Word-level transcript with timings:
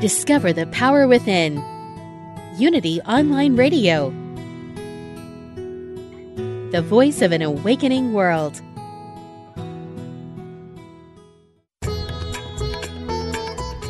Discover 0.00 0.52
the 0.52 0.66
power 0.66 1.08
within. 1.08 1.56
Unity 2.58 3.00
Online 3.02 3.56
Radio. 3.56 4.10
The 6.70 6.82
voice 6.82 7.22
of 7.22 7.32
an 7.32 7.40
awakening 7.40 8.12
world. 8.12 8.60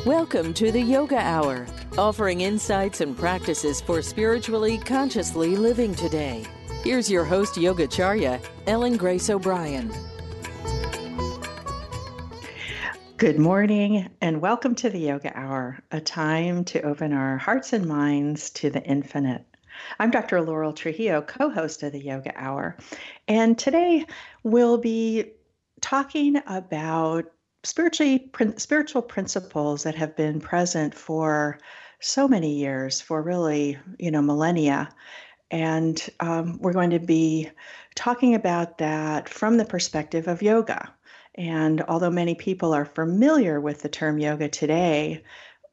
Welcome 0.07 0.55
to 0.55 0.71
the 0.71 0.81
Yoga 0.81 1.19
Hour, 1.19 1.67
offering 1.99 2.43
insights 2.43 3.01
and 3.01 3.19
practices 3.19 3.81
for 3.81 4.01
spiritually 4.01 4.79
consciously 4.79 5.57
living 5.57 5.93
today. 5.93 6.45
Here's 6.85 7.11
your 7.11 7.25
host, 7.25 7.57
Yogacharya, 7.57 8.41
Ellen 8.69 8.97
Grace 8.97 9.29
O'Brien. 9.29 9.93
Good 13.17 13.39
morning, 13.39 14.11
and 14.21 14.43
welcome 14.43 14.75
to 14.75 14.91
the 14.91 14.99
Yoga 14.99 15.33
Hour, 15.35 15.79
a 15.91 16.03
time 16.03 16.65
to 16.65 16.83
open 16.83 17.15
our 17.15 17.39
hearts 17.39 17.73
and 17.73 17.87
minds 17.87 18.51
to 18.51 18.69
the 18.69 18.83
infinite. 18.83 19.43
I'm 19.99 20.11
Dr. 20.11 20.43
Laurel 20.43 20.75
Trujillo, 20.75 21.23
co 21.23 21.49
host 21.49 21.83
of 21.83 21.93
the 21.93 22.05
Yoga 22.05 22.33
Hour, 22.37 22.77
and 23.27 23.59
today 23.59 24.05
we'll 24.43 24.77
be 24.77 25.33
talking 25.81 26.43
about 26.47 27.25
spiritually 27.65 28.31
spiritual 28.59 29.01
principles 29.01 29.85
that 29.85 29.95
have 29.95 30.15
been 30.15 30.39
present 30.39 30.95
for 30.95 31.59
so 32.01 32.29
many 32.29 32.57
years, 32.57 33.01
for 33.01 33.23
really, 33.23 33.79
you 33.99 34.11
know, 34.11 34.21
millennia. 34.21 34.91
And 35.51 36.07
um, 36.21 36.59
we're 36.61 36.75
going 36.75 36.91
to 36.91 36.99
be 36.99 37.51
talking 37.95 38.35
about 38.35 38.77
that 38.77 39.27
from 39.27 39.57
the 39.57 39.65
perspective 39.65 40.29
of 40.29 40.43
yoga. 40.43 40.93
And 41.37 41.83
although 41.83 42.11
many 42.11 42.35
people 42.35 42.73
are 42.73 42.85
familiar 42.85 43.61
with 43.61 43.83
the 43.83 43.89
term 43.89 44.19
yoga 44.19 44.49
today, 44.49 45.23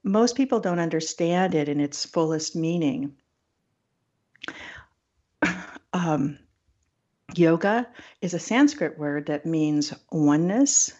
most 0.03 0.36
people 0.36 0.59
don't 0.59 0.80
understand 0.80 1.55
it 1.55 1.70
in 1.70 1.80
its 1.80 2.05
fullest 2.05 2.55
meaning. 2.55 3.16
Um, 5.95 6.39
yoga 7.36 7.88
is 8.20 8.33
a 8.33 8.39
Sanskrit 8.39 8.97
word 8.97 9.28
that 9.28 9.45
means 9.45 9.94
oneness, 10.11 10.92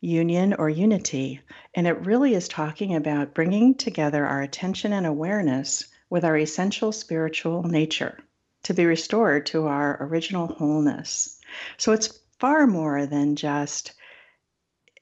union, 0.00 0.54
or 0.54 0.70
unity. 0.70 1.40
And 1.74 1.88
it 1.88 2.06
really 2.06 2.34
is 2.34 2.46
talking 2.46 2.94
about 2.94 3.34
bringing 3.34 3.74
together 3.74 4.24
our 4.24 4.40
attention 4.40 4.92
and 4.92 5.06
awareness 5.06 5.88
with 6.08 6.24
our 6.24 6.36
essential 6.36 6.92
spiritual 6.92 7.64
nature 7.64 8.20
to 8.62 8.74
be 8.74 8.86
restored 8.86 9.46
to 9.46 9.66
our 9.66 9.96
original 10.04 10.46
wholeness. 10.46 11.40
So 11.76 11.90
it's 11.90 12.20
far 12.38 12.66
more 12.68 13.06
than 13.06 13.34
just 13.34 13.92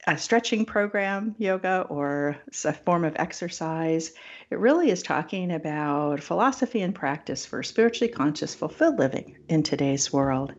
a 0.09 0.17
stretching 0.17 0.65
program, 0.65 1.35
yoga, 1.37 1.85
or 1.89 2.37
a 2.65 2.73
form 2.73 3.05
of 3.05 3.17
exercise. 3.17 4.13
It 4.51 4.59
really 4.61 4.91
is 4.91 5.03
talking 5.03 5.51
about 5.51 6.23
philosophy 6.23 6.81
and 6.83 6.95
practice 6.95 7.45
for 7.45 7.65
spiritually 7.65 8.13
conscious, 8.13 8.55
fulfilled 8.55 9.01
living 9.01 9.37
in 9.49 9.65
today's 9.65 10.13
world. 10.13 10.55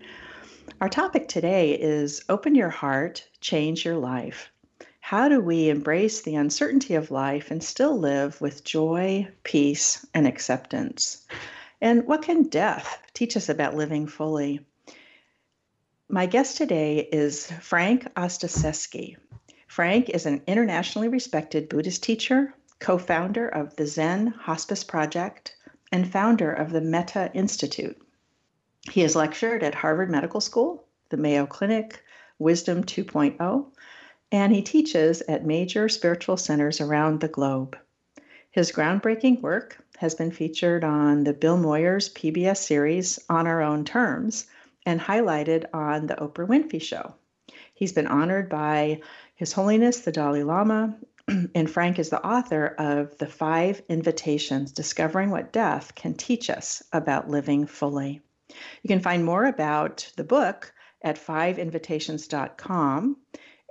Our 0.82 0.90
topic 0.90 1.30
today 1.30 1.72
is 1.72 2.26
Open 2.28 2.56
Your 2.56 2.70
Heart, 2.70 3.26
Change 3.40 3.86
Your 3.86 3.96
Life. 3.96 4.52
How 5.00 5.30
do 5.30 5.40
we 5.40 5.70
embrace 5.70 6.22
the 6.22 6.36
uncertainty 6.36 6.96
of 6.96 7.10
life 7.10 7.50
and 7.50 7.64
still 7.64 7.98
live 7.98 8.42
with 8.42 8.66
joy, 8.66 9.30
peace, 9.44 10.06
and 10.14 10.28
acceptance? 10.28 11.26
And 11.80 12.06
what 12.06 12.24
can 12.24 12.44
death 12.44 13.02
teach 13.14 13.38
us 13.38 13.48
about 13.48 13.76
living 13.76 14.08
fully? 14.08 14.66
My 16.10 16.26
guest 16.26 16.58
today 16.58 17.00
is 17.00 17.50
Frank 17.62 18.14
Ostaseski. 18.16 19.16
Frank 19.78 20.10
is 20.10 20.26
an 20.26 20.42
internationally 20.48 21.08
respected 21.08 21.70
Buddhist 21.70 22.02
teacher, 22.02 22.52
co 22.80 22.98
founder 22.98 23.48
of 23.48 23.76
the 23.76 23.86
Zen 23.86 24.26
Hospice 24.26 24.84
Project, 24.84 25.56
and 25.92 26.12
founder 26.12 26.52
of 26.52 26.72
the 26.72 26.82
Metta 26.82 27.30
Institute. 27.36 27.96
He 28.90 29.02
has 29.02 29.16
lectured 29.16 29.62
at 29.62 29.76
Harvard 29.76 30.10
Medical 30.10 30.42
School, 30.42 30.88
the 31.10 31.18
Mayo 31.18 31.46
Clinic, 31.46 32.04
Wisdom 32.40 32.86
2.0, 32.86 33.68
and 34.32 34.52
he 34.52 34.64
teaches 34.64 35.22
at 35.22 35.46
major 35.46 35.88
spiritual 35.90 36.38
centers 36.38 36.82
around 36.82 37.20
the 37.20 37.28
globe. 37.28 37.78
His 38.50 38.72
groundbreaking 38.72 39.42
work 39.42 39.78
has 39.98 40.16
been 40.16 40.32
featured 40.32 40.84
on 40.84 41.24
the 41.24 41.34
Bill 41.34 41.56
Moyers 41.56 42.12
PBS 42.12 42.58
series 42.58 43.20
On 43.30 43.46
Our 43.46 43.62
Own 43.62 43.86
Terms 43.86 44.48
and 44.88 45.00
highlighted 45.00 45.66
on 45.72 46.08
The 46.08 46.16
Oprah 46.16 46.48
Winfrey 46.48 46.82
Show. 46.82 47.14
He's 47.76 47.94
been 47.94 48.08
honored 48.08 48.50
by 48.50 49.02
His 49.38 49.54
Holiness 49.54 50.00
the 50.00 50.12
Dalai 50.12 50.42
Lama, 50.42 50.98
and 51.28 51.70
Frank 51.70 52.00
is 52.00 52.10
the 52.10 52.26
author 52.26 52.74
of 52.80 53.16
The 53.20 53.28
Five 53.28 53.84
Invitations 53.88 54.72
Discovering 54.72 55.30
What 55.30 55.54
Death 55.54 55.94
Can 55.94 56.16
Teach 56.16 56.50
Us 56.50 56.82
About 56.92 57.30
Living 57.30 57.68
Fully. 57.68 58.20
You 58.82 58.88
can 58.88 59.00
find 59.00 59.24
more 59.24 59.46
about 59.46 60.12
the 60.16 60.24
book 60.24 60.74
at 61.04 61.24
fiveinvitations.com 61.24 63.18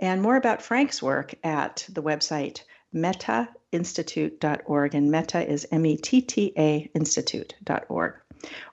and 0.01 0.23
more 0.23 0.37
about 0.37 0.63
Frank's 0.63 1.03
work 1.03 1.35
at 1.43 1.85
the 1.89 2.03
website 2.03 2.63
mettainstitute.org. 2.95 4.95
And 4.95 5.11
metta 5.11 5.51
is 5.51 5.67
M 5.73 5.85
E 5.85 5.97
T 5.97 6.21
T 6.21 6.53
A 6.57 6.89
institute.org. 6.95 8.15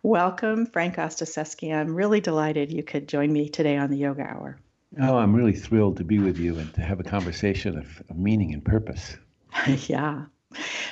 Welcome, 0.04 0.68
Frank 0.68 0.98
Ostaseski. 0.98 1.74
I'm 1.74 1.96
really 1.96 2.22
delighted 2.22 2.72
you 2.72 2.84
could 2.84 3.10
join 3.10 3.34
me 3.34 3.50
today 3.50 3.78
on 3.78 3.90
the 3.90 3.98
Yoga 3.98 4.22
Hour. 4.22 4.60
Oh, 5.02 5.18
I'm 5.18 5.36
really 5.36 5.54
thrilled 5.54 5.98
to 5.98 6.04
be 6.04 6.20
with 6.20 6.38
you 6.38 6.58
and 6.60 6.74
to 6.76 6.82
have 6.82 7.00
a 7.00 7.04
conversation 7.04 7.78
of, 7.78 8.04
of 8.10 8.18
meaning 8.18 8.54
and 8.54 8.64
purpose. 8.64 9.18
yeah. 9.88 10.26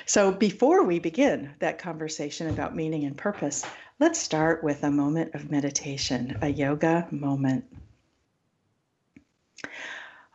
So, 0.07 0.31
before 0.31 0.83
we 0.83 0.97
begin 0.97 1.51
that 1.59 1.77
conversation 1.77 2.49
about 2.49 2.75
meaning 2.75 3.05
and 3.05 3.15
purpose, 3.15 3.63
let's 3.99 4.17
start 4.17 4.63
with 4.63 4.83
a 4.83 4.89
moment 4.89 5.35
of 5.35 5.51
meditation, 5.51 6.37
a 6.41 6.49
yoga 6.49 7.07
moment. 7.11 7.65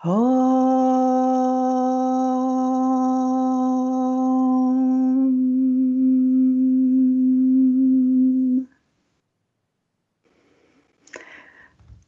Om. 0.05 0.96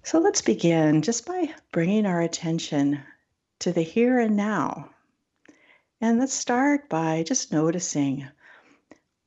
So 0.09 0.21
let's 0.21 0.41
begin 0.41 1.03
just 1.03 1.27
by 1.27 1.53
bringing 1.71 2.07
our 2.07 2.23
attention 2.23 3.03
to 3.59 3.73
the 3.73 3.83
here 3.83 4.19
and 4.19 4.39
now. 4.39 4.89
And 6.01 6.19
let's 6.19 6.33
start 6.33 6.89
by 6.89 7.25
just 7.25 7.53
noticing 7.53 8.27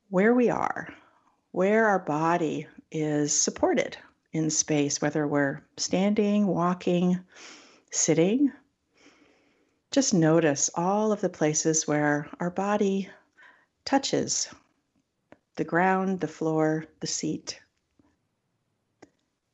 where 0.10 0.34
we 0.34 0.50
are, 0.50 0.92
where 1.52 1.86
our 1.86 2.00
body 2.00 2.66
is 2.90 3.32
supported 3.32 3.96
in 4.34 4.50
space, 4.50 5.00
whether 5.00 5.28
we're 5.28 5.62
standing, 5.78 6.48
walking, 6.48 7.20
sitting. 7.92 8.52
Just 9.92 10.16
notice 10.16 10.72
all 10.74 11.12
of 11.12 11.22
the 11.22 11.30
places 11.30 11.88
where 11.88 12.28
our 12.40 12.50
body 12.50 13.08
touches 13.86 14.50
the 15.58 15.64
ground, 15.64 16.22
the 16.22 16.28
floor, 16.28 16.86
the 17.02 17.08
seat. 17.08 17.61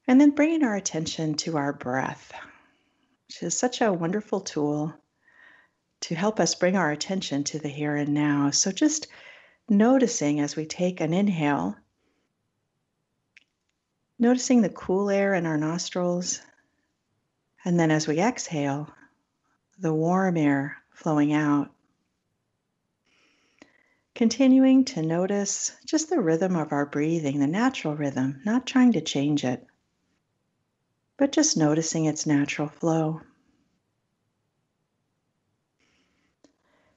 And 0.08 0.22
then 0.22 0.32
bringing 0.32 0.64
our 0.64 0.76
attention 0.76 1.36
to 1.36 1.58
our 1.58 1.74
breath, 1.74 2.32
which 3.28 3.44
is 3.44 3.58
such 3.58 3.82
a 3.82 3.92
wonderful 3.92 4.40
tool 4.40 4.94
to 6.02 6.16
help 6.16 6.40
us 6.40 6.56
bring 6.56 6.78
our 6.78 6.92
attention 6.92 7.44
to 7.44 7.60
the 7.60 7.68
here 7.68 7.96
and 7.96 8.14
now. 8.14 8.52
So 8.52 8.72
just 8.72 9.08
noticing 9.70 10.40
as 10.40 10.56
we 10.56 10.66
take 10.66 11.02
an 11.02 11.14
inhale, 11.14 11.76
noticing 14.18 14.62
the 14.62 14.70
cool 14.70 15.10
air 15.10 15.34
in 15.34 15.46
our 15.46 15.58
nostrils, 15.58 16.42
and 17.66 17.78
then 17.78 17.92
as 17.92 18.08
we 18.08 18.20
exhale, 18.20 18.90
the 19.80 19.94
warm 19.94 20.38
air 20.38 20.78
flowing 20.92 21.34
out. 21.34 21.70
Continuing 24.16 24.86
to 24.86 25.02
notice 25.02 25.76
just 25.86 26.10
the 26.10 26.22
rhythm 26.22 26.56
of 26.56 26.72
our 26.72 26.86
breathing, 26.86 27.40
the 27.40 27.46
natural 27.46 27.96
rhythm, 27.96 28.42
not 28.46 28.66
trying 28.66 28.94
to 28.94 29.02
change 29.02 29.44
it, 29.44 29.68
but 31.18 31.32
just 31.32 31.58
noticing 31.58 32.06
its 32.06 32.26
natural 32.26 32.68
flow. 32.68 33.22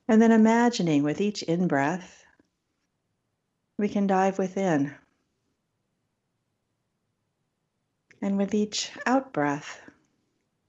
And 0.06 0.20
then 0.20 0.32
imagining 0.32 1.02
with 1.02 1.20
each 1.20 1.42
in 1.42 1.68
breath, 1.68 2.24
we 3.78 3.88
can 3.88 4.06
dive 4.06 4.38
within. 4.38 4.94
And 8.20 8.36
with 8.36 8.52
each 8.52 8.90
out 9.06 9.32
breath, 9.32 9.80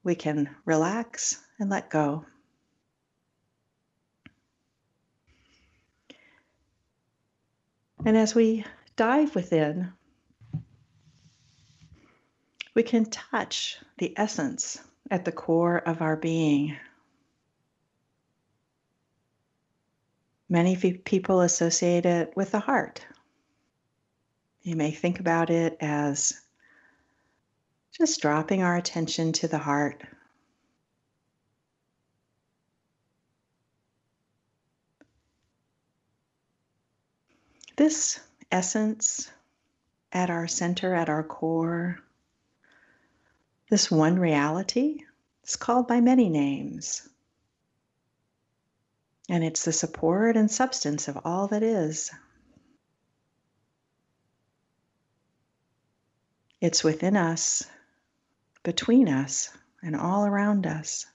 we 0.03 0.15
can 0.15 0.55
relax 0.65 1.41
and 1.59 1.69
let 1.69 1.89
go. 1.89 2.25
And 8.05 8.17
as 8.17 8.33
we 8.33 8.65
dive 8.95 9.35
within, 9.35 9.93
we 12.73 12.83
can 12.83 13.05
touch 13.05 13.77
the 13.97 14.17
essence 14.17 14.79
at 15.09 15.25
the 15.25 15.31
core 15.31 15.77
of 15.77 16.01
our 16.01 16.15
being. 16.15 16.77
Many 20.49 20.75
people 20.75 21.41
associate 21.41 22.05
it 22.05 22.33
with 22.35 22.51
the 22.51 22.59
heart. 22.59 23.05
You 24.63 24.75
may 24.75 24.91
think 24.91 25.19
about 25.19 25.49
it 25.49 25.77
as 25.81 26.39
just 27.97 28.21
dropping 28.21 28.61
our 28.61 28.77
attention 28.77 29.31
to 29.33 29.47
the 29.47 29.57
heart. 29.57 30.03
This 37.75 38.19
essence 38.51 39.31
at 40.11 40.29
our 40.29 40.47
center, 40.47 40.93
at 40.93 41.09
our 41.09 41.23
core, 41.23 41.99
this 43.71 43.89
one 43.89 44.19
reality 44.19 44.97
is 45.45 45.55
called 45.55 45.87
by 45.87 46.01
many 46.01 46.27
names. 46.27 47.07
And 49.29 49.45
it's 49.45 49.63
the 49.63 49.71
support 49.71 50.35
and 50.35 50.51
substance 50.51 51.07
of 51.07 51.17
all 51.23 51.47
that 51.47 51.63
is. 51.63 52.11
It's 56.59 56.83
within 56.83 57.15
us, 57.15 57.63
between 58.61 59.07
us, 59.07 59.49
and 59.81 59.95
all 59.95 60.25
around 60.25 60.67
us. 60.67 61.05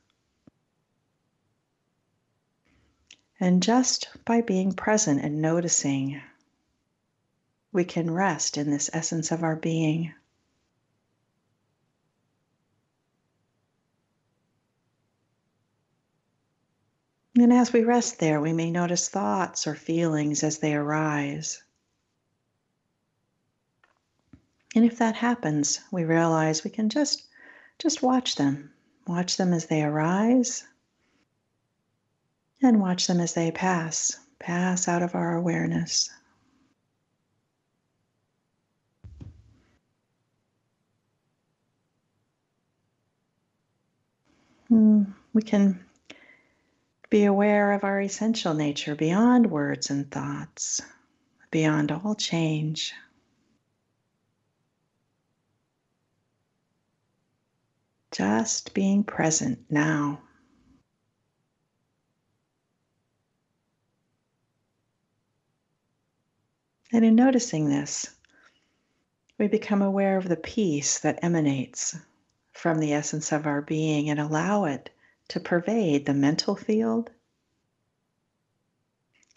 And 3.38 3.62
just 3.62 4.08
by 4.24 4.40
being 4.40 4.72
present 4.72 5.20
and 5.20 5.42
noticing, 5.42 6.22
we 7.70 7.84
can 7.84 8.10
rest 8.10 8.56
in 8.56 8.70
this 8.70 8.88
essence 8.94 9.30
of 9.30 9.42
our 9.42 9.56
being. 9.56 10.14
And 17.46 17.52
as 17.52 17.72
we 17.72 17.84
rest 17.84 18.18
there, 18.18 18.40
we 18.40 18.52
may 18.52 18.72
notice 18.72 19.08
thoughts 19.08 19.68
or 19.68 19.76
feelings 19.76 20.42
as 20.42 20.58
they 20.58 20.74
arise. 20.74 21.62
And 24.74 24.84
if 24.84 24.98
that 24.98 25.14
happens, 25.14 25.80
we 25.92 26.02
realize 26.02 26.64
we 26.64 26.70
can 26.70 26.88
just 26.88 27.22
just 27.78 28.02
watch 28.02 28.34
them. 28.34 28.72
Watch 29.06 29.36
them 29.36 29.52
as 29.52 29.66
they 29.66 29.84
arise 29.84 30.64
and 32.60 32.80
watch 32.80 33.06
them 33.06 33.20
as 33.20 33.34
they 33.34 33.52
pass, 33.52 34.18
pass 34.40 34.88
out 34.88 35.02
of 35.02 35.14
our 35.14 35.36
awareness. 35.36 36.10
Hmm, 44.66 45.04
we 45.32 45.42
can 45.42 45.85
be 47.08 47.24
aware 47.24 47.72
of 47.72 47.84
our 47.84 48.00
essential 48.00 48.54
nature 48.54 48.94
beyond 48.94 49.50
words 49.50 49.90
and 49.90 50.10
thoughts, 50.10 50.80
beyond 51.50 51.92
all 51.92 52.14
change. 52.14 52.92
Just 58.10 58.74
being 58.74 59.04
present 59.04 59.58
now. 59.70 60.20
And 66.92 67.04
in 67.04 67.14
noticing 67.14 67.68
this, 67.68 68.08
we 69.38 69.48
become 69.48 69.82
aware 69.82 70.16
of 70.16 70.28
the 70.28 70.36
peace 70.36 71.00
that 71.00 71.18
emanates 71.22 71.96
from 72.52 72.78
the 72.78 72.94
essence 72.94 73.32
of 73.32 73.46
our 73.46 73.60
being 73.60 74.08
and 74.08 74.18
allow 74.18 74.64
it 74.64 74.88
to 75.28 75.40
pervade 75.40 76.06
the 76.06 76.14
mental 76.14 76.54
field, 76.54 77.10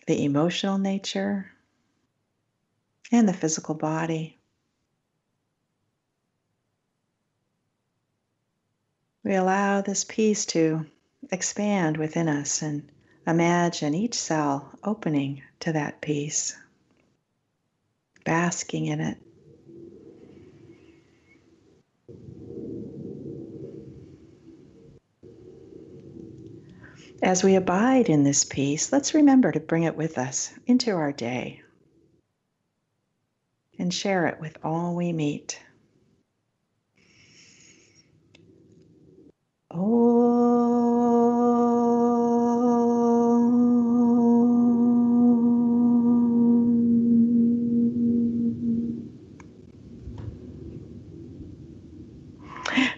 the 0.07 0.24
emotional 0.24 0.77
nature, 0.77 1.51
and 3.12 3.27
the 3.27 3.33
physical 3.33 3.75
body. 3.75 4.38
We 9.24 9.36
allow 9.36 9.81
this 9.81 10.03
peace 10.03 10.45
to 10.47 10.86
expand 11.31 11.97
within 11.97 12.27
us 12.27 12.62
and 12.62 12.89
imagine 13.27 13.94
each 13.94 14.15
cell 14.15 14.71
opening 14.83 15.44
to 15.62 15.74
that 15.74 16.01
peace, 16.01 16.56
basking 18.24 18.86
in 18.86 19.01
it. 19.01 19.18
As 27.21 27.44
we 27.44 27.56
abide 27.56 28.07
in 28.07 28.24
this 28.24 28.45
peace, 28.45 28.94
let's 28.94 29.13
remember 29.13 29.51
to 29.51 29.60
bring 29.60 29.83
it 29.83 29.98
with 29.98 30.18
us 30.18 30.54
into 30.66 30.92
our 30.92 31.12
day 31.12 31.62
and 33.77 33.94
share 33.94 34.27
it 34.27 34.39
with 34.39 34.57
all 34.63 34.95
we 34.95 35.12
meet. 35.12 35.60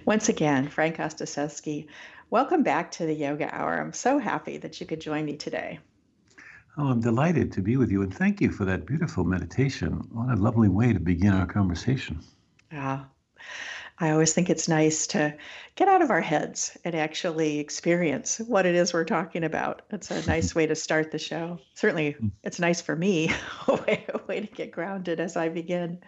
Once 0.06 0.30
again, 0.30 0.68
Frank 0.68 0.98
Ostaseski, 0.98 1.88
welcome 2.32 2.64
back 2.64 2.90
to 2.90 3.06
the 3.06 3.14
Yoga 3.14 3.54
Hour. 3.54 3.78
I'm 3.78 3.92
so 3.92 4.18
happy 4.18 4.58
that 4.58 4.80
you 4.80 4.88
could 4.88 5.02
join 5.02 5.26
me 5.26 5.36
today. 5.36 5.80
Oh, 6.78 6.88
I'm 6.88 7.02
delighted 7.02 7.52
to 7.52 7.62
be 7.62 7.76
with 7.76 7.92
you, 7.92 8.02
and 8.02 8.14
thank 8.14 8.40
you 8.40 8.50
for 8.50 8.64
that 8.64 8.86
beautiful 8.86 9.26
meditation. 9.26 10.02
What 10.12 10.32
a 10.32 10.42
lovely 10.42 10.70
way 10.70 10.94
to 10.94 11.00
begin 11.00 11.34
our 11.34 11.46
conversation. 11.46 12.22
Yeah, 12.72 13.04
I 14.02 14.10
always 14.10 14.34
think 14.34 14.50
it's 14.50 14.68
nice 14.68 15.06
to 15.08 15.36
get 15.76 15.88
out 15.88 16.02
of 16.02 16.10
our 16.10 16.22
heads 16.22 16.76
and 16.84 16.96
actually 16.96 17.60
experience 17.60 18.40
what 18.40 18.66
it 18.66 18.74
is 18.74 18.94
we're 18.94 19.06
talking 19.06 19.44
about. 19.44 19.84
It's 19.92 20.10
a 20.10 20.26
nice 20.26 20.56
way 20.56 20.66
to 20.66 20.74
start 20.74 21.12
the 21.12 21.20
show. 21.20 21.60
Certainly, 21.76 22.16
mm. 22.20 22.32
it's 22.44 22.60
nice 22.60 22.82
for 22.82 22.96
me, 22.96 23.32
a 23.68 23.76
way, 23.76 24.06
a 24.12 24.20
way 24.26 24.40
to 24.40 24.48
get 24.48 24.72
grounded 24.72 25.20
as 25.20 25.38
I 25.38 25.50
begin. 25.50 26.00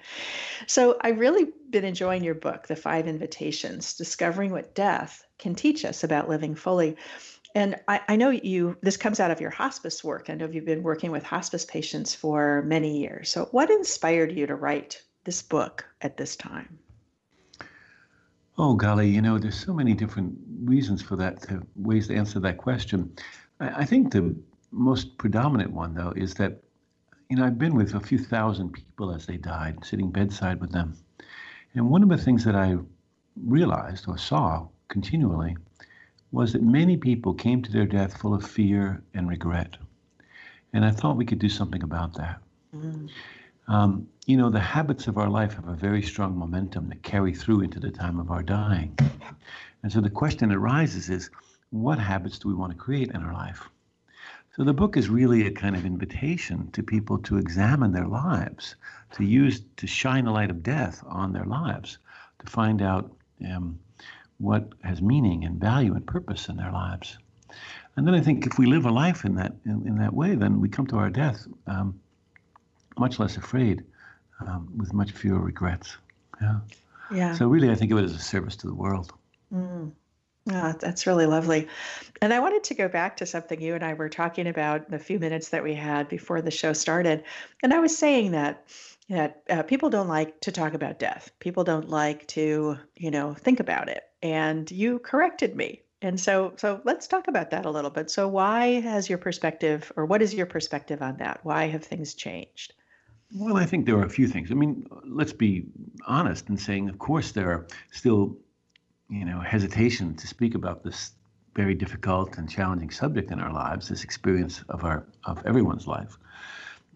So, 0.66 0.98
I've 1.02 1.20
really 1.20 1.50
been 1.70 1.86
enjoying 1.86 2.24
your 2.24 2.34
book, 2.34 2.66
The 2.66 2.76
Five 2.76 3.08
Invitations 3.08 3.94
Discovering 3.94 4.52
What 4.52 4.74
Death 4.74 5.24
Can 5.38 5.54
Teach 5.54 5.86
Us 5.86 6.04
About 6.04 6.28
Living 6.28 6.56
Fully. 6.56 6.98
And 7.54 7.76
I, 7.88 8.02
I, 8.08 8.16
know 8.16 8.32
you, 8.32 8.76
this 8.82 8.98
comes 8.98 9.20
out 9.20 9.30
of 9.30 9.40
your 9.40 9.52
hospice 9.52 10.04
work. 10.04 10.32
I 10.32 10.34
know 10.34 10.50
you've 10.50 10.66
been 10.66 10.82
working 10.82 11.12
with 11.12 11.22
hospice 11.22 11.64
patients 11.64 12.16
for 12.16 12.64
many 12.64 13.02
years. 13.02 13.30
So, 13.30 13.46
what 13.52 13.70
inspired 13.70 14.32
you 14.32 14.48
to 14.48 14.56
write 14.56 15.00
this 15.26 15.44
book 15.44 15.86
at 16.02 16.18
this 16.18 16.36
time? 16.36 16.80
Oh, 18.58 18.76
golly, 18.76 19.10
you 19.10 19.22
know, 19.22 19.40
there's 19.40 19.60
so 19.60 19.74
many 19.74 19.94
different 19.94 20.38
reasons 20.64 21.02
for 21.02 21.16
that, 21.16 21.42
to, 21.44 21.66
ways 21.76 22.08
to 22.08 22.16
answer 22.16 22.40
that 22.40 22.58
question. 22.58 23.12
I, 23.60 23.82
I 23.82 23.86
think 23.86 24.12
the 24.12 24.36
most 24.72 25.18
predominant 25.18 25.72
one, 25.72 25.96
though, 25.96 26.14
is 26.16 26.36
that, 26.36 26.62
you 27.30 27.38
know, 27.38 27.46
I've 27.46 27.58
been 27.58 27.76
with 27.76 27.96
a 27.96 28.00
few 28.00 28.20
thousand 28.20 28.74
people 28.74 29.12
as 29.12 29.26
they 29.26 29.38
died, 29.38 29.84
sitting 29.84 30.12
bedside 30.12 30.62
with 30.62 30.72
them. 30.72 30.96
And 31.74 31.90
one 31.90 32.04
of 32.04 32.10
the 32.10 32.18
things 32.18 32.44
that 32.46 32.56
I 32.56 32.78
realized 33.44 34.08
or 34.08 34.18
saw 34.18 34.68
continually 34.88 35.58
was 36.32 36.54
that 36.54 36.62
many 36.62 36.98
people 36.98 37.34
came 37.34 37.62
to 37.64 37.72
their 37.72 37.86
death 37.86 38.18
full 38.18 38.34
of 38.34 38.46
fear 38.46 39.02
and 39.14 39.28
regret. 39.28 39.78
And 40.74 40.86
I 40.86 40.92
thought 40.92 41.18
we 41.18 41.26
could 41.26 41.40
do 41.40 41.50
something 41.50 41.84
about 41.84 42.14
that. 42.16 42.40
Mm. 42.76 43.10
Um, 43.68 44.08
you 44.26 44.38
know, 44.38 44.50
the 44.50 44.60
habits 44.60 45.08
of 45.08 45.18
our 45.18 45.30
life 45.30 45.54
have 45.56 45.68
a 45.68 45.74
very 45.74 46.02
strong 46.02 46.38
momentum 46.38 46.90
that 46.90 47.04
carry 47.04 47.34
through 47.34 47.62
into 47.62 47.80
the 47.80 47.92
time 47.92 48.20
of 48.20 48.32
our 48.32 48.44
dying. 48.44 48.98
And 49.82 49.92
so 49.92 50.02
the 50.02 50.10
question 50.10 50.52
arises 50.52 51.10
is 51.10 51.30
what 51.72 52.00
habits 52.00 52.40
do 52.40 52.48
we 52.48 52.54
want 52.54 52.72
to 52.72 52.78
create 52.78 53.12
in 53.12 53.22
our 53.24 53.34
life? 53.34 53.68
So 54.56 54.64
the 54.64 54.74
book 54.74 54.98
is 54.98 55.10
really 55.10 55.48
a 55.48 55.52
kind 55.52 55.76
of 55.76 55.86
invitation 55.86 56.70
to 56.72 56.84
people 56.84 57.18
to 57.20 57.38
examine 57.38 57.92
their 57.92 58.08
lives, 58.08 58.76
to 59.14 59.24
use, 59.24 59.62
to 59.78 59.88
shine 59.88 60.28
a 60.28 60.34
light 60.34 60.52
of 60.52 60.62
death 60.62 61.04
on 61.08 61.34
their 61.34 61.46
lives, 61.46 61.98
to 62.40 62.52
find 62.52 62.82
out 62.82 63.12
um, 63.50 63.80
what 64.38 64.74
has 64.84 65.02
meaning 65.02 65.44
and 65.44 65.60
value 65.60 65.96
and 65.96 66.06
purpose 66.06 66.50
in 66.50 66.58
their 66.58 66.72
lives. 66.72 67.18
And 67.96 68.06
then 68.08 68.14
I 68.14 68.22
think 68.22 68.46
if 68.46 68.60
we 68.60 68.68
live 68.68 68.86
a 68.86 68.92
life 68.92 69.26
in 69.26 69.36
that 69.36 69.54
in, 69.66 69.88
in 69.88 69.98
that 69.98 70.14
way, 70.14 70.36
then 70.36 70.60
we 70.60 70.70
come 70.70 70.88
to 70.88 70.98
our 70.98 71.10
death 71.10 71.48
um, 71.68 72.00
much 72.98 73.20
less 73.20 73.38
afraid, 73.38 73.84
um, 74.40 74.72
with 74.78 74.94
much 74.94 75.12
fewer 75.12 75.40
regrets. 75.40 75.98
Yeah. 76.42 76.60
Yeah. 77.12 77.36
So 77.36 77.48
really, 77.48 77.70
I 77.70 77.76
think 77.76 77.92
of 77.92 77.98
it 77.98 78.04
as 78.04 78.16
a 78.16 78.20
service 78.20 78.56
to 78.58 78.68
the 78.68 78.74
world. 78.74 79.14
Mm. 79.54 79.92
Oh, 80.52 80.74
that's 80.78 81.08
really 81.08 81.26
lovely. 81.26 81.68
And 82.22 82.34
I 82.34 82.40
wanted 82.40 82.66
to 82.66 82.74
go 82.74 82.90
back 82.90 83.18
to 83.18 83.26
something 83.26 83.62
you 83.62 83.76
and 83.76 83.84
I 83.84 83.94
were 83.94 84.10
talking 84.10 84.48
about 84.48 84.86
in 84.86 84.92
the 84.92 85.00
few 85.00 85.18
minutes 85.18 85.50
that 85.50 85.64
we 85.64 85.74
had 85.74 86.10
before 86.10 86.42
the 86.42 86.52
show 86.52 86.74
started. 86.74 87.24
And 87.62 87.74
I 87.74 87.80
was 87.80 87.98
saying 87.98 88.32
that 88.32 88.66
that 89.10 89.44
uh, 89.50 89.64
people 89.64 89.90
don't 89.90 90.08
like 90.08 90.40
to 90.42 90.52
talk 90.52 90.74
about 90.74 90.98
death. 90.98 91.30
People 91.40 91.64
don't 91.66 91.90
like 91.90 92.26
to, 92.28 92.78
you 92.96 93.12
know, 93.12 93.34
think 93.34 93.60
about 93.60 93.90
it. 93.90 94.04
And 94.22 94.70
you 94.72 95.00
corrected 95.00 95.56
me. 95.56 95.82
And 96.02 96.20
so 96.20 96.54
so 96.58 96.82
let's 96.84 97.08
talk 97.08 97.30
about 97.30 97.52
that 97.52 97.66
a 97.66 97.72
little 97.72 97.92
bit. 97.92 98.10
So 98.10 98.28
why 98.28 98.82
has 98.82 99.08
your 99.08 99.18
perspective 99.18 99.92
or 99.96 100.06
what 100.06 100.22
is 100.22 100.34
your 100.34 100.46
perspective 100.46 101.02
on 101.02 101.18
that? 101.18 101.40
Why 101.44 101.68
have 101.68 101.86
things 101.86 102.16
changed? 102.16 102.74
Well, 103.36 103.58
I 103.58 103.66
think 103.66 103.88
there 103.88 103.98
are 103.98 104.06
a 104.06 104.10
few 104.10 104.28
things. 104.28 104.52
I 104.52 104.54
mean, 104.54 104.88
let's 105.06 105.34
be 105.34 105.66
honest 106.06 106.50
in 106.50 106.58
saying, 106.58 106.88
of 106.90 107.00
course, 107.00 107.32
there 107.32 107.50
are 107.50 107.68
still, 107.92 108.38
you 109.10 109.26
know, 109.26 109.40
hesitation 109.40 110.14
to 110.16 110.28
speak 110.28 110.54
about 110.54 110.84
this 110.84 111.14
very 111.56 111.74
difficult 111.74 112.38
and 112.38 112.50
challenging 112.50 112.92
subject 112.92 113.32
in 113.32 113.40
our 113.40 113.52
lives, 113.52 113.90
this 113.90 114.04
experience 114.04 114.64
of 114.70 114.84
our 114.84 115.08
of 115.26 115.44
everyone's 115.48 115.88
life. 115.88 116.18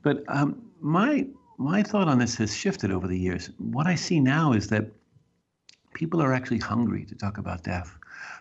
But 0.04 0.24
um, 0.28 0.62
my 0.80 1.28
my 1.58 1.82
thought 1.82 2.08
on 2.08 2.20
this 2.20 2.36
has 2.36 2.56
shifted 2.56 2.92
over 2.92 3.08
the 3.08 3.18
years. 3.18 3.50
What 3.58 3.88
I 3.88 3.96
see 3.96 4.20
now 4.20 4.54
is 4.54 4.68
that 4.68 4.92
people 5.96 6.22
are 6.22 6.34
actually 6.34 6.60
hungry 6.60 7.04
to 7.06 7.16
talk 7.16 7.40
about 7.40 7.64
death. 7.64 7.98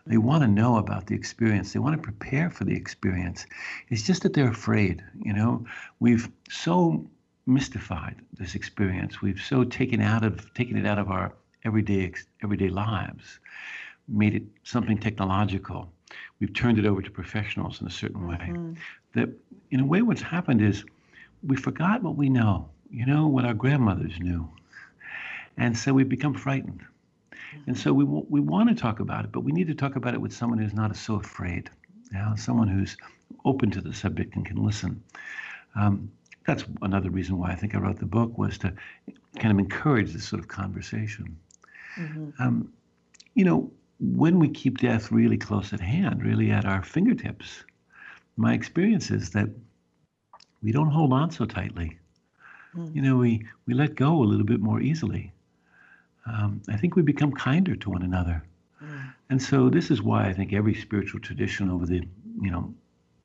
They 0.06 0.18
want 0.18 0.42
to 0.42 0.48
know 0.48 0.76
about 0.76 1.06
the 1.06 1.14
experience. 1.14 1.72
They 1.72 1.78
want 1.78 1.96
to 1.96 2.02
prepare 2.02 2.50
for 2.50 2.64
the 2.64 2.76
experience. 2.76 3.46
It's 3.88 4.02
just 4.02 4.22
that 4.22 4.34
they're 4.34 4.50
afraid. 4.50 5.02
You 5.22 5.32
know, 5.32 5.64
we've 5.98 6.28
so 6.50 7.08
mystified 7.46 8.16
this 8.32 8.54
experience. 8.54 9.22
We've 9.22 9.40
so 9.40 9.64
taken 9.64 10.00
out 10.00 10.24
of 10.24 10.52
taken 10.54 10.76
it 10.76 10.86
out 10.86 10.98
of 10.98 11.10
our 11.10 11.32
everyday 11.64 12.12
everyday 12.42 12.68
lives, 12.68 13.38
made 14.08 14.34
it 14.34 14.42
something 14.64 14.98
technological. 14.98 15.92
We've 16.40 16.52
turned 16.52 16.78
it 16.78 16.86
over 16.86 17.02
to 17.02 17.10
professionals 17.10 17.80
in 17.80 17.86
a 17.86 17.90
certain 17.90 18.26
way. 18.26 18.36
Mm-hmm. 18.36 18.72
That 19.14 19.30
in 19.70 19.80
a 19.80 19.86
way, 19.86 20.02
what's 20.02 20.22
happened 20.22 20.60
is 20.62 20.84
we 21.46 21.56
forgot 21.56 22.02
what 22.02 22.16
we 22.16 22.28
know. 22.28 22.68
You 22.90 23.06
know 23.06 23.26
what 23.26 23.44
our 23.44 23.54
grandmothers 23.54 24.18
knew, 24.20 24.48
and 25.56 25.76
so 25.76 25.92
we've 25.92 26.08
become 26.08 26.34
frightened. 26.34 26.82
And 27.66 27.78
so 27.78 27.92
we 27.92 28.04
we 28.04 28.40
want 28.40 28.68
to 28.68 28.74
talk 28.74 29.00
about 29.00 29.24
it, 29.24 29.32
but 29.32 29.40
we 29.40 29.52
need 29.52 29.68
to 29.68 29.74
talk 29.74 29.96
about 29.96 30.14
it 30.14 30.20
with 30.20 30.32
someone 30.32 30.58
who's 30.58 30.74
not 30.74 30.94
so 30.96 31.14
afraid. 31.16 31.70
You 32.12 32.18
know, 32.18 32.34
someone 32.36 32.68
who's 32.68 32.96
open 33.44 33.70
to 33.72 33.80
the 33.80 33.92
subject 33.92 34.36
and 34.36 34.46
can 34.46 34.64
listen. 34.64 35.02
Um, 35.74 36.10
that's 36.46 36.64
another 36.82 37.10
reason 37.10 37.38
why 37.38 37.50
I 37.50 37.56
think 37.56 37.74
I 37.74 37.78
wrote 37.78 37.98
the 37.98 38.06
book 38.06 38.38
was 38.38 38.56
to 38.58 38.72
kind 39.38 39.52
of 39.52 39.58
encourage 39.58 40.12
this 40.12 40.26
sort 40.26 40.40
of 40.40 40.48
conversation. 40.48 41.36
Mm-hmm. 41.96 42.30
Um, 42.42 42.72
you 43.34 43.44
know, 43.44 43.70
when 43.98 44.38
we 44.38 44.48
keep 44.48 44.78
death 44.78 45.10
really 45.10 45.36
close 45.36 45.72
at 45.72 45.80
hand, 45.80 46.22
really 46.22 46.50
at 46.50 46.64
our 46.64 46.82
fingertips, 46.82 47.64
my 48.36 48.54
experience 48.54 49.10
is 49.10 49.30
that 49.30 49.48
we 50.62 50.72
don't 50.72 50.90
hold 50.90 51.12
on 51.12 51.30
so 51.30 51.44
tightly. 51.44 51.98
Mm. 52.76 52.94
You 52.94 53.02
know, 53.02 53.16
we, 53.16 53.46
we 53.66 53.74
let 53.74 53.94
go 53.94 54.22
a 54.22 54.24
little 54.24 54.44
bit 54.44 54.60
more 54.60 54.80
easily. 54.80 55.32
Um, 56.26 56.60
I 56.68 56.76
think 56.76 56.96
we 56.96 57.02
become 57.02 57.32
kinder 57.32 57.76
to 57.76 57.90
one 57.90 58.02
another. 58.02 58.42
Mm. 58.82 59.14
And 59.30 59.42
so 59.42 59.70
this 59.70 59.90
is 59.90 60.02
why 60.02 60.26
I 60.26 60.32
think 60.32 60.52
every 60.52 60.74
spiritual 60.74 61.20
tradition 61.20 61.70
over 61.70 61.86
the, 61.86 62.02
you 62.40 62.50
know, 62.50 62.74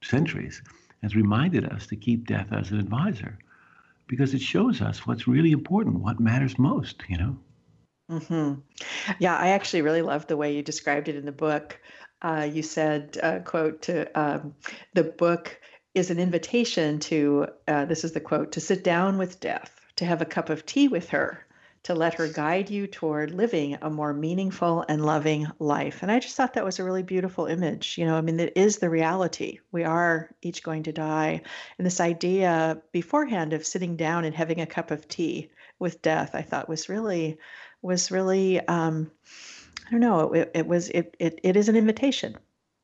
centuries 0.01 0.61
has 1.01 1.15
reminded 1.15 1.65
us 1.65 1.87
to 1.87 1.95
keep 1.95 2.27
death 2.27 2.47
as 2.51 2.71
an 2.71 2.79
advisor 2.79 3.37
because 4.07 4.33
it 4.33 4.41
shows 4.41 4.81
us 4.81 5.07
what's 5.07 5.27
really 5.27 5.51
important, 5.51 5.99
what 5.99 6.19
matters 6.19 6.59
most, 6.59 7.03
you 7.07 7.17
know? 7.17 7.37
Mm-hmm. 8.09 8.59
Yeah, 9.19 9.37
I 9.37 9.49
actually 9.49 9.83
really 9.83 10.01
loved 10.01 10.27
the 10.27 10.37
way 10.37 10.53
you 10.53 10.61
described 10.61 11.07
it 11.07 11.15
in 11.15 11.25
the 11.25 11.31
book. 11.31 11.79
Uh, 12.21 12.47
you 12.51 12.61
said, 12.61 13.17
uh, 13.23 13.39
quote, 13.39 13.81
to 13.83 14.19
um, 14.19 14.53
the 14.93 15.05
book 15.05 15.59
is 15.95 16.11
an 16.11 16.19
invitation 16.19 16.99
to, 16.99 17.47
uh, 17.67 17.85
this 17.85 18.03
is 18.03 18.11
the 18.11 18.19
quote, 18.19 18.51
to 18.51 18.59
sit 18.59 18.83
down 18.83 19.17
with 19.17 19.39
death, 19.39 19.79
to 19.95 20.05
have 20.05 20.21
a 20.21 20.25
cup 20.25 20.49
of 20.49 20.65
tea 20.65 20.87
with 20.87 21.09
her, 21.09 21.45
to 21.83 21.95
let 21.95 22.13
her 22.13 22.27
guide 22.27 22.69
you 22.69 22.85
toward 22.85 23.33
living 23.33 23.77
a 23.81 23.89
more 23.89 24.13
meaningful 24.13 24.85
and 24.87 25.03
loving 25.03 25.47
life. 25.57 26.03
And 26.03 26.11
I 26.11 26.19
just 26.19 26.35
thought 26.35 26.53
that 26.53 26.63
was 26.63 26.77
a 26.77 26.83
really 26.83 27.01
beautiful 27.01 27.47
image. 27.47 27.97
You 27.97 28.05
know, 28.05 28.15
I 28.15 28.21
mean, 28.21 28.39
it 28.39 28.53
is 28.55 28.77
the 28.77 28.89
reality. 28.89 29.59
We 29.71 29.83
are 29.83 30.29
each 30.41 30.61
going 30.61 30.83
to 30.83 30.91
die. 30.91 31.41
And 31.77 31.85
this 31.85 31.99
idea 31.99 32.81
beforehand 32.91 33.53
of 33.53 33.65
sitting 33.65 33.95
down 33.95 34.25
and 34.25 34.35
having 34.35 34.61
a 34.61 34.67
cup 34.67 34.91
of 34.91 35.07
tea 35.07 35.49
with 35.79 36.01
death, 36.03 36.35
I 36.35 36.43
thought 36.43 36.69
was 36.69 36.87
really, 36.87 37.39
was 37.81 38.11
really, 38.11 38.59
um, 38.67 39.09
I 39.87 39.91
don't 39.91 40.01
know, 40.01 40.33
it, 40.33 40.51
it 40.53 40.67
was, 40.67 40.89
it, 40.89 41.15
it, 41.17 41.39
it 41.41 41.57
is 41.57 41.67
an 41.67 41.75
invitation. 41.75 42.37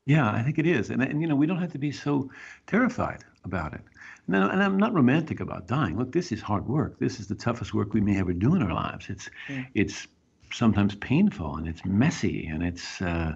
Yeah, 0.08 0.32
I 0.32 0.42
think 0.42 0.58
it 0.58 0.66
is. 0.66 0.90
And, 0.90 1.04
and, 1.04 1.22
you 1.22 1.28
know, 1.28 1.36
we 1.36 1.46
don't 1.46 1.60
have 1.60 1.74
to 1.74 1.78
be 1.78 1.92
so 1.92 2.32
terrified 2.66 3.26
about 3.44 3.74
it. 3.74 3.82
No, 4.30 4.48
and 4.50 4.64
I'm 4.64 4.78
not 4.78 4.94
romantic 4.94 5.42
about 5.42 5.68
dying. 5.68 5.98
Look, 5.98 6.14
this 6.14 6.32
is 6.32 6.42
hard 6.42 6.66
work. 6.66 6.98
This 6.98 7.20
is 7.20 7.28
the 7.28 7.36
toughest 7.36 7.74
work 7.74 7.94
we 7.94 8.00
may 8.00 8.18
ever 8.18 8.32
do 8.32 8.56
in 8.56 8.64
our 8.64 8.74
lives. 8.74 9.10
It's 9.10 9.30
yeah. 9.50 9.66
it's 9.74 10.08
sometimes 10.52 10.96
painful 10.96 11.58
and 11.58 11.68
it's 11.68 11.84
messy 11.84 12.48
and 12.48 12.64
it's 12.64 13.02
uh, 13.02 13.34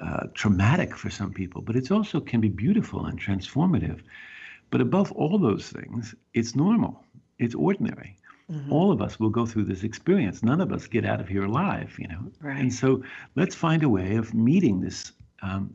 uh, 0.00 0.26
traumatic 0.34 0.94
for 0.96 1.08
some 1.08 1.32
people, 1.32 1.62
but 1.62 1.76
it 1.76 1.90
also 1.90 2.20
can 2.20 2.40
be 2.42 2.50
beautiful 2.50 3.06
and 3.06 3.18
transformative. 3.18 4.00
But 4.70 4.82
above 4.82 5.12
all 5.12 5.38
those 5.38 5.68
things, 5.68 6.14
it's 6.34 6.54
normal. 6.54 7.04
It's 7.38 7.54
ordinary. 7.54 8.16
Mm-hmm. 8.50 8.70
All 8.70 8.92
of 8.92 9.00
us 9.00 9.18
will 9.18 9.30
go 9.30 9.46
through 9.46 9.64
this 9.64 9.82
experience. 9.82 10.42
None 10.42 10.60
of 10.60 10.72
us 10.72 10.86
get 10.86 11.06
out 11.06 11.20
of 11.20 11.28
here 11.28 11.44
alive, 11.44 11.96
you 11.98 12.08
know. 12.08 12.30
Right. 12.40 12.58
And 12.58 12.72
so 12.72 13.02
let's 13.34 13.54
find 13.54 13.82
a 13.82 13.88
way 13.88 14.16
of 14.16 14.34
meeting 14.34 14.80
this 14.80 15.12
um, 15.42 15.74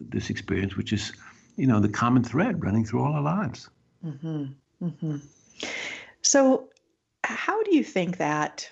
this 0.00 0.30
experience, 0.30 0.76
which 0.76 0.92
is, 0.92 1.12
you 1.56 1.66
know, 1.66 1.80
the 1.80 1.88
common 1.88 2.22
thread 2.22 2.62
running 2.62 2.84
through 2.84 3.02
all 3.02 3.12
our 3.12 3.22
lives. 3.22 3.68
Mm-hmm. 4.04 4.44
Mm-hmm. 4.82 5.16
So, 6.22 6.68
how 7.24 7.62
do 7.62 7.74
you 7.74 7.84
think 7.84 8.18
that 8.18 8.68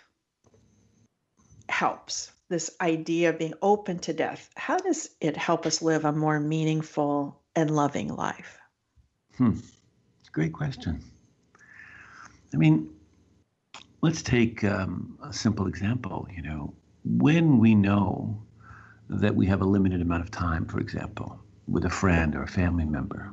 helps? 1.68 2.30
This 2.50 2.70
idea 2.80 3.30
of 3.30 3.38
being 3.38 3.54
open 3.62 3.98
to 4.00 4.12
death, 4.12 4.50
how 4.54 4.76
does 4.76 5.08
it 5.20 5.36
help 5.36 5.64
us 5.64 5.80
live 5.80 6.04
a 6.04 6.12
more 6.12 6.38
meaningful 6.38 7.40
and 7.56 7.74
loving 7.74 8.08
life? 8.08 8.58
Hmm. 9.38 9.58
Great 10.30 10.52
question. 10.52 11.02
I 12.52 12.56
mean, 12.56 12.90
let's 14.02 14.22
take 14.22 14.62
um, 14.62 15.18
a 15.22 15.32
simple 15.32 15.66
example. 15.66 16.28
You 16.34 16.42
know, 16.42 16.74
when 17.04 17.58
we 17.58 17.74
know 17.74 18.42
that 19.08 19.34
we 19.34 19.46
have 19.46 19.60
a 19.60 19.66
limited 19.66 20.00
amount 20.00 20.22
of 20.22 20.30
time, 20.30 20.66
for 20.66 20.80
example, 20.80 21.38
with 21.68 21.84
a 21.84 21.90
friend 21.90 22.34
or 22.34 22.42
a 22.42 22.48
family 22.48 22.84
member, 22.84 23.32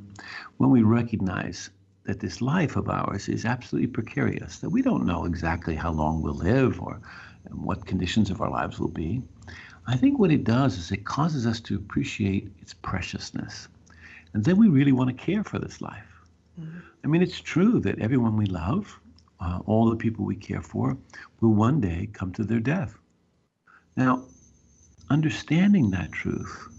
when 0.57 0.69
we 0.69 0.83
recognize 0.83 1.69
that 2.03 2.19
this 2.19 2.41
life 2.41 2.75
of 2.75 2.89
ours 2.89 3.29
is 3.29 3.45
absolutely 3.45 3.87
precarious, 3.87 4.59
that 4.59 4.69
we 4.69 4.81
don't 4.81 5.05
know 5.05 5.25
exactly 5.25 5.75
how 5.75 5.91
long 5.91 6.21
we'll 6.21 6.33
live 6.33 6.81
or 6.81 6.99
what 7.51 7.85
conditions 7.85 8.29
of 8.29 8.41
our 8.41 8.49
lives 8.49 8.79
will 8.79 8.89
be. 8.89 9.21
I 9.87 9.97
think 9.97 10.19
what 10.19 10.31
it 10.31 10.43
does 10.43 10.77
is 10.77 10.91
it 10.91 11.05
causes 11.05 11.45
us 11.45 11.59
to 11.61 11.75
appreciate 11.75 12.51
its 12.61 12.73
preciousness. 12.73 13.67
And 14.33 14.43
then 14.43 14.57
we 14.57 14.67
really 14.67 14.91
want 14.91 15.09
to 15.09 15.25
care 15.25 15.43
for 15.43 15.59
this 15.59 15.81
life. 15.81 16.07
Mm-hmm. 16.59 16.79
I 17.03 17.07
mean, 17.07 17.21
it's 17.21 17.39
true 17.39 17.79
that 17.81 17.99
everyone 17.99 18.37
we 18.37 18.45
love, 18.45 18.99
uh, 19.39 19.59
all 19.65 19.89
the 19.89 19.95
people 19.95 20.23
we 20.23 20.35
care 20.35 20.61
for, 20.61 20.97
will 21.39 21.53
one 21.53 21.81
day 21.81 22.09
come 22.13 22.31
to 22.33 22.43
their 22.43 22.59
death. 22.59 22.97
Now, 23.97 24.23
understanding 25.11 25.91
that 25.91 26.11
truth, 26.11 26.69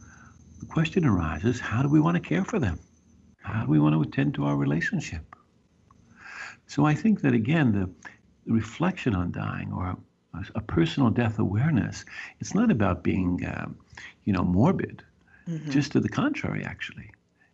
the 0.60 0.66
question 0.66 1.04
arises 1.04 1.60
how 1.60 1.82
do 1.82 1.88
we 1.88 2.00
want 2.00 2.16
to 2.16 2.28
care 2.28 2.44
for 2.44 2.58
them? 2.58 2.80
How 3.42 3.64
do 3.64 3.70
we 3.70 3.78
want 3.78 3.94
to 3.94 4.02
attend 4.02 4.34
to 4.34 4.44
our 4.44 4.56
relationship? 4.56 5.36
So 6.66 6.86
I 6.86 6.94
think 6.94 7.20
that 7.20 7.34
again, 7.34 7.72
the, 7.72 7.90
reflection 8.46 9.14
on 9.14 9.30
dying 9.30 9.72
or 9.72 9.96
a, 10.34 10.44
a, 10.56 10.60
personal 10.60 11.10
death 11.10 11.38
awareness, 11.38 12.04
it's 12.40 12.56
not 12.56 12.72
about 12.72 13.04
being, 13.04 13.44
uh, 13.44 13.68
you 14.24 14.32
know, 14.32 14.42
morbid. 14.42 15.04
Mm-hmm. 15.48 15.70
Just 15.70 15.92
to 15.92 16.00
the 16.00 16.08
contrary, 16.08 16.64
actually, 16.64 17.08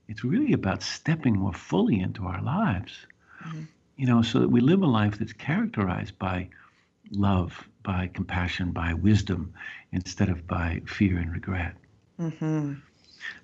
it's 0.08 0.24
really 0.24 0.54
about 0.54 0.82
stepping 0.82 1.36
more 1.38 1.52
fully 1.52 2.00
into 2.00 2.24
our 2.24 2.40
lives. 2.40 3.06
Mm-hmm. 3.44 3.64
You 3.96 4.06
know, 4.06 4.22
so 4.22 4.40
that 4.40 4.48
we 4.48 4.62
live 4.62 4.82
a 4.82 4.86
life 4.86 5.18
that's 5.18 5.34
characterized 5.34 6.18
by 6.18 6.48
love, 7.10 7.68
by 7.82 8.10
compassion, 8.12 8.72
by 8.72 8.94
wisdom, 8.94 9.54
instead 9.92 10.28
of 10.28 10.46
by 10.46 10.82
fear 10.86 11.18
and 11.18 11.32
regret. 11.32 11.74
Mm-hmm. 12.20 12.74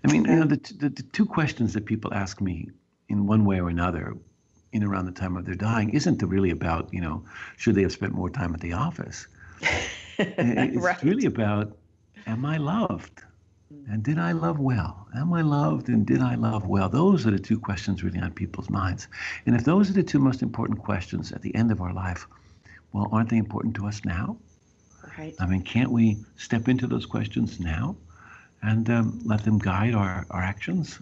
I 0.04 0.12
mean, 0.12 0.24
you 0.24 0.36
know, 0.36 0.46
the, 0.46 0.56
the, 0.78 0.88
the 0.88 1.02
two 1.02 1.26
questions 1.26 1.72
that 1.74 1.84
people 1.84 2.12
ask 2.12 2.40
me 2.40 2.70
in 3.08 3.26
one 3.26 3.44
way 3.44 3.60
or 3.60 3.68
another 3.68 4.14
in 4.72 4.82
around 4.82 5.06
the 5.06 5.12
time 5.12 5.36
of 5.36 5.44
their 5.44 5.54
dying 5.54 5.90
isn't 5.90 6.22
really 6.22 6.50
about, 6.50 6.92
you 6.92 7.00
know, 7.00 7.24
should 7.56 7.74
they 7.74 7.82
have 7.82 7.92
spent 7.92 8.12
more 8.12 8.28
time 8.28 8.54
at 8.54 8.60
the 8.60 8.72
office? 8.72 9.28
it's 10.18 10.76
right. 10.76 11.02
really 11.02 11.26
about, 11.26 11.76
am 12.26 12.44
I 12.44 12.56
loved? 12.56 13.22
And 13.88 14.02
did 14.02 14.18
I 14.18 14.32
love 14.32 14.58
well? 14.58 15.06
Am 15.14 15.32
I 15.32 15.42
loved 15.42 15.88
and 15.88 16.06
did 16.06 16.20
I 16.20 16.34
love 16.34 16.66
well? 16.66 16.88
Those 16.88 17.26
are 17.26 17.30
the 17.30 17.38
two 17.38 17.58
questions 17.58 18.02
really 18.02 18.18
on 18.18 18.32
people's 18.32 18.70
minds. 18.70 19.08
And 19.46 19.54
if 19.54 19.64
those 19.64 19.90
are 19.90 19.94
the 19.94 20.02
two 20.02 20.18
most 20.18 20.42
important 20.42 20.80
questions 20.82 21.32
at 21.32 21.42
the 21.42 21.54
end 21.54 21.70
of 21.70 21.80
our 21.80 21.92
life, 21.92 22.26
well, 22.94 23.08
aren't 23.10 23.28
they 23.28 23.38
important 23.38 23.74
to 23.74 23.86
us 23.86 24.04
now? 24.04 24.38
Right. 25.18 25.34
I 25.40 25.46
mean, 25.46 25.62
can't 25.62 25.90
we 25.90 26.16
step 26.36 26.68
into 26.68 26.86
those 26.86 27.04
questions 27.04 27.58
now 27.58 27.96
and 28.62 28.88
um, 28.88 29.20
let 29.24 29.44
them 29.44 29.58
guide 29.58 29.94
our, 29.94 30.24
our 30.30 30.40
actions, 30.40 31.00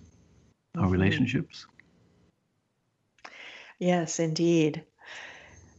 our 0.76 0.86
Mhm. 0.86 0.90
relationships? 0.90 1.66
Yes, 3.78 4.18
indeed. 4.18 4.84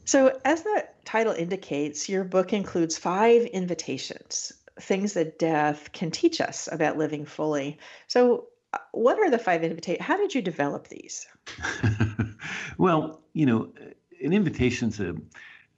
So, 0.05 0.39
as 0.46 0.62
the 0.62 0.88
title 1.03 1.34
indicates, 1.34 2.08
your 2.08 2.24
book 2.24 2.53
includes 2.53 2.98
five 2.98 3.46
invitations, 3.48 4.53
things 4.79 5.13
that 5.13 5.39
death 5.39 5.91
can 5.93 6.12
teach 6.12 6.41
us 6.41 6.70
about 6.72 6.98
living 6.98 7.25
fully. 7.25 7.79
So, 8.08 8.50
uh, 8.74 8.77
what 8.91 9.17
are 9.17 9.32
the 9.32 9.39
five 9.39 9.63
invitations? 9.63 10.05
How 10.05 10.17
did 10.17 10.36
you 10.36 10.41
develop 10.43 10.89
these? 10.89 11.25
well, 12.77 13.22
you 13.34 13.46
know, 13.48 13.74
an 14.24 14.34
invitation's 14.34 15.00
a, 15.00 15.15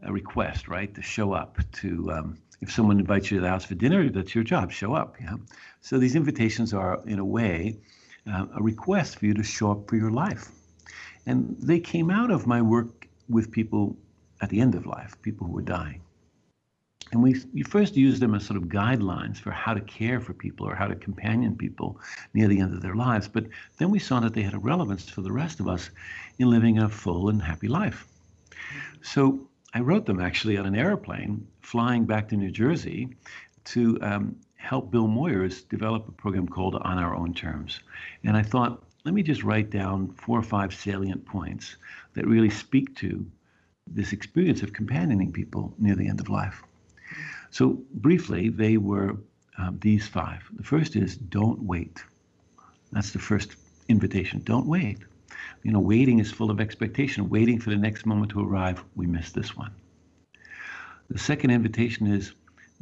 a 0.05 0.13
request, 0.13 0.67
right? 0.67 0.93
To 0.95 1.01
show 1.01 1.33
up. 1.33 1.57
To 1.81 2.11
um, 2.11 2.37
if 2.61 2.71
someone 2.71 2.99
invites 2.99 3.29
you 3.29 3.37
to 3.37 3.41
the 3.41 3.49
house 3.49 3.65
for 3.65 3.75
dinner, 3.75 4.09
that's 4.09 4.33
your 4.33 4.43
job. 4.43 4.71
Show 4.71 4.93
up. 4.93 5.15
Yeah. 5.19 5.35
So 5.81 5.97
these 5.97 6.15
invitations 6.15 6.73
are, 6.73 7.01
in 7.05 7.19
a 7.19 7.25
way, 7.25 7.77
uh, 8.31 8.45
a 8.55 8.63
request 8.63 9.19
for 9.19 9.25
you 9.25 9.33
to 9.33 9.43
show 9.43 9.71
up 9.71 9.89
for 9.89 9.97
your 9.97 10.11
life, 10.11 10.49
and 11.25 11.55
they 11.59 11.79
came 11.79 12.09
out 12.09 12.31
of 12.31 12.47
my 12.47 12.61
work 12.61 13.07
with 13.29 13.51
people 13.51 13.97
at 14.41 14.49
the 14.49 14.61
end 14.61 14.75
of 14.75 14.85
life, 14.85 15.15
people 15.21 15.47
who 15.47 15.53
were 15.53 15.61
dying. 15.61 16.01
And 17.11 17.21
we, 17.21 17.35
we 17.53 17.61
first 17.61 17.95
used 17.95 18.21
them 18.21 18.33
as 18.33 18.45
sort 18.45 18.57
of 18.57 18.63
guidelines 18.63 19.37
for 19.37 19.51
how 19.51 19.73
to 19.73 19.81
care 19.81 20.19
for 20.19 20.33
people 20.33 20.67
or 20.67 20.75
how 20.75 20.87
to 20.87 20.95
companion 20.95 21.55
people 21.55 21.99
near 22.33 22.47
the 22.47 22.59
end 22.59 22.73
of 22.73 22.81
their 22.81 22.95
lives. 22.95 23.27
But 23.27 23.45
then 23.77 23.91
we 23.91 23.99
saw 23.99 24.19
that 24.21 24.33
they 24.33 24.41
had 24.41 24.55
a 24.55 24.59
relevance 24.59 25.07
for 25.07 25.21
the 25.21 25.31
rest 25.31 25.59
of 25.59 25.67
us 25.67 25.91
in 26.39 26.49
living 26.49 26.79
a 26.79 26.89
full 26.89 27.29
and 27.29 27.41
happy 27.41 27.67
life. 27.67 28.07
So 29.01 29.47
I 29.75 29.81
wrote 29.81 30.05
them 30.05 30.21
actually 30.21 30.55
on 30.55 30.65
an 30.65 30.75
airplane 30.75 31.45
flying 31.59 32.05
back 32.05 32.29
to 32.29 32.37
New 32.37 32.49
Jersey 32.49 33.09
to 33.65 33.99
um, 34.01 34.37
help 34.55 34.89
Bill 34.89 35.07
Moyers 35.07 35.67
develop 35.67 36.07
a 36.07 36.13
program 36.13 36.47
called 36.47 36.75
On 36.75 36.97
Our 36.97 37.13
Own 37.13 37.33
Terms. 37.33 37.81
And 38.23 38.37
I 38.37 38.41
thought, 38.41 38.81
let 39.03 39.13
me 39.13 39.21
just 39.21 39.43
write 39.43 39.69
down 39.69 40.13
four 40.13 40.39
or 40.39 40.43
five 40.43 40.73
salient 40.73 41.25
points 41.25 41.75
that 42.13 42.25
really 42.25 42.49
speak 42.49 42.95
to 42.95 43.29
this 43.85 44.13
experience 44.13 44.63
of 44.63 44.71
companioning 44.71 45.33
people 45.33 45.73
near 45.77 45.95
the 45.95 46.07
end 46.07 46.21
of 46.21 46.29
life. 46.29 46.63
So, 47.51 47.81
briefly, 47.95 48.47
they 48.47 48.77
were 48.77 49.17
um, 49.57 49.77
these 49.81 50.07
five. 50.07 50.41
The 50.55 50.63
first 50.63 50.95
is 50.95 51.17
don't 51.17 51.61
wait. 51.63 52.01
That's 52.93 53.11
the 53.11 53.19
first 53.19 53.57
invitation. 53.89 54.41
Don't 54.45 54.67
wait. 54.67 54.99
You 55.63 55.71
know, 55.71 55.79
waiting 55.79 56.19
is 56.19 56.31
full 56.31 56.51
of 56.51 56.59
expectation, 56.59 57.29
waiting 57.29 57.59
for 57.59 57.69
the 57.69 57.77
next 57.77 58.05
moment 58.05 58.31
to 58.31 58.41
arrive. 58.41 58.83
We 58.95 59.07
miss 59.07 59.31
this 59.31 59.55
one. 59.55 59.71
The 61.09 61.19
second 61.19 61.51
invitation 61.51 62.07
is 62.07 62.33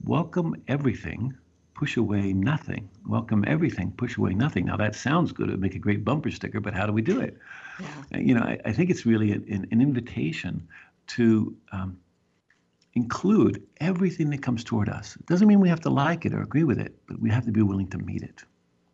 welcome 0.03 0.55
everything, 0.67 1.33
push 1.73 1.97
away 1.97 2.33
nothing. 2.33 2.89
Welcome 3.05 3.43
everything, 3.47 3.91
push 3.91 4.17
away 4.17 4.33
nothing. 4.33 4.65
Now, 4.65 4.77
that 4.77 4.95
sounds 4.95 5.31
good. 5.31 5.49
It 5.49 5.53
would 5.53 5.61
make 5.61 5.75
a 5.75 5.79
great 5.79 6.05
bumper 6.05 6.31
sticker, 6.31 6.59
but 6.59 6.73
how 6.73 6.85
do 6.85 6.93
we 6.93 7.01
do 7.01 7.19
it? 7.19 7.37
Yeah. 7.79 8.19
You 8.19 8.33
know, 8.35 8.41
I, 8.41 8.59
I 8.65 8.71
think 8.71 8.89
it's 8.89 9.05
really 9.05 9.31
an, 9.31 9.67
an 9.71 9.81
invitation 9.81 10.67
to 11.07 11.55
um, 11.71 11.97
include 12.93 13.63
everything 13.81 14.29
that 14.29 14.41
comes 14.41 14.63
toward 14.63 14.89
us. 14.89 15.15
It 15.15 15.25
doesn't 15.25 15.47
mean 15.47 15.59
we 15.59 15.69
have 15.69 15.81
to 15.81 15.89
like 15.89 16.25
it 16.25 16.33
or 16.33 16.41
agree 16.41 16.63
with 16.63 16.79
it, 16.79 16.95
but 17.07 17.19
we 17.19 17.29
have 17.29 17.45
to 17.45 17.51
be 17.51 17.61
willing 17.61 17.87
to 17.89 17.97
meet 17.97 18.21
it. 18.21 18.43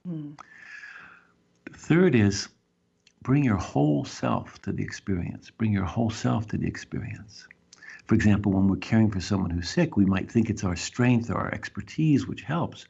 Mm. 0.07 0.39
The 1.71 1.77
third 1.77 2.15
is 2.15 2.47
bring 3.21 3.43
your 3.43 3.57
whole 3.57 4.05
self 4.05 4.61
to 4.61 4.71
the 4.71 4.83
experience. 4.83 5.49
Bring 5.49 5.73
your 5.73 5.85
whole 5.85 6.09
self 6.09 6.47
to 6.47 6.57
the 6.57 6.67
experience. 6.67 7.47
For 8.05 8.15
example, 8.15 8.51
when 8.51 8.67
we're 8.67 8.77
caring 8.77 9.11
for 9.11 9.21
someone 9.21 9.51
who's 9.51 9.69
sick, 9.69 9.95
we 9.95 10.05
might 10.05 10.31
think 10.31 10.49
it's 10.49 10.63
our 10.63 10.75
strength 10.75 11.29
or 11.29 11.35
our 11.35 11.53
expertise 11.53 12.27
which 12.27 12.41
helps, 12.41 12.87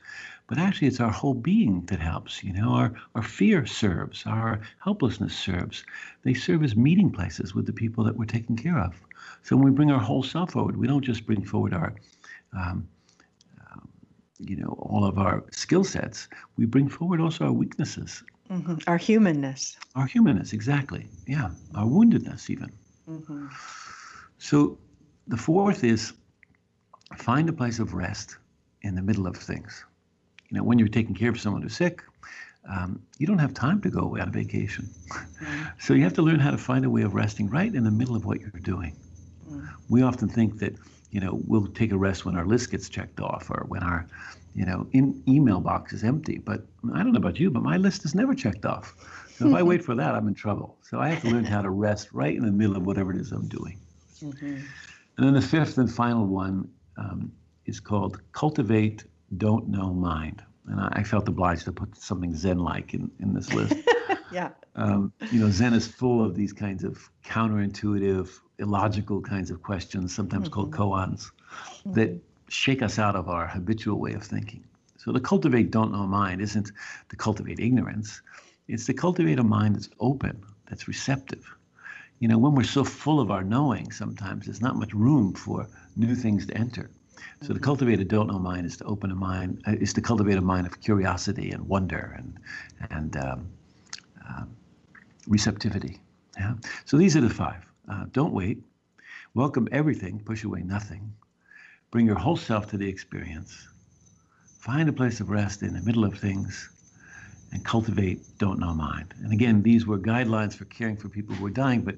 but 0.47 0.57
actually 0.57 0.87
it's 0.87 1.01
our 1.01 1.11
whole 1.11 1.33
being 1.33 1.85
that 1.87 1.99
helps. 1.99 2.41
You 2.41 2.53
know, 2.53 2.69
our, 2.69 2.93
our 3.15 3.21
fear 3.21 3.65
serves, 3.65 4.25
our 4.25 4.61
helplessness 4.81 5.35
serves. 5.35 5.83
They 6.23 6.33
serve 6.33 6.63
as 6.63 6.75
meeting 6.75 7.11
places 7.11 7.53
with 7.53 7.65
the 7.65 7.73
people 7.73 8.03
that 8.05 8.15
we're 8.15 8.25
taking 8.25 8.55
care 8.55 8.79
of. 8.79 8.95
So 9.43 9.57
when 9.57 9.65
we 9.65 9.71
bring 9.71 9.91
our 9.91 9.99
whole 9.99 10.23
self 10.23 10.51
forward, 10.51 10.77
we 10.77 10.87
don't 10.87 11.03
just 11.03 11.25
bring 11.25 11.43
forward 11.43 11.73
our, 11.73 11.93
um, 12.53 12.87
um, 13.69 13.89
you 14.39 14.55
know, 14.55 14.77
all 14.79 15.03
of 15.03 15.17
our 15.17 15.43
skill 15.51 15.83
sets. 15.83 16.29
We 16.55 16.65
bring 16.65 16.87
forward 16.87 17.19
also 17.19 17.43
our 17.45 17.51
weaknesses, 17.51 18.23
Mhm. 18.49 18.83
Our 18.87 18.97
humanness. 18.97 19.77
our 19.95 20.05
humanness, 20.05 20.53
exactly. 20.53 21.09
Yeah, 21.27 21.49
our 21.75 21.85
woundedness 21.85 22.49
even. 22.49 22.71
hmm 23.05 23.47
So 24.37 24.77
the 25.27 25.37
fourth 25.37 25.83
is 25.83 26.13
find 27.17 27.49
a 27.49 27.53
place 27.53 27.79
of 27.79 27.93
rest 27.93 28.37
in 28.81 28.95
the 28.95 29.01
middle 29.01 29.27
of 29.27 29.35
things. 29.35 29.85
You 30.49 30.57
know, 30.57 30.63
when 30.63 30.79
you're 30.79 30.87
taking 30.99 31.15
care 31.15 31.29
of 31.29 31.39
someone 31.39 31.61
who's 31.61 31.75
sick, 31.75 32.01
um, 32.69 33.01
you 33.19 33.27
don't 33.27 33.39
have 33.39 33.53
time 33.53 33.81
to 33.81 33.89
go 33.89 34.01
away 34.01 34.21
on 34.21 34.31
vacation. 34.31 34.89
so 35.79 35.93
you 35.93 36.03
have 36.03 36.13
to 36.13 36.21
learn 36.21 36.39
how 36.39 36.51
to 36.51 36.57
find 36.57 36.85
a 36.85 36.89
way 36.89 37.03
of 37.03 37.13
resting 37.13 37.49
right 37.49 37.73
in 37.73 37.83
the 37.83 37.91
middle 37.91 38.15
of 38.15 38.25
what 38.25 38.39
you're 38.41 38.61
doing. 38.63 38.95
Mm. 39.47 39.69
We 39.89 40.01
often 40.01 40.29
think 40.29 40.59
that, 40.59 40.73
you 41.11 41.19
know, 41.19 41.39
we'll 41.47 41.67
take 41.67 41.91
a 41.91 41.97
rest 41.97 42.25
when 42.25 42.35
our 42.35 42.45
list 42.45 42.71
gets 42.71 42.89
checked 42.89 43.19
off 43.19 43.49
or 43.49 43.65
when 43.67 43.81
our, 43.83 44.05
you 44.55 44.65
know, 44.65 44.87
in 44.93 45.21
email 45.27 45.59
box 45.59 45.93
is 45.93 46.03
empty. 46.03 46.37
But 46.37 46.65
I 46.93 47.03
don't 47.03 47.11
know 47.13 47.17
about 47.17 47.39
you, 47.39 47.49
but 47.49 47.63
my 47.63 47.77
list 47.77 48.05
is 48.05 48.13
never 48.15 48.35
checked 48.35 48.65
off. 48.65 48.93
So 49.37 49.47
if 49.47 49.53
I 49.55 49.63
wait 49.71 49.83
for 49.83 49.95
that, 49.95 50.15
I'm 50.15 50.27
in 50.27 50.33
trouble. 50.35 50.77
So 50.81 50.99
I 50.99 51.09
have 51.09 51.21
to 51.23 51.29
learn 51.29 51.45
how 51.45 51.61
to 51.61 51.69
rest 51.69 52.09
right 52.13 52.35
in 52.35 52.45
the 52.45 52.51
middle 52.51 52.75
of 52.77 52.85
whatever 52.85 53.11
it 53.11 53.19
is 53.19 53.31
I'm 53.31 53.47
doing. 53.47 53.79
Mhm. 54.21 54.61
And 55.17 55.25
then 55.25 55.33
the 55.33 55.41
fifth 55.41 55.77
and 55.77 55.91
final 55.91 56.25
one 56.25 56.69
um, 56.97 57.31
is 57.65 57.79
called 57.79 58.19
Cultivate 58.31 59.03
Don't 59.37 59.67
Know 59.67 59.93
Mind. 59.93 60.43
And 60.67 60.79
I, 60.79 60.89
I 60.97 61.03
felt 61.03 61.27
obliged 61.27 61.65
to 61.65 61.71
put 61.71 61.95
something 61.97 62.35
Zen 62.35 62.59
like 62.59 62.93
in, 62.93 63.09
in 63.19 63.33
this 63.33 63.53
list. 63.53 63.75
Yeah. 64.31 64.49
um, 64.75 65.11
you 65.31 65.39
know, 65.39 65.49
Zen 65.49 65.73
is 65.73 65.87
full 65.87 66.23
of 66.23 66.35
these 66.35 66.53
kinds 66.53 66.83
of 66.83 67.09
counterintuitive, 67.25 68.29
illogical 68.59 69.21
kinds 69.21 69.51
of 69.51 69.61
questions, 69.63 70.13
sometimes 70.13 70.49
called 70.49 70.71
koans, 70.71 71.31
that 71.85 72.11
shake 72.49 72.81
us 72.81 72.99
out 72.99 73.15
of 73.15 73.29
our 73.29 73.47
habitual 73.47 73.99
way 73.99 74.13
of 74.13 74.23
thinking. 74.23 74.63
So 74.97 75.11
to 75.11 75.19
cultivate 75.19 75.71
don't 75.71 75.91
know 75.91 76.05
mind 76.05 76.41
isn't 76.41 76.71
to 77.09 77.15
cultivate 77.15 77.59
ignorance, 77.59 78.21
it's 78.67 78.85
to 78.85 78.93
cultivate 78.93 79.39
a 79.39 79.43
mind 79.43 79.75
that's 79.75 79.89
open, 79.99 80.43
that's 80.69 80.87
receptive. 80.87 81.45
You 82.19 82.27
know, 82.27 82.37
when 82.37 82.53
we're 82.53 82.63
so 82.63 82.83
full 82.83 83.19
of 83.21 83.31
our 83.31 83.43
knowing, 83.43 83.91
sometimes 83.91 84.45
there's 84.45 84.61
not 84.61 84.75
much 84.75 84.93
room 84.93 85.33
for 85.33 85.67
new 85.95 86.15
things 86.15 86.45
to 86.47 86.57
enter. 86.57 86.89
So 87.41 87.53
to 87.53 87.59
cultivate 87.59 87.99
a 88.01 88.03
don't 88.03 88.27
know 88.27 88.39
mind 88.39 88.65
is 88.65 88.77
to 88.77 88.83
open 88.85 89.11
a 89.11 89.15
mind, 89.15 89.61
uh, 89.67 89.71
is 89.79 89.93
to 89.93 90.01
cultivate 90.01 90.37
a 90.37 90.41
mind 90.41 90.67
of 90.67 90.81
curiosity 90.81 91.51
and 91.51 91.67
wonder 91.67 92.15
and 92.17 92.37
and 92.91 93.15
um, 93.17 93.49
um, 94.27 94.49
receptivity. 95.27 95.99
Yeah. 96.37 96.55
So 96.85 96.97
these 96.97 97.15
are 97.15 97.21
the 97.21 97.29
five. 97.29 97.68
Uh, 97.89 98.05
don't 98.11 98.33
wait. 98.33 98.61
Welcome 99.33 99.67
everything. 99.71 100.19
Push 100.19 100.43
away 100.43 100.61
nothing. 100.61 101.13
Bring 101.91 102.05
your 102.05 102.17
whole 102.17 102.37
self 102.37 102.69
to 102.69 102.77
the 102.77 102.87
experience. 102.87 103.67
Find 104.59 104.87
a 104.87 104.93
place 104.93 105.19
of 105.21 105.29
rest 105.29 105.63
in 105.63 105.73
the 105.73 105.81
middle 105.81 106.05
of 106.05 106.17
things, 106.17 106.69
and 107.51 107.65
cultivate 107.65 108.19
don't 108.37 108.59
know 108.59 108.73
mind. 108.73 109.15
And 109.23 109.33
again, 109.33 109.63
these 109.63 109.87
were 109.87 109.97
guidelines 109.97 110.53
for 110.53 110.65
caring 110.65 110.97
for 110.97 111.09
people 111.09 111.35
who 111.35 111.45
are 111.47 111.51
dying, 111.51 111.81
but 111.81 111.95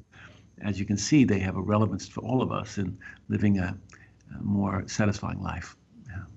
as 0.62 0.80
you 0.80 0.86
can 0.86 0.98
see, 0.98 1.26
they 1.26 1.40
have 1.40 1.58
a 1.58 1.62
relevance 1.62 2.08
for 2.08 2.22
all 2.22 2.42
of 2.42 2.52
us 2.52 2.78
in 2.78 2.98
living 3.28 3.60
a, 3.60 3.76
a 4.40 4.44
more 4.44 4.88
satisfying 4.88 5.42
life. 5.42 5.76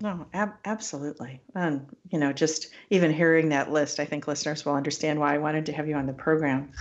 No, 0.01 0.27
ab- 0.35 0.59
absolutely. 0.65 1.41
And, 1.55 1.87
you 2.11 2.19
know, 2.19 2.33
just 2.33 2.69
even 2.91 3.13
hearing 3.13 3.51
that 3.51 3.71
list, 3.71 4.01
I 4.01 4.05
think 4.05 4.27
listeners 4.27 4.65
will 4.65 4.75
understand 4.75 5.19
why 5.19 5.35
I 5.35 5.39
wanted 5.39 5.67
to 5.67 5.73
have 5.73 5.89
you 5.89 5.95
on 5.95 6.07
the 6.07 6.13
program. 6.13 6.73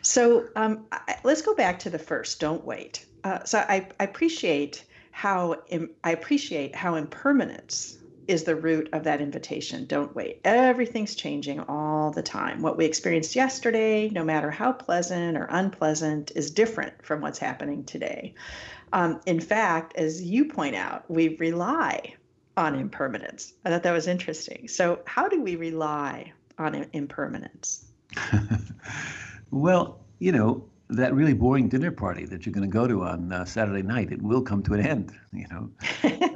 So 0.00 0.46
um, 0.56 0.86
I, 0.92 1.16
let's 1.24 1.42
go 1.42 1.54
back 1.54 1.80
to 1.80 1.90
the 1.90 1.98
first 1.98 2.40
don't 2.40 2.64
wait. 2.64 3.04
Uh, 3.24 3.44
so 3.44 3.58
I, 3.58 3.88
I 3.98 4.04
appreciate 4.04 4.84
how 5.10 5.56
im- 5.68 5.90
I 6.04 6.12
appreciate 6.12 6.74
how 6.74 6.94
impermanence 6.94 7.98
is 8.28 8.44
the 8.44 8.56
root 8.56 8.88
of 8.92 9.04
that 9.04 9.20
invitation. 9.20 9.86
Don't 9.86 10.14
wait. 10.14 10.40
Everything's 10.44 11.14
changing 11.14 11.60
all 11.60 12.10
the 12.10 12.22
time. 12.22 12.60
What 12.62 12.76
we 12.76 12.84
experienced 12.84 13.36
yesterday, 13.36 14.08
no 14.10 14.24
matter 14.24 14.50
how 14.50 14.72
pleasant 14.72 15.36
or 15.36 15.46
unpleasant, 15.50 16.32
is 16.34 16.50
different 16.50 17.04
from 17.04 17.20
what's 17.20 17.38
happening 17.38 17.84
today. 17.84 18.34
Um, 18.92 19.20
in 19.26 19.40
fact, 19.40 19.96
as 19.96 20.22
you 20.22 20.46
point 20.46 20.74
out, 20.74 21.08
we 21.10 21.36
rely 21.36 22.14
on 22.56 22.74
impermanence. 22.74 23.52
I 23.64 23.70
thought 23.70 23.82
that 23.82 23.92
was 23.92 24.06
interesting. 24.06 24.68
So, 24.68 25.00
how 25.06 25.28
do 25.28 25.42
we 25.42 25.56
rely 25.56 26.32
on 26.58 26.86
impermanence? 26.92 27.84
well, 29.50 30.00
you 30.18 30.32
know, 30.32 30.64
that 30.88 31.14
really 31.14 31.34
boring 31.34 31.68
dinner 31.68 31.90
party 31.90 32.24
that 32.26 32.46
you're 32.46 32.52
going 32.52 32.68
to 32.68 32.72
go 32.72 32.86
to 32.86 33.04
on 33.04 33.32
uh, 33.32 33.44
Saturday 33.44 33.82
night, 33.82 34.12
it 34.12 34.22
will 34.22 34.42
come 34.42 34.62
to 34.62 34.74
an 34.74 34.86
end, 34.86 35.12
you 35.32 35.46
know. 35.50 35.70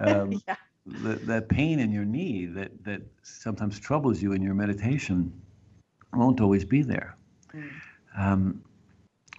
Um, 0.00 0.32
yeah. 0.48 0.56
that, 0.86 1.26
that 1.26 1.48
pain 1.48 1.78
in 1.78 1.90
your 1.90 2.04
knee 2.04 2.46
that, 2.46 2.84
that 2.84 3.02
sometimes 3.22 3.78
troubles 3.78 4.20
you 4.20 4.32
in 4.32 4.42
your 4.42 4.54
meditation 4.54 5.32
won't 6.12 6.40
always 6.40 6.64
be 6.64 6.82
there. 6.82 7.16
Mm. 7.54 7.70
Um, 8.16 8.62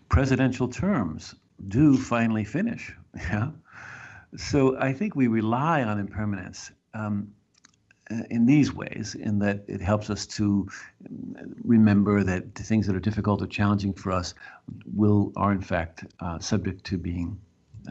presidential 0.10 0.67
terms 0.67 1.36
do 1.67 1.98
finally 1.98 2.44
finish. 2.44 2.94
Yeah. 3.15 3.50
So 4.38 4.78
I 4.80 4.94
think 4.94 5.15
we 5.15 5.28
rely 5.28 5.84
on 5.84 6.00
impermanence 6.00 6.72
um, 6.94 7.32
in 8.30 8.46
these 8.46 8.74
ways, 8.74 9.15
in 9.15 9.39
that 9.39 9.63
it 9.67 9.82
helps 9.82 10.10
us 10.10 10.26
to 10.28 10.67
remember 11.63 12.24
that 12.24 12.56
the 12.56 12.63
things 12.63 12.88
that 12.88 12.96
are 12.96 13.00
difficult 13.00 13.41
or 13.41 13.48
challenging 13.48 13.94
for 13.94 14.12
us 14.12 14.34
will 14.94 15.32
are 15.36 15.52
in 15.52 15.62
fact 15.62 16.06
uh, 16.20 16.39
subject 16.39 16.84
to 16.86 16.98
being 16.98 17.39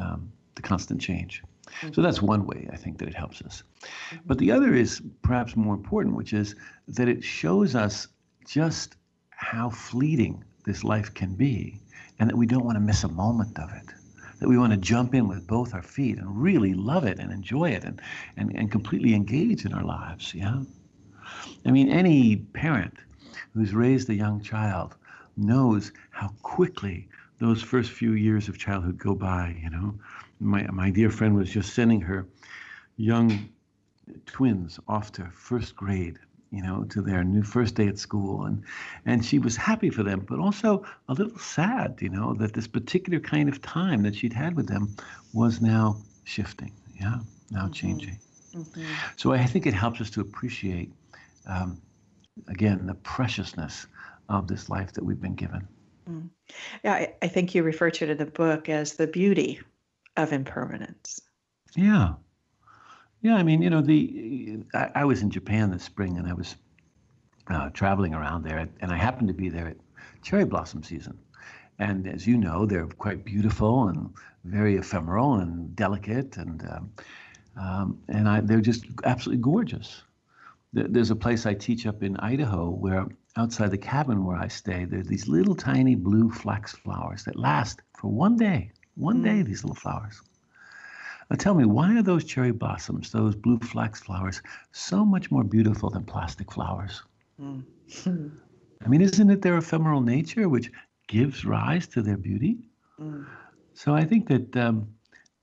um, 0.01 0.31
the 0.55 0.63
constant 0.63 1.01
change. 1.01 1.43
Mm-hmm. 1.67 1.93
So 1.93 2.03
that's 2.03 2.21
one 2.21 2.47
way 2.47 2.69
I 2.73 2.77
think 2.77 2.99
that 2.99 3.09
it 3.09 3.15
helps 3.15 3.43
us. 3.43 3.63
Mm-hmm. 3.83 4.17
But 4.27 4.39
the 4.39 4.51
other 4.51 4.75
is 4.75 5.03
perhaps 5.23 5.57
more 5.57 5.75
important, 5.75 6.17
which 6.17 6.33
is 6.33 6.55
that 6.89 7.09
it 7.09 7.23
shows 7.23 7.75
us 7.75 8.09
just 8.47 8.97
how 9.31 9.71
fleeting 9.71 10.45
this 10.65 10.85
life 10.85 11.15
can 11.15 11.35
be 11.35 11.81
and 12.19 12.29
that 12.29 12.37
we 12.37 12.47
don't 12.47 12.65
want 12.65 12.77
to 12.77 12.81
miss 12.81 13.05
a 13.05 13.09
moment 13.09 13.59
of 13.59 13.71
it. 13.73 13.95
That 14.41 14.49
we 14.49 14.59
want 14.59 14.73
to 14.73 14.79
jump 14.79 15.15
in 15.15 15.29
with 15.29 15.47
both 15.47 15.75
our 15.75 15.83
feet 15.83 16.19
and 16.19 16.43
really 16.43 16.75
love 16.75 17.05
it 17.05 17.19
and 17.19 17.31
enjoy 17.31 17.71
it 17.71 17.85
and, 17.85 18.01
and, 18.37 18.55
and 18.57 18.73
completely 18.73 19.15
engage 19.15 19.65
in 19.65 19.73
our 19.73 19.85
lives. 19.85 20.35
Yeah. 20.35 20.63
I 21.65 21.71
mean, 21.71 21.89
any 21.91 22.37
parent 22.37 22.95
who's 23.55 23.75
raised 23.75 24.09
a 24.11 24.15
young 24.15 24.41
child 24.41 24.97
knows 25.37 25.93
how 26.11 26.29
quickly 26.43 27.09
those 27.39 27.63
first 27.63 27.91
few 27.91 28.13
years 28.13 28.49
of 28.49 28.59
childhood 28.59 28.99
go 28.99 29.15
by, 29.15 29.57
you 29.63 29.71
know. 29.71 29.95
My, 30.41 30.67
my 30.71 30.91
dear 30.91 31.11
friend 31.11 31.35
was 31.35 31.51
just 31.51 31.75
sending 31.75 32.01
her 32.01 32.27
young 32.97 33.49
twins 34.27 34.79
off 34.89 35.13
to 35.13 35.27
first 35.27 35.77
grade, 35.77 36.19
you 36.51 36.63
know, 36.63 36.85
to 36.85 37.01
their 37.01 37.23
new 37.23 37.43
first 37.43 37.77
day 37.77 37.87
at 37.87 37.99
school. 37.99 38.45
And, 38.45 38.63
and 39.07 39.25
she 39.25 39.39
was 39.39 39.57
happy 39.57 39.91
for 39.91 40.03
them, 40.03 40.21
but 40.29 40.39
also 40.39 40.85
a 41.09 41.15
little 41.15 41.39
sad, 41.39 41.99
you 42.01 42.09
know, 42.09 42.35
that 42.35 42.55
this 42.55 42.67
particular 42.67 43.21
kind 43.21 43.49
of 43.49 43.63
time 43.63 44.03
that 44.03 44.17
she'd 44.17 44.33
had 44.33 44.57
with 44.57 44.67
them 44.67 44.95
was 45.33 45.61
now 45.61 45.97
shifting, 46.25 46.73
yeah, 47.01 47.19
now 47.51 47.63
mm-hmm. 47.63 47.73
changing. 47.73 48.19
Mm-hmm. 48.55 48.85
So 49.17 49.33
I 49.33 49.45
think 49.47 49.67
it 49.67 49.75
helps 49.75 50.01
us 50.01 50.11
to 50.11 50.21
appreciate, 50.21 50.93
um, 51.47 51.81
again, 52.49 52.87
the 52.87 52.95
preciousness 52.95 53.87
of 54.29 54.49
this 54.49 54.69
life 54.69 54.93
that 54.95 55.05
we've 55.05 55.21
been 55.21 55.37
given. 55.37 55.67
Mm. 56.09 56.31
Yeah, 56.83 56.95
I, 56.95 57.15
I 57.23 57.29
think 57.29 57.55
you 57.55 57.63
refer 57.63 57.91
to 57.91 58.05
it 58.05 58.11
in 58.11 58.17
the 58.17 58.27
book 58.27 58.69
as 58.69 58.95
the 58.95 59.07
beauty 59.07 59.61
of 60.17 60.33
impermanence. 60.33 61.21
Yeah. 61.77 62.15
Yeah, 63.23 63.37
I 63.37 63.43
mean, 63.43 63.61
you 63.63 63.71
know, 63.71 63.83
the 63.83 64.65
I, 64.75 64.91
I 64.97 65.05
was 65.05 65.23
in 65.23 65.31
Japan 65.31 65.71
this 65.71 65.85
spring 65.85 66.19
and 66.19 66.27
I 66.27 66.33
was 66.33 66.57
uh, 67.49 67.69
traveling 67.71 68.15
around 68.15 68.45
there, 68.45 68.69
and 68.81 68.93
I 68.93 68.97
happened 68.97 69.29
to 69.29 69.35
be 69.35 69.49
there 69.49 69.69
at 69.69 69.77
cherry 70.23 70.45
blossom 70.45 70.83
season. 70.83 71.19
And 71.79 72.07
as 72.07 72.27
you 72.27 72.37
know, 72.37 72.67
they're 72.67 72.87
quite 72.87 73.25
beautiful 73.25 73.89
and 73.89 74.11
very 74.45 74.77
ephemeral 74.77 75.35
and 75.35 75.75
delicate, 75.75 76.37
and 76.37 76.63
um, 76.69 76.93
um, 77.57 78.03
and 78.09 78.29
I, 78.29 78.41
they're 78.41 78.61
just 78.61 78.85
absolutely 79.05 79.43
gorgeous. 79.43 80.03
There's 80.73 81.11
a 81.11 81.17
place 81.17 81.47
I 81.47 81.55
teach 81.55 81.87
up 81.87 82.03
in 82.03 82.17
Idaho 82.19 82.71
where 82.71 83.07
outside 83.37 83.73
the 83.73 83.79
cabin 83.79 84.25
where 84.25 84.37
I 84.37 84.47
stay, 84.47 84.85
there's 84.85 85.09
these 85.09 85.27
little 85.27 85.57
tiny 85.57 85.97
blue 85.97 86.31
flax 86.31 86.75
flowers 86.75 87.25
that 87.25 87.37
last 87.37 87.83
for 87.99 88.09
one 88.09 88.37
day. 88.37 88.71
One 88.95 89.23
day, 89.23 89.41
mm. 89.43 89.47
these 89.47 89.65
little 89.65 89.75
flowers. 89.75 90.21
Now 91.31 91.37
tell 91.37 91.55
me, 91.55 91.65
why 91.65 91.97
are 91.97 92.03
those 92.03 92.25
cherry 92.25 92.51
blossoms, 92.51 93.13
those 93.13 93.37
blue 93.37 93.59
flax 93.61 94.01
flowers, 94.01 94.43
so 94.73 95.05
much 95.05 95.31
more 95.31 95.45
beautiful 95.45 95.89
than 95.89 96.05
plastic 96.05 96.53
flowers? 96.53 97.03
Mm. 97.41 97.65
I 98.85 98.89
mean, 98.89 99.01
isn't 99.01 99.31
it 99.31 99.41
their 99.41 99.57
ephemeral 99.57 100.01
nature 100.01 100.49
which 100.49 100.73
gives 101.07 101.45
rise 101.45 101.87
to 101.89 102.03
their 102.03 102.17
beauty? 102.17 102.59
Mm. 103.01 103.27
So 103.75 103.95
I 103.95 104.05
think 104.05 104.29
that, 104.29 104.57
um, 104.57 104.89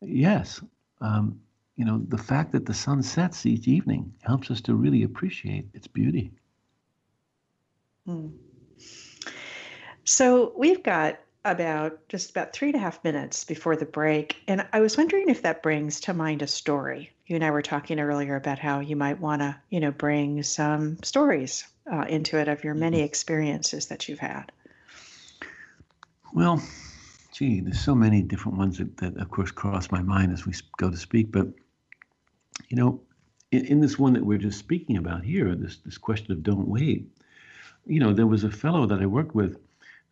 yes, 0.02 0.62
um, 1.00 1.40
you 1.78 1.86
know, 1.86 2.04
the 2.10 2.18
fact 2.18 2.52
that 2.52 2.66
the 2.66 2.74
sun 2.74 3.02
sets 3.02 3.46
each 3.46 3.68
evening 3.68 4.14
helps 4.22 4.52
us 4.52 4.60
to 4.62 4.76
really 4.76 5.04
appreciate 5.04 5.68
its 5.74 5.88
beauty. 5.88 6.32
Hmm. 8.06 8.30
So 10.04 10.54
we've 10.58 10.82
got 10.84 11.20
about 11.46 12.08
just 12.10 12.30
about 12.30 12.54
three 12.54 12.70
and 12.70 12.76
a 12.76 12.80
half 12.80 13.04
minutes 13.04 13.46
before 13.46 13.76
the 13.76 13.86
break. 13.86 14.38
And 14.48 14.66
I 14.74 14.80
was 14.80 14.98
wondering 14.98 15.30
if 15.30 15.42
that 15.44 15.64
brings 15.64 16.00
to 16.02 16.14
mind 16.14 16.42
a 16.42 16.48
story. 16.48 17.14
You 17.26 17.36
and 17.36 17.46
I 17.46 17.52
were 17.52 17.62
talking 17.62 18.00
earlier 18.00 18.36
about 18.36 18.60
how 18.60 18.80
you 18.80 18.96
might 18.96 19.20
want 19.20 19.42
to, 19.42 19.56
you 19.70 19.80
know, 19.80 19.92
bring 19.92 20.44
some 20.44 21.02
stories 21.04 21.66
uh, 21.92 22.06
into 22.10 22.38
it 22.38 22.48
of 22.48 22.64
your 22.64 22.74
many 22.74 22.98
mm-hmm. 22.98 23.06
experiences 23.06 23.88
that 23.88 24.08
you've 24.08 24.20
had. 24.20 24.52
Well, 26.34 26.62
gee, 27.34 27.62
there's 27.62 27.80
so 27.80 27.96
many 27.96 28.22
different 28.22 28.58
ones 28.58 28.78
that, 28.78 28.98
that 28.98 29.18
of 29.18 29.30
course, 29.30 29.52
cross 29.52 29.92
my 29.92 30.02
mind 30.02 30.34
as 30.34 30.46
we 30.46 30.54
go 30.78 30.90
to 30.90 30.98
speak. 30.98 31.32
But, 31.32 31.48
you 32.70 32.78
know, 32.78 33.02
in, 33.52 33.66
in 33.66 33.80
this 33.80 33.98
one 33.98 34.14
that 34.14 34.26
we're 34.26 34.38
just 34.38 34.60
speaking 34.60 34.98
about 34.98 35.24
here, 35.24 35.56
this, 35.56 35.78
this 35.78 35.98
question 35.98 36.32
of 36.32 36.44
don't 36.44 36.68
wait, 36.68 37.08
you 37.86 38.00
know, 38.00 38.14
there 38.14 38.28
was 38.28 38.44
a 38.44 38.52
fellow 38.52 38.86
that 38.86 39.02
I 39.02 39.06
worked 39.06 39.36
with 39.36 39.58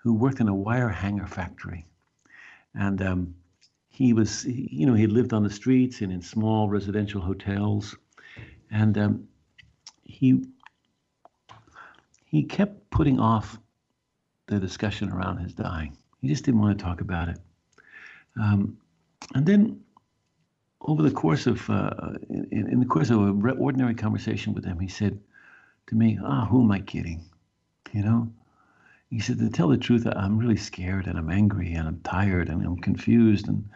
who 0.06 0.13
worked 0.13 0.39
in 0.39 0.48
a 0.48 0.54
wire 0.54 0.88
hanger 0.88 1.26
factory. 1.26 1.84
And 2.76 3.02
um, 3.02 3.36
he 3.89 4.13
was, 4.13 4.46
you 4.46 4.86
know, 4.86 4.94
he 4.94 5.08
lived 5.08 5.34
on 5.34 5.41
the 5.41 5.50
streets 5.50 6.02
and 6.02 6.13
in 6.13 6.22
small 6.22 6.70
residential 6.70 7.20
hotels. 7.20 7.96
And 8.70 8.96
um, 9.00 9.28
he, 10.04 10.46
he 12.24 12.44
kept 12.44 12.88
putting 12.91 13.20
off 13.20 13.58
the 14.46 14.60
discussion 14.60 15.10
around 15.10 15.39
his 15.39 15.56
dying. 15.56 15.98
He 16.22 16.28
just 16.28 16.46
didn't 16.46 16.62
want 16.62 16.78
to 16.78 16.86
talk 16.86 17.02
about 17.02 17.30
it. 17.30 17.39
Um, 18.39 18.78
and 19.34 19.44
then 19.44 19.82
over 20.82 21.02
the 21.02 21.10
course 21.10 21.48
of, 21.48 21.68
uh, 21.68 21.89
in, 22.30 22.70
in, 22.70 22.80
the 22.80 22.86
course 22.86 23.10
of 23.10 23.22
an 23.22 23.58
ordinary 23.58 23.96
conversation 23.96 24.54
with 24.54 24.65
him, 24.65 24.80
he 24.80 24.88
said 24.88 25.20
to 25.88 25.96
me, 25.96 26.20
ah, 26.24 26.46
who 26.46 26.62
am 26.62 26.72
I 26.72 26.82
kidding? 26.82 27.26
you 27.91 28.04
know? 28.04 28.30
He 29.10 29.20
said, 29.20 29.39
to 29.39 29.50
tell 29.50 29.70
the 29.70 29.78
truth, 29.78 30.08
I'm 30.08 30.38
really 30.38 30.58
scared 30.58 31.08
and 31.08 31.18
I'm 31.18 31.30
angry 31.30 31.74
and 31.74 31.88
I'm 31.88 32.00
tired 32.02 32.50
and 32.50 32.65
I'm 32.65 32.78
confused. 32.78 33.48
And, 33.48 33.70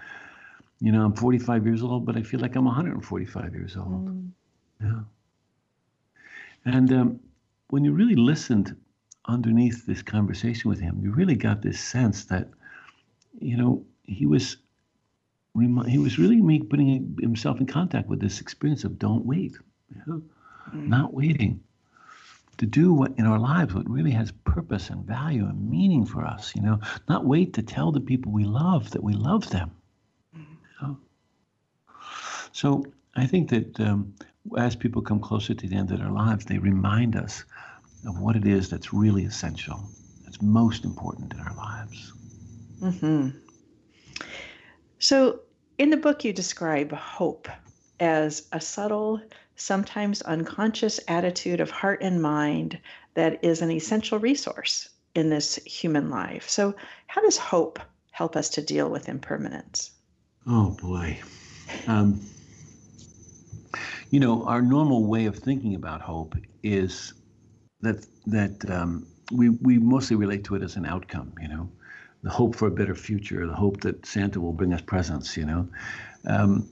you 0.82 0.92
know, 0.92 1.06
I'm 1.06 1.14
45 1.14 1.66
years 1.66 1.84
old, 1.84 2.06
but 2.06 2.18
I 2.18 2.24
feel 2.24 2.40
like 2.40 2.56
I'm 2.56 2.66
145 2.66 3.54
years 3.54 3.78
old. 3.78 4.08
Mm. 4.08 4.30
Yeah. 4.82 5.00
And 6.66 6.94
um, 6.94 7.20
when 7.70 7.86
you 7.86 7.94
really 7.94 8.16
listened 8.16 8.76
underneath 9.28 9.86
this 9.86 10.02
conversation 10.02 10.70
with 10.70 10.80
him, 10.80 11.00
you 11.02 11.12
really 11.12 11.36
got 11.36 11.62
this 11.62 11.80
sense 11.80 12.26
that, 12.26 12.50
you 13.40 13.56
know, 13.58 13.86
he 14.06 14.26
was 14.26 14.58
he 15.88 15.98
was 15.98 16.18
really 16.18 16.60
putting 16.60 17.18
himself 17.20 17.60
in 17.60 17.66
contact 17.66 18.08
with 18.08 18.22
this 18.22 18.40
experience 18.40 18.84
of 18.84 18.98
don't 18.98 19.26
wait, 19.26 19.54
you 19.94 20.02
know? 20.06 20.22
mm. 20.74 20.88
not 20.88 21.14
waiting 21.14 21.62
to 22.60 22.66
do 22.66 22.94
what 22.94 23.14
in 23.18 23.26
our 23.26 23.40
lives 23.40 23.74
what 23.74 23.90
really 23.90 24.12
has 24.12 24.32
purpose 24.44 24.90
and 24.90 25.06
value 25.06 25.46
and 25.46 25.70
meaning 25.70 26.06
for 26.06 26.26
us 26.26 26.54
you 26.56 26.62
know 26.62 26.80
not 27.08 27.26
wait 27.26 27.54
to 27.54 27.64
tell 27.64 27.92
the 27.92 28.00
people 28.00 28.32
we 28.32 28.44
love 28.44 28.92
that 28.92 29.04
we 29.04 29.14
love 29.14 29.50
them 29.50 29.72
you 30.36 30.46
know? 30.82 30.98
so 32.52 32.86
i 33.16 33.26
think 33.26 33.50
that 33.50 33.80
um, 33.80 34.14
as 34.58 34.76
people 34.76 35.02
come 35.02 35.20
closer 35.20 35.54
to 35.54 35.68
the 35.68 35.76
end 35.76 35.92
of 35.92 36.00
their 36.00 36.12
lives 36.12 36.46
they 36.46 36.58
remind 36.58 37.16
us 37.16 37.44
of 38.08 38.20
what 38.20 38.36
it 38.36 38.46
is 38.46 38.70
that's 38.70 38.94
really 38.94 39.24
essential 39.24 39.90
that's 40.24 40.42
most 40.42 40.84
important 40.84 41.34
in 41.34 41.40
our 41.40 41.56
lives 41.56 42.14
mm-hmm. 42.82 43.30
so 45.00 45.40
in 45.78 45.90
the 45.90 45.98
book 45.98 46.26
you 46.26 46.34
describe 46.34 46.92
hope 46.92 47.48
as 48.02 48.48
a 48.52 48.60
subtle 48.60 49.22
sometimes 49.60 50.22
unconscious 50.22 51.00
attitude 51.08 51.60
of 51.60 51.70
heart 51.70 52.00
and 52.02 52.22
mind 52.22 52.80
that 53.14 53.44
is 53.44 53.62
an 53.62 53.72
essential 53.72 54.20
resource 54.20 54.90
in 55.16 55.30
this 55.30 55.56
human 55.66 56.10
life. 56.10 56.50
So, 56.50 56.76
how 57.08 57.22
does 57.22 57.38
hope 57.38 57.80
help 58.12 58.36
us 58.36 58.50
to 58.52 58.62
deal 58.62 58.90
with 58.90 59.10
impermanence? 59.10 59.92
Oh, 60.48 60.72
boy. 60.72 61.20
Um, 61.88 62.22
you 64.10 64.20
know, 64.20 64.44
our 64.46 64.62
normal 64.62 65.06
way 65.06 65.26
of 65.26 65.36
thinking 65.38 65.76
about 65.76 66.02
hope 66.02 66.36
is 66.64 67.14
that 67.82 68.06
that 68.28 68.70
um, 68.70 69.06
we 69.32 69.50
we 69.50 69.78
mostly 69.78 70.16
relate 70.16 70.44
to 70.46 70.56
it 70.56 70.64
as 70.64 70.76
an 70.76 70.86
outcome. 70.86 71.34
You 71.42 71.48
know, 71.50 71.70
the 72.24 72.30
hope 72.30 72.56
for 72.56 72.68
a 72.68 72.72
better 72.72 72.96
future, 72.96 73.46
the 73.46 73.54
hope 73.54 73.82
that 73.82 74.06
Santa 74.06 74.40
will 74.42 74.54
bring 74.54 74.74
us 74.74 74.82
presents. 74.82 75.38
You 75.38 75.46
know, 75.46 75.68
um, 76.26 76.70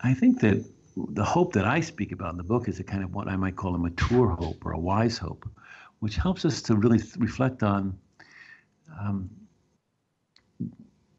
I 0.00 0.14
think 0.14 0.40
that 0.40 0.64
the 0.96 1.24
hope 1.24 1.52
that 1.52 1.66
I 1.66 1.80
speak 1.80 2.12
about 2.12 2.32
in 2.32 2.38
the 2.38 2.44
book 2.44 2.68
is 2.68 2.80
a 2.80 2.84
kind 2.84 3.04
of 3.04 3.14
what 3.14 3.28
I 3.28 3.36
might 3.36 3.56
call 3.56 3.74
a 3.74 3.78
mature 3.78 4.28
hope 4.28 4.64
or 4.64 4.72
a 4.72 4.78
wise 4.78 5.18
hope, 5.18 5.48
which 6.00 6.16
helps 6.16 6.44
us 6.44 6.62
to 6.62 6.76
really 6.76 6.98
th- 6.98 7.16
reflect 7.18 7.62
on 7.62 7.98
um, 8.98 9.30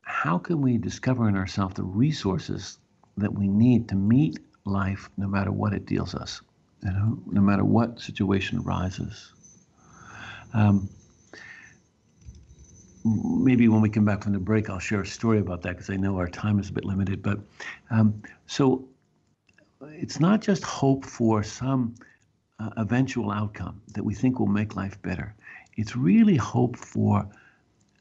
how 0.01 0.37
can 0.37 0.61
we 0.61 0.77
discover 0.77 1.29
in 1.29 1.35
ourselves 1.35 1.75
the 1.75 1.83
resources 1.83 2.79
that 3.17 3.31
we 3.31 3.47
need 3.47 3.87
to 3.89 3.95
meet 3.95 4.39
life 4.65 5.09
no 5.17 5.27
matter 5.27 5.51
what 5.51 5.73
it 5.73 5.85
deals 5.85 6.15
us, 6.15 6.41
you 6.83 6.91
know, 6.91 7.19
no 7.27 7.41
matter 7.41 7.63
what 7.63 7.99
situation 7.99 8.59
arises. 8.59 9.33
Um, 10.53 10.89
maybe 13.05 13.67
when 13.67 13.81
we 13.81 13.89
come 13.89 14.05
back 14.05 14.23
from 14.23 14.33
the 14.33 14.39
break, 14.39 14.69
I'll 14.69 14.79
share 14.79 15.01
a 15.01 15.05
story 15.05 15.39
about 15.39 15.61
that 15.63 15.73
because 15.73 15.89
I 15.89 15.97
know 15.97 16.17
our 16.17 16.27
time 16.27 16.59
is 16.59 16.69
a 16.69 16.73
bit 16.73 16.83
limited. 16.83 17.21
But 17.21 17.39
um, 17.91 18.21
so 18.47 18.87
it's 19.81 20.19
not 20.19 20.41
just 20.41 20.63
hope 20.63 21.05
for 21.05 21.43
some 21.43 21.95
uh, 22.59 22.69
eventual 22.77 23.31
outcome 23.31 23.81
that 23.93 24.03
we 24.03 24.13
think 24.13 24.39
will 24.39 24.47
make 24.47 24.75
life 24.75 25.01
better. 25.01 25.35
It's 25.75 25.95
really 25.95 26.35
hope 26.35 26.75
for 26.75 27.27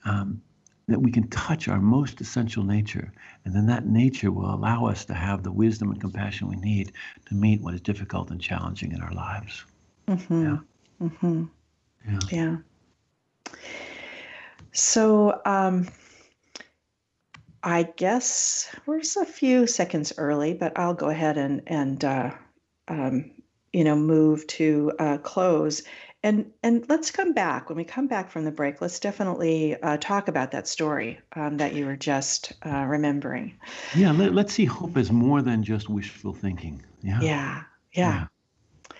um, 0.04 0.40
that 0.88 1.00
we 1.00 1.10
can 1.10 1.28
touch 1.28 1.68
our 1.68 1.80
most 1.80 2.20
essential 2.20 2.62
nature, 2.62 3.12
and 3.44 3.54
then 3.54 3.66
that 3.66 3.86
nature 3.86 4.30
will 4.30 4.54
allow 4.54 4.86
us 4.86 5.04
to 5.06 5.14
have 5.14 5.42
the 5.42 5.50
wisdom 5.52 5.90
and 5.90 6.00
compassion 6.00 6.48
we 6.48 6.56
need 6.56 6.92
to 7.26 7.34
meet 7.34 7.60
what 7.60 7.74
is 7.74 7.80
difficult 7.80 8.30
and 8.30 8.40
challenging 8.40 8.92
in 8.92 9.02
our 9.02 9.12
lives. 9.12 9.64
Mm-hmm. 10.08 10.44
Yeah. 10.44 10.58
Mm-hmm. 11.02 11.44
Yeah. 12.08 12.18
yeah. 12.30 12.56
So, 14.72 15.40
um, 15.44 15.88
I 17.66 17.82
guess 17.82 18.72
we're 18.86 19.00
just 19.00 19.16
a 19.16 19.24
few 19.24 19.66
seconds 19.66 20.12
early, 20.18 20.54
but 20.54 20.78
I'll 20.78 20.94
go 20.94 21.08
ahead 21.08 21.36
and 21.36 21.62
and 21.66 22.04
uh, 22.04 22.30
um, 22.86 23.32
you 23.72 23.82
know 23.82 23.96
move 23.96 24.46
to 24.46 24.92
uh, 25.00 25.18
close. 25.18 25.82
And 26.22 26.52
and 26.62 26.88
let's 26.88 27.10
come 27.10 27.32
back 27.32 27.68
when 27.68 27.76
we 27.76 27.82
come 27.82 28.06
back 28.06 28.30
from 28.30 28.44
the 28.44 28.52
break. 28.52 28.80
Let's 28.80 29.00
definitely 29.00 29.74
uh, 29.82 29.96
talk 29.96 30.28
about 30.28 30.52
that 30.52 30.68
story 30.68 31.18
um, 31.34 31.56
that 31.56 31.74
you 31.74 31.86
were 31.86 31.96
just 31.96 32.52
uh, 32.64 32.84
remembering. 32.84 33.58
Yeah, 33.96 34.12
let, 34.12 34.32
us 34.38 34.52
see 34.52 34.64
hope 34.64 34.96
as 34.96 35.10
more 35.10 35.42
than 35.42 35.64
just 35.64 35.88
wishful 35.88 36.34
thinking. 36.34 36.84
Yeah. 37.02 37.20
Yeah. 37.20 37.62
Yeah. 37.92 38.26
yeah. 38.92 38.96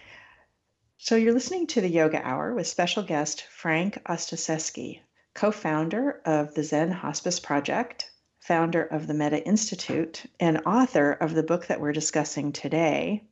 So 0.99 1.15
you're 1.15 1.35
listening 1.35 1.69
to 1.69 1.81
the 1.81 1.89
Yoga 1.89 2.21
Hour 2.21 2.53
with 2.53 2.67
special 2.67 3.05
guest 3.05 3.45
Frank 3.49 4.03
Ostaseski 4.09 5.03
co 5.37 5.53
founder 5.53 6.21
of 6.25 6.53
the 6.55 6.65
Zen 6.65 6.91
Hospice 6.91 7.39
Project, 7.39 8.11
founder 8.47 8.85
of 8.85 9.09
the 9.09 9.15
Metta 9.15 9.45
Institute, 9.45 10.25
and 10.39 10.63
author 10.67 11.11
of 11.11 11.35
the 11.35 11.43
book 11.43 11.67
that 11.67 11.81
we're 11.81 11.91
discussing 11.91 12.53
today, 12.53 13.25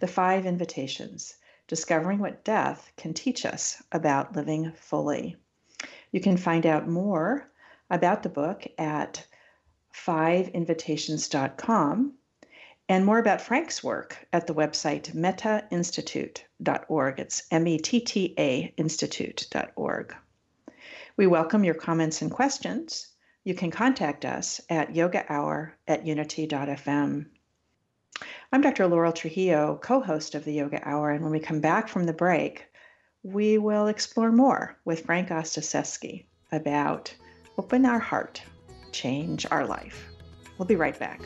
The 0.00 0.08
Five 0.08 0.46
Invitations 0.46 1.36
Discovering 1.68 2.18
What 2.18 2.42
Death 2.42 2.90
Can 2.96 3.14
Teach 3.14 3.46
Us 3.46 3.80
About 3.92 4.34
Living 4.34 4.72
Fully. 4.74 5.36
You 6.10 6.20
can 6.20 6.36
find 6.36 6.66
out 6.66 6.88
more 6.88 7.48
about 7.88 8.24
the 8.24 8.30
book 8.30 8.66
at 8.78 9.24
fiveinvitations.com 9.94 12.14
and 12.88 13.06
more 13.06 13.20
about 13.20 13.42
Frank's 13.42 13.84
work 13.84 14.26
at 14.32 14.48
the 14.48 14.54
website 14.54 15.14
mettainstitute.org. 15.14 17.20
It's 17.20 17.44
M 17.52 17.68
E 17.68 17.78
T 17.78 18.00
T 18.00 18.34
A 18.36 18.74
institute.org. 18.76 20.16
We 21.16 21.28
welcome 21.28 21.62
your 21.62 21.74
comments 21.74 22.22
and 22.22 22.32
questions. 22.32 23.11
You 23.44 23.54
can 23.54 23.72
contact 23.72 24.24
us 24.24 24.60
at 24.70 24.94
yogahour 24.94 25.72
at 25.88 26.06
unity.fm. 26.06 27.26
I'm 28.52 28.60
Dr. 28.60 28.86
Laurel 28.86 29.12
Trujillo, 29.12 29.80
co 29.82 30.00
host 30.00 30.36
of 30.36 30.44
the 30.44 30.52
Yoga 30.52 30.80
Hour, 30.88 31.10
and 31.10 31.24
when 31.24 31.32
we 31.32 31.40
come 31.40 31.60
back 31.60 31.88
from 31.88 32.04
the 32.04 32.12
break, 32.12 32.66
we 33.24 33.58
will 33.58 33.88
explore 33.88 34.30
more 34.30 34.78
with 34.84 35.06
Frank 35.06 35.30
Ostaseski 35.30 36.26
about 36.52 37.12
open 37.58 37.84
our 37.84 37.98
heart, 37.98 38.40
change 38.92 39.44
our 39.50 39.66
life. 39.66 40.06
We'll 40.56 40.66
be 40.66 40.76
right 40.76 40.98
back. 40.98 41.20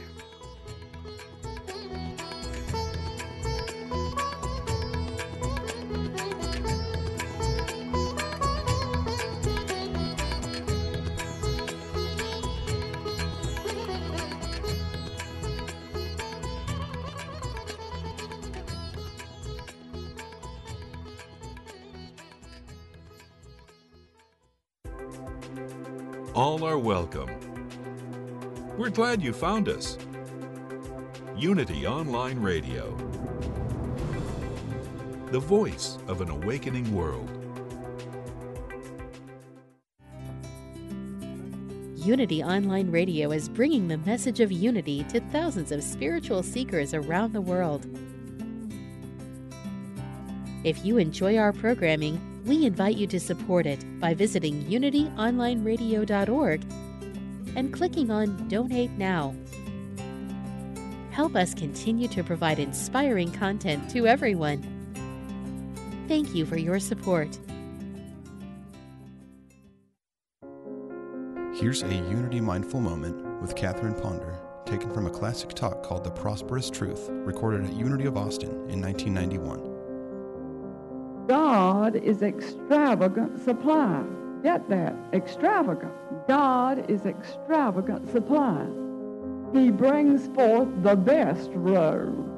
All 26.36 26.64
are 26.64 26.76
welcome. 26.76 27.30
We're 28.76 28.90
glad 28.90 29.22
you 29.22 29.32
found 29.32 29.70
us. 29.70 29.96
Unity 31.34 31.86
Online 31.86 32.38
Radio, 32.38 32.94
the 35.30 35.40
voice 35.40 35.96
of 36.08 36.20
an 36.20 36.28
awakening 36.28 36.94
world. 36.94 37.30
Unity 41.94 42.44
Online 42.44 42.90
Radio 42.90 43.32
is 43.32 43.48
bringing 43.48 43.88
the 43.88 43.96
message 43.96 44.40
of 44.40 44.52
unity 44.52 45.04
to 45.04 45.20
thousands 45.30 45.72
of 45.72 45.82
spiritual 45.82 46.42
seekers 46.42 46.92
around 46.92 47.32
the 47.32 47.40
world. 47.40 47.86
If 50.64 50.84
you 50.84 50.98
enjoy 50.98 51.38
our 51.38 51.54
programming, 51.54 52.35
we 52.46 52.64
invite 52.64 52.96
you 52.96 53.06
to 53.08 53.18
support 53.18 53.66
it 53.66 53.84
by 53.98 54.14
visiting 54.14 54.64
unityonlineradio.org 54.64 56.64
and 57.56 57.72
clicking 57.72 58.10
on 58.10 58.48
Donate 58.48 58.92
Now. 58.92 59.34
Help 61.10 61.34
us 61.34 61.54
continue 61.54 62.08
to 62.08 62.22
provide 62.22 62.58
inspiring 62.58 63.32
content 63.32 63.90
to 63.90 64.06
everyone. 64.06 64.62
Thank 66.08 66.34
you 66.34 66.46
for 66.46 66.56
your 66.56 66.78
support. 66.78 67.38
Here's 71.54 71.82
a 71.82 71.88
Unity 71.88 72.40
Mindful 72.40 72.80
Moment 72.80 73.40
with 73.40 73.56
Catherine 73.56 73.94
Ponder, 73.94 74.38
taken 74.66 74.92
from 74.92 75.06
a 75.06 75.10
classic 75.10 75.54
talk 75.54 75.82
called 75.82 76.04
The 76.04 76.10
Prosperous 76.10 76.70
Truth, 76.70 77.08
recorded 77.10 77.64
at 77.64 77.72
Unity 77.72 78.04
of 78.04 78.18
Austin 78.18 78.50
in 78.68 78.80
1991. 78.80 79.75
God 81.46 81.94
is 81.94 82.22
extravagant 82.22 83.38
supply. 83.44 84.02
Get 84.42 84.68
that? 84.68 84.96
Extravagant. 85.12 85.92
God 86.26 86.90
is 86.90 87.06
extravagant 87.06 88.10
supply. 88.10 88.66
He 89.52 89.70
brings 89.70 90.26
forth 90.34 90.66
the 90.82 90.96
best 90.96 91.50
robe. 91.52 92.28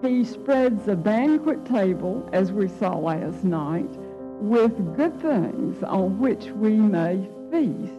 He 0.00 0.24
spreads 0.24 0.86
a 0.86 0.94
banquet 0.94 1.66
table, 1.66 2.30
as 2.32 2.52
we 2.52 2.68
saw 2.68 2.96
last 2.96 3.42
night, 3.42 3.90
with 4.40 4.96
good 4.96 5.20
things 5.20 5.82
on 5.82 6.20
which 6.20 6.44
we 6.50 6.70
may 6.70 7.28
feast. 7.50 7.98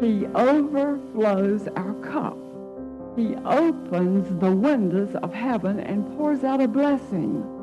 He 0.00 0.26
overflows 0.34 1.68
our 1.76 1.94
cup. 2.02 2.36
He 3.14 3.36
opens 3.44 4.36
the 4.40 4.50
windows 4.50 5.14
of 5.14 5.32
heaven 5.32 5.78
and 5.78 6.16
pours 6.16 6.42
out 6.42 6.60
a 6.60 6.66
blessing. 6.66 7.59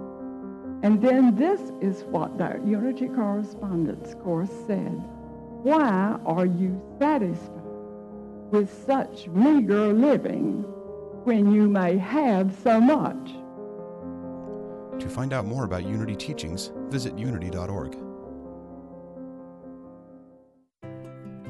And 0.83 1.01
then 1.01 1.35
this 1.35 1.59
is 1.81 2.03
what 2.03 2.37
that 2.37 2.65
Unity 2.65 3.07
Correspondence 3.07 4.13
Course 4.15 4.51
said. 4.67 5.03
Why 5.63 6.19
are 6.25 6.45
you 6.45 6.81
satisfied 6.99 7.63
with 8.51 8.71
such 8.85 9.27
meager 9.29 9.91
living 9.91 10.63
when 11.23 11.51
you 11.51 11.67
may 11.67 11.97
have 11.97 12.55
so 12.63 12.79
much? 12.79 13.31
To 15.01 15.09
find 15.09 15.33
out 15.33 15.45
more 15.45 15.63
about 15.63 15.85
Unity 15.85 16.15
teachings, 16.15 16.71
visit 16.89 17.17
unity.org. 17.17 17.97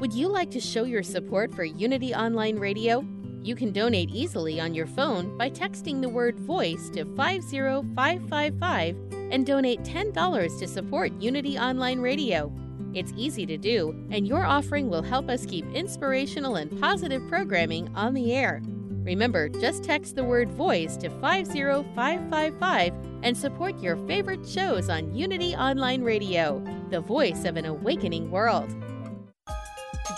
Would 0.00 0.12
you 0.12 0.28
like 0.28 0.50
to 0.52 0.60
show 0.60 0.84
your 0.84 1.02
support 1.02 1.52
for 1.52 1.64
Unity 1.64 2.14
Online 2.14 2.56
Radio? 2.58 3.04
You 3.42 3.54
can 3.54 3.72
donate 3.72 4.10
easily 4.10 4.60
on 4.60 4.74
your 4.74 4.86
phone 4.86 5.36
by 5.38 5.50
texting 5.50 6.00
the 6.00 6.08
word 6.08 6.38
voice 6.38 6.90
to 6.90 7.04
50555 7.16 8.96
and 9.30 9.46
donate 9.46 9.82
$10 9.82 10.58
to 10.58 10.66
support 10.68 11.12
Unity 11.20 11.58
Online 11.58 12.00
Radio. 12.00 12.52
It's 12.94 13.12
easy 13.16 13.46
to 13.46 13.58
do, 13.58 13.90
and 14.10 14.26
your 14.26 14.44
offering 14.44 14.88
will 14.88 15.02
help 15.02 15.28
us 15.28 15.46
keep 15.46 15.66
inspirational 15.72 16.56
and 16.56 16.80
positive 16.80 17.26
programming 17.28 17.88
on 17.94 18.14
the 18.14 18.32
air. 18.32 18.62
Remember, 19.02 19.48
just 19.48 19.84
text 19.84 20.16
the 20.16 20.24
word 20.24 20.50
voice 20.50 20.96
to 20.98 21.08
50555 21.08 22.92
and 23.22 23.36
support 23.36 23.80
your 23.80 23.96
favorite 24.06 24.46
shows 24.46 24.88
on 24.88 25.14
Unity 25.14 25.54
Online 25.54 26.02
Radio, 26.02 26.62
the 26.90 27.00
voice 27.00 27.44
of 27.44 27.56
an 27.56 27.64
awakening 27.64 28.30
world. 28.30 28.74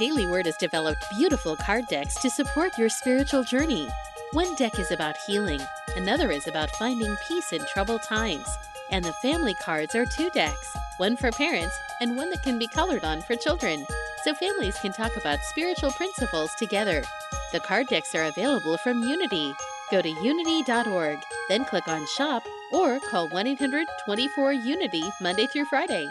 Daily 0.00 0.26
Word 0.26 0.46
has 0.46 0.56
developed 0.56 1.04
beautiful 1.10 1.56
card 1.56 1.86
decks 1.88 2.14
to 2.22 2.30
support 2.30 2.78
your 2.78 2.88
spiritual 2.88 3.44
journey. 3.44 3.86
One 4.32 4.54
deck 4.54 4.78
is 4.78 4.92
about 4.92 5.18
healing, 5.26 5.60
another 5.94 6.30
is 6.30 6.48
about 6.48 6.70
finding 6.70 7.14
peace 7.28 7.52
in 7.52 7.60
troubled 7.66 8.02
times. 8.02 8.48
And 8.90 9.04
the 9.04 9.12
family 9.20 9.52
cards 9.52 9.94
are 9.94 10.06
two 10.06 10.30
decks 10.30 10.74
one 10.96 11.18
for 11.18 11.30
parents 11.30 11.78
and 12.00 12.16
one 12.16 12.30
that 12.30 12.42
can 12.42 12.58
be 12.58 12.66
colored 12.66 13.04
on 13.04 13.20
for 13.20 13.36
children, 13.36 13.84
so 14.24 14.32
families 14.32 14.78
can 14.78 14.94
talk 14.94 15.14
about 15.18 15.38
spiritual 15.50 15.90
principles 15.90 16.54
together. 16.54 17.04
The 17.52 17.60
card 17.60 17.88
decks 17.88 18.14
are 18.14 18.24
available 18.24 18.78
from 18.78 19.02
Unity. 19.02 19.52
Go 19.90 20.00
to 20.00 20.08
unity.org, 20.08 21.18
then 21.50 21.66
click 21.66 21.88
on 21.88 22.06
Shop 22.16 22.42
or 22.72 23.00
call 23.00 23.28
1 23.28 23.46
800 23.46 23.86
24 24.06 24.54
Unity 24.54 25.02
Monday 25.20 25.46
through 25.46 25.66
Friday. 25.66 26.08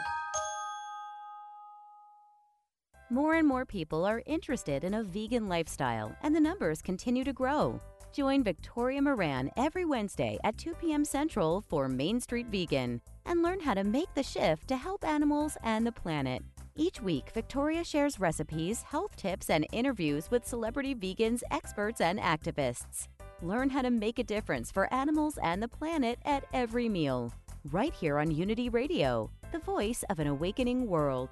More 3.12 3.34
and 3.34 3.48
more 3.48 3.66
people 3.66 4.06
are 4.06 4.22
interested 4.28 4.84
in 4.84 4.94
a 4.94 5.04
vegan 5.04 5.48
lifestyle, 5.48 6.16
and 6.22 6.36
the 6.36 6.40
numbers 6.40 6.80
continue 6.80 7.24
to 7.24 7.34
grow. 7.34 7.82
Join 8.14 8.44
Victoria 8.44 9.02
Moran 9.02 9.50
every 9.58 9.84
Wednesday 9.84 10.38
at 10.44 10.60
2 10.60 10.76
p.m. 10.76 11.04
Central 11.04 11.62
for 11.62 11.90
Main 11.90 12.20
Street 12.20 12.46
Vegan 12.52 13.02
and 13.26 13.42
learn 13.42 13.60
how 13.62 13.74
to 13.74 13.84
make 13.84 14.14
the 14.14 14.22
shift 14.22 14.68
to 14.68 14.78
help 14.78 15.04
animals 15.04 15.58
and 15.64 15.88
the 15.88 15.92
planet. 15.92 16.44
Each 16.76 17.02
week, 17.02 17.32
Victoria 17.34 17.84
shares 17.84 18.20
recipes, 18.20 18.84
health 18.84 19.16
tips, 19.16 19.50
and 19.50 19.66
interviews 19.72 20.30
with 20.30 20.48
celebrity 20.48 20.94
vegans, 20.94 21.42
experts, 21.50 22.02
and 22.02 22.20
activists. 22.20 23.08
Learn 23.42 23.72
how 23.72 23.82
to 23.82 23.90
make 23.90 24.20
a 24.20 24.24
difference 24.24 24.72
for 24.72 24.92
animals 24.94 25.40
and 25.42 25.64
the 25.64 25.68
planet 25.68 26.20
at 26.26 26.46
every 26.54 26.88
meal. 26.88 27.34
Right 27.72 27.94
here 27.94 28.20
on 28.20 28.30
Unity 28.30 28.70
Radio, 28.70 29.32
the 29.52 29.60
voice 29.60 30.04
of 30.12 30.20
an 30.20 30.28
awakening 30.28 30.86
world. 30.86 31.30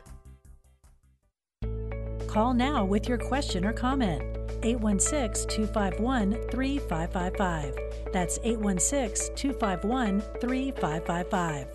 Call 2.38 2.54
now 2.54 2.86
with 2.86 3.10
your 3.10 3.18
question 3.18 3.66
or 3.66 3.74
comment. 3.74 4.22
816 4.62 5.50
251 5.50 6.34
3555. 6.52 7.76
That's 8.14 8.38
816 8.44 9.36
251 9.36 10.22
3555. 10.40 11.68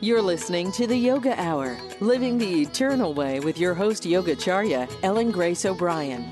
You're 0.00 0.22
listening 0.22 0.70
to 0.70 0.86
the 0.86 0.96
Yoga 0.96 1.34
Hour, 1.42 1.76
living 1.98 2.38
the 2.38 2.62
eternal 2.62 3.14
way 3.14 3.40
with 3.40 3.58
your 3.58 3.74
host 3.74 4.04
Yogacharya, 4.04 4.88
Ellen 5.02 5.32
Grace 5.32 5.64
O'Brien. 5.64 6.24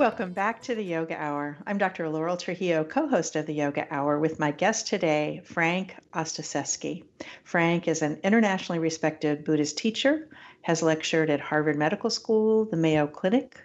Welcome 0.00 0.32
back 0.32 0.62
to 0.62 0.74
the 0.74 0.82
Yoga 0.82 1.14
Hour. 1.14 1.58
I'm 1.66 1.76
Dr. 1.76 2.08
Laurel 2.08 2.38
Trujillo, 2.38 2.84
co 2.84 3.06
host 3.06 3.36
of 3.36 3.44
the 3.44 3.52
Yoga 3.52 3.86
Hour, 3.90 4.18
with 4.18 4.38
my 4.38 4.50
guest 4.50 4.86
today, 4.86 5.42
Frank 5.44 5.94
Ostaseski. 6.14 7.04
Frank 7.44 7.86
is 7.86 8.00
an 8.00 8.18
internationally 8.24 8.78
respected 8.78 9.44
Buddhist 9.44 9.76
teacher, 9.76 10.26
has 10.62 10.82
lectured 10.82 11.28
at 11.28 11.42
Harvard 11.42 11.76
Medical 11.76 12.08
School, 12.08 12.64
the 12.64 12.78
Mayo 12.78 13.06
Clinic, 13.06 13.60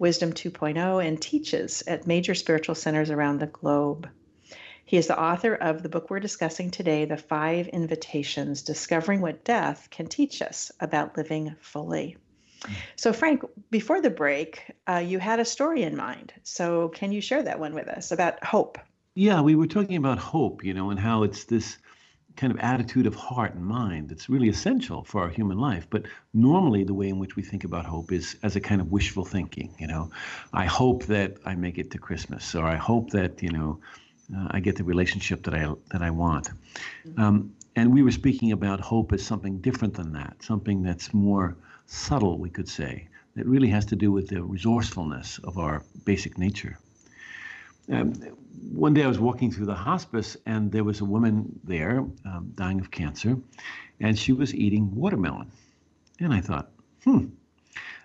Wisdom 0.00 0.32
2.0, 0.32 1.06
and 1.06 1.22
teaches 1.22 1.84
at 1.86 2.08
major 2.08 2.34
spiritual 2.34 2.74
centers 2.74 3.12
around 3.12 3.38
the 3.38 3.46
globe. 3.46 4.08
He 4.84 4.96
is 4.96 5.06
the 5.06 5.22
author 5.22 5.54
of 5.54 5.84
the 5.84 5.88
book 5.88 6.10
we're 6.10 6.18
discussing 6.18 6.72
today, 6.72 7.04
The 7.04 7.16
Five 7.16 7.68
Invitations 7.68 8.62
Discovering 8.62 9.20
What 9.20 9.44
Death 9.44 9.86
Can 9.92 10.08
Teach 10.08 10.42
Us 10.42 10.72
About 10.80 11.16
Living 11.16 11.54
Fully. 11.60 12.16
So, 12.96 13.12
Frank, 13.12 13.42
before 13.70 14.00
the 14.00 14.10
break, 14.10 14.72
uh, 14.88 14.96
you 14.96 15.18
had 15.18 15.40
a 15.40 15.44
story 15.44 15.82
in 15.82 15.96
mind. 15.96 16.32
So, 16.42 16.88
can 16.88 17.12
you 17.12 17.20
share 17.20 17.42
that 17.42 17.60
one 17.60 17.74
with 17.74 17.88
us 17.88 18.10
about 18.10 18.42
hope? 18.44 18.78
Yeah, 19.14 19.40
we 19.40 19.54
were 19.54 19.66
talking 19.66 19.96
about 19.96 20.18
hope, 20.18 20.64
you 20.64 20.74
know, 20.74 20.90
and 20.90 20.98
how 20.98 21.22
it's 21.22 21.44
this 21.44 21.78
kind 22.36 22.52
of 22.52 22.58
attitude 22.60 23.04
of 23.06 23.16
heart 23.16 23.54
and 23.54 23.64
mind 23.64 24.08
that's 24.08 24.28
really 24.28 24.48
essential 24.48 25.02
for 25.02 25.20
our 25.22 25.28
human 25.28 25.58
life. 25.58 25.88
But 25.90 26.06
normally, 26.32 26.84
the 26.84 26.94
way 26.94 27.08
in 27.08 27.18
which 27.18 27.34
we 27.34 27.42
think 27.42 27.64
about 27.64 27.84
hope 27.84 28.12
is 28.12 28.36
as 28.42 28.54
a 28.54 28.60
kind 28.60 28.80
of 28.80 28.92
wishful 28.92 29.24
thinking. 29.24 29.74
You 29.78 29.88
know, 29.88 30.10
I 30.52 30.66
hope 30.66 31.06
that 31.06 31.36
I 31.44 31.54
make 31.56 31.78
it 31.78 31.90
to 31.92 31.98
Christmas, 31.98 32.54
or 32.54 32.64
I 32.64 32.76
hope 32.76 33.10
that 33.10 33.42
you 33.42 33.50
know 33.50 33.80
uh, 34.34 34.48
I 34.52 34.60
get 34.60 34.76
the 34.76 34.84
relationship 34.84 35.42
that 35.44 35.54
I 35.54 35.74
that 35.90 36.02
I 36.02 36.10
want. 36.10 36.50
Um, 37.16 37.52
and 37.74 37.92
we 37.92 38.02
were 38.02 38.12
speaking 38.12 38.52
about 38.52 38.80
hope 38.80 39.12
as 39.12 39.24
something 39.24 39.60
different 39.60 39.94
than 39.94 40.12
that, 40.12 40.42
something 40.42 40.82
that's 40.82 41.12
more 41.12 41.56
subtle, 41.88 42.38
we 42.38 42.50
could 42.50 42.68
say, 42.68 43.08
that 43.34 43.46
really 43.46 43.68
has 43.68 43.86
to 43.86 43.96
do 43.96 44.12
with 44.12 44.28
the 44.28 44.42
resourcefulness 44.42 45.38
of 45.44 45.58
our 45.58 45.82
basic 46.04 46.38
nature. 46.38 46.78
Um, 47.90 48.12
one 48.72 48.92
day 48.92 49.04
I 49.04 49.08
was 49.08 49.18
walking 49.18 49.50
through 49.50 49.66
the 49.66 49.74
hospice, 49.74 50.36
and 50.44 50.70
there 50.70 50.84
was 50.84 51.00
a 51.00 51.04
woman 51.04 51.58
there 51.64 52.00
um, 52.26 52.52
dying 52.54 52.80
of 52.80 52.90
cancer, 52.90 53.36
and 54.00 54.18
she 54.18 54.32
was 54.32 54.54
eating 54.54 54.94
watermelon. 54.94 55.50
And 56.20 56.34
I 56.34 56.40
thought, 56.40 56.70
hmm, 57.04 57.26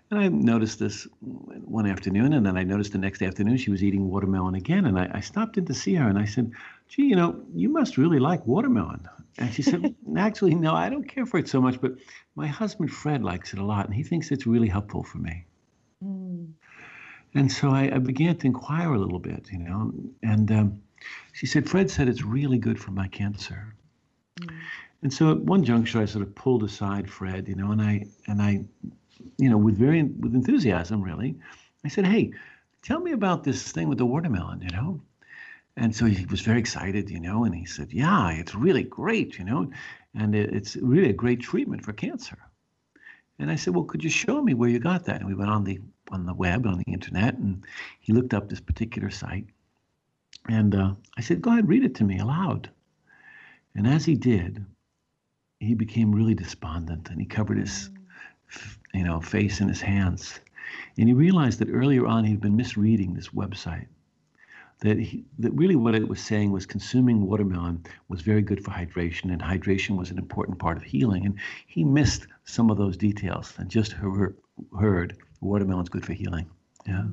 and 0.10 0.20
I 0.20 0.28
noticed 0.30 0.80
this 0.80 1.08
one 1.20 1.86
afternoon, 1.86 2.34
and 2.34 2.46
then 2.46 2.56
I 2.56 2.64
noticed 2.64 2.94
the 2.94 3.00
next 3.00 3.22
afternoon 3.22 3.58
she 3.58 3.72
was 3.72 3.84
eating 3.84 4.10
watermelon 4.10 4.56
again. 4.56 4.86
And 4.86 4.98
I, 4.98 5.10
I 5.16 5.20
stopped 5.20 5.58
in 5.58 5.66
to 5.66 5.74
see 5.74 5.96
her, 5.96 6.08
and 6.08 6.18
I 6.18 6.26
said, 6.26 6.52
"Gee, 6.88 7.04
you 7.04 7.16
know, 7.16 7.44
you 7.54 7.70
must 7.70 7.98
really 7.98 8.20
like 8.20 8.46
watermelon." 8.46 9.10
And 9.38 9.54
she 9.54 9.62
said, 9.62 9.96
"Actually, 10.18 10.56
no, 10.56 10.74
I 10.74 10.90
don't 10.90 11.08
care 11.08 11.26
for 11.26 11.38
it 11.38 11.48
so 11.48 11.62
much, 11.62 11.82
but 11.82 11.94
my 12.36 12.48
husband 12.48 12.92
Fred 12.92 13.24
likes 13.24 13.54
it 13.54 13.60
a 13.60 13.66
lot, 13.66 13.86
and 13.86 13.94
he 13.94 14.04
thinks 14.04 14.32
it's 14.32 14.48
really 14.48 14.70
helpful 14.70 15.04
for 15.04 15.18
me." 15.18 15.46
Mm. 16.04 16.52
And 17.36 17.52
so 17.52 17.70
I, 17.72 17.96
I, 17.96 17.98
began 17.98 18.38
to 18.38 18.46
inquire 18.46 18.94
a 18.94 19.00
little 19.00 19.18
bit, 19.18 19.50
you 19.52 19.58
know, 19.58 19.92
and 20.22 20.52
um, 20.52 20.82
she 21.34 21.46
said, 21.46 21.68
"Fred 21.70 21.90
said 21.90 22.08
it's 22.08 22.24
really 22.24 22.58
good 22.58 22.80
for 22.80 22.92
my 22.92 23.08
cancer." 23.08 23.76
Mm. 24.40 24.56
And 25.02 25.14
so 25.14 25.32
at 25.32 25.40
one 25.40 25.64
juncture, 25.64 26.00
I 26.00 26.06
sort 26.06 26.26
of 26.26 26.34
pulled 26.36 26.64
aside 26.64 27.10
Fred, 27.10 27.48
you 27.48 27.56
know, 27.56 27.72
and 27.72 27.82
I 27.82 28.06
and 28.28 28.42
I 28.42 28.64
you 29.38 29.50
know, 29.50 29.58
with 29.58 29.78
very 29.78 30.04
with 30.04 30.36
enthusiasm, 30.36 31.02
really. 31.02 31.36
I 31.84 31.88
said, 31.88 32.06
"Hey, 32.06 32.32
tell 32.82 33.00
me 33.00 33.12
about 33.12 33.44
this 33.44 33.72
thing 33.72 33.90
with 33.90 33.98
the 33.98 34.06
watermelon," 34.06 34.62
you 34.62 34.70
know. 34.70 35.02
And 35.76 35.96
so 35.96 36.06
he 36.06 36.26
was 36.26 36.42
very 36.42 36.60
excited, 36.60 37.10
you 37.10 37.20
know, 37.20 37.46
and 37.46 37.56
he 37.56 37.66
said, 37.66 37.92
"Yeah, 37.92 38.32
it's 38.32 38.54
really 38.56 38.84
great, 38.84 39.40
you 39.40 39.46
know, 39.46 39.72
and 40.14 40.36
it, 40.36 40.54
it's 40.54 40.76
really 40.76 41.10
a 41.10 41.14
great 41.14 41.40
treatment 41.40 41.84
for 41.84 41.94
cancer." 41.94 42.38
And 43.40 43.50
I 43.50 43.56
said, 43.56 43.74
"Well, 43.74 43.86
could 43.86 44.04
you 44.04 44.10
show 44.10 44.42
me 44.42 44.54
where 44.54 44.70
you 44.70 44.80
got 44.80 45.06
that?" 45.06 45.22
And 45.22 45.28
we 45.28 45.36
went 45.36 45.50
on 45.50 45.64
the 45.64 45.80
on 46.12 46.26
the 46.26 46.34
web 46.34 46.68
on 46.68 46.78
the 46.78 46.92
internet, 46.92 47.36
and 47.36 47.66
he 48.00 48.14
looked 48.14 48.34
up 48.34 48.50
this 48.50 48.62
particular 48.62 49.10
site. 49.10 49.48
And 50.48 50.76
uh, 50.76 50.94
I 51.18 51.22
said, 51.22 51.42
"Go 51.42 51.52
ahead, 51.52 51.68
read 51.68 51.84
it 51.84 51.96
to 51.96 52.04
me 52.04 52.20
aloud." 52.20 52.70
And 53.76 53.88
as 53.88 54.06
he 54.06 54.16
did, 54.16 54.64
he 55.60 55.74
became 55.74 56.14
really 56.14 56.36
despondent, 56.36 57.10
and 57.10 57.20
he 57.20 57.26
covered 57.26 57.58
his 57.58 57.90
you 58.94 59.04
know, 59.04 59.20
face 59.20 59.60
in 59.60 59.68
his 59.68 59.82
hands. 59.82 60.40
And 60.98 61.08
he 61.08 61.14
realized 61.14 61.60
that 61.60 61.70
earlier 61.72 62.06
on 62.06 62.24
he'd 62.24 62.42
been 62.42 62.56
misreading 62.56 63.14
this 63.14 63.30
website. 63.30 63.88
That, 64.84 65.00
he, 65.00 65.24
that 65.40 65.52
really 65.54 65.78
what 65.78 65.96
it 65.96 66.08
was 66.08 66.20
saying 66.20 66.52
was 66.52 66.66
consuming 66.66 67.26
watermelon 67.26 67.86
was 68.10 68.22
very 68.22 68.42
good 68.42 68.64
for 68.64 68.72
hydration, 68.72 69.32
and 69.32 69.42
hydration 69.42 69.98
was 69.98 70.12
an 70.12 70.18
important 70.18 70.60
part 70.60 70.76
of 70.76 70.84
healing. 70.84 71.26
And 71.26 71.40
he 71.68 71.86
missed 71.86 72.28
some 72.44 72.70
of 72.70 72.78
those 72.78 72.98
details 72.98 73.54
and 73.58 73.70
just 73.70 73.94
heard, 73.94 74.36
heard 74.78 75.18
watermelon's 75.40 75.88
good 75.88 76.06
for 76.06 76.12
healing. 76.12 76.50
Yeah. 76.86 77.06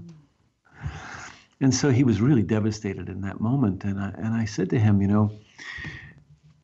And 1.61 1.73
so 1.73 1.91
he 1.91 2.03
was 2.03 2.21
really 2.21 2.43
devastated 2.43 3.09
in 3.09 3.21
that 3.21 3.41
moment. 3.41 3.85
And 3.85 4.01
I, 4.01 4.09
and 4.17 4.35
I 4.35 4.47
said 4.47 4.71
to 4.71 4.79
him, 4.79 5.01
you 5.01 5.09
know, 5.09 5.31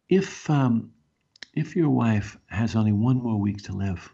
if, 0.09 0.51
um, 0.51 0.91
if 1.55 1.77
your 1.77 1.91
wife 1.91 2.37
has 2.47 2.75
only 2.75 2.93
one 2.93 3.23
more 3.23 3.39
week 3.39 3.63
to 3.65 3.73
live, 3.73 4.13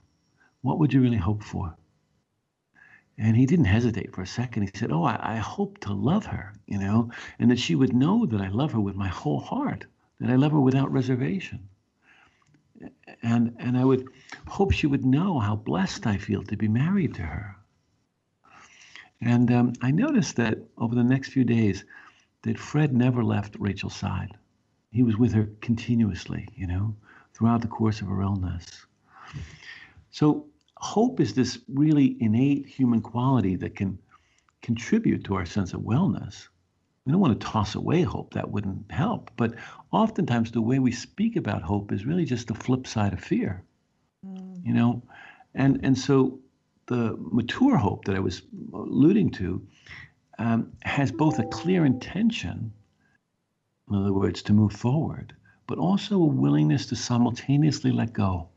what 0.60 0.78
would 0.78 0.92
you 0.92 1.00
really 1.00 1.16
hope 1.16 1.42
for? 1.42 1.74
And 3.22 3.36
he 3.36 3.46
didn't 3.46 3.66
hesitate 3.66 4.12
for 4.12 4.22
a 4.22 4.26
second. 4.26 4.64
He 4.64 4.70
said, 4.74 4.90
Oh, 4.90 5.04
I, 5.04 5.34
I, 5.34 5.36
hope 5.36 5.78
to 5.82 5.92
love 5.92 6.26
her, 6.26 6.52
you 6.66 6.76
know, 6.76 7.12
and 7.38 7.48
that 7.52 7.58
she 7.60 7.76
would 7.76 7.94
know 7.94 8.26
that 8.26 8.40
I 8.40 8.48
love 8.48 8.72
her 8.72 8.80
with 8.80 8.96
my 8.96 9.06
whole 9.06 9.38
heart, 9.38 9.86
that 10.18 10.28
I 10.28 10.34
love 10.34 10.50
her 10.50 10.58
without 10.58 10.90
reservation. 10.90 11.68
And, 13.22 13.54
and 13.60 13.78
I 13.78 13.84
would 13.84 14.08
hope 14.48 14.72
she 14.72 14.88
would 14.88 15.04
know 15.04 15.38
how 15.38 15.54
blessed 15.54 16.04
I 16.04 16.16
feel 16.16 16.42
to 16.42 16.56
be 16.56 16.66
married 16.66 17.14
to 17.14 17.22
her. 17.22 17.54
And 19.20 19.52
um, 19.52 19.72
I 19.82 19.92
noticed 19.92 20.34
that 20.36 20.58
over 20.76 20.96
the 20.96 21.04
next 21.04 21.28
few 21.28 21.44
days, 21.44 21.84
that 22.42 22.58
Fred 22.58 22.92
never 22.92 23.22
left 23.22 23.54
Rachel's 23.60 23.94
side. 23.94 24.36
He 24.90 25.04
was 25.04 25.16
with 25.16 25.32
her 25.32 25.48
continuously, 25.60 26.48
you 26.56 26.66
know, 26.66 26.96
throughout 27.34 27.60
the 27.60 27.68
course 27.68 28.00
of 28.00 28.08
her 28.08 28.20
illness. 28.20 28.84
So 30.10 30.46
hope 30.82 31.20
is 31.20 31.32
this 31.34 31.58
really 31.68 32.16
innate 32.20 32.66
human 32.66 33.00
quality 33.00 33.56
that 33.56 33.76
can 33.76 33.98
contribute 34.62 35.24
to 35.24 35.36
our 35.36 35.46
sense 35.46 35.74
of 35.74 35.80
wellness. 35.80 36.48
We 37.06 37.12
don't 37.12 37.20
want 37.20 37.40
to 37.40 37.46
toss 37.46 37.74
away 37.76 38.02
hope, 38.02 38.34
that 38.34 38.50
wouldn't 38.50 38.90
help. 38.90 39.30
But 39.36 39.54
oftentimes, 39.92 40.50
the 40.50 40.60
way 40.60 40.78
we 40.80 40.92
speak 40.92 41.36
about 41.36 41.62
hope 41.62 41.92
is 41.92 42.04
really 42.04 42.24
just 42.24 42.48
the 42.48 42.54
flip 42.54 42.86
side 42.86 43.12
of 43.12 43.20
fear. 43.20 43.64
Mm. 44.26 44.66
You 44.66 44.74
know, 44.74 45.02
and, 45.54 45.80
and 45.84 45.96
so 45.96 46.40
the 46.86 47.16
mature 47.18 47.76
hope 47.76 48.04
that 48.04 48.16
I 48.16 48.20
was 48.20 48.42
alluding 48.72 49.30
to 49.32 49.66
um, 50.38 50.72
has 50.82 51.12
both 51.12 51.38
a 51.38 51.44
clear 51.44 51.84
intention, 51.84 52.72
in 53.88 53.96
other 53.96 54.12
words, 54.12 54.42
to 54.42 54.52
move 54.52 54.72
forward, 54.72 55.34
but 55.66 55.78
also 55.78 56.16
a 56.16 56.26
willingness 56.26 56.86
to 56.86 56.96
simultaneously 56.96 57.92
let 57.92 58.12
go. 58.12 58.48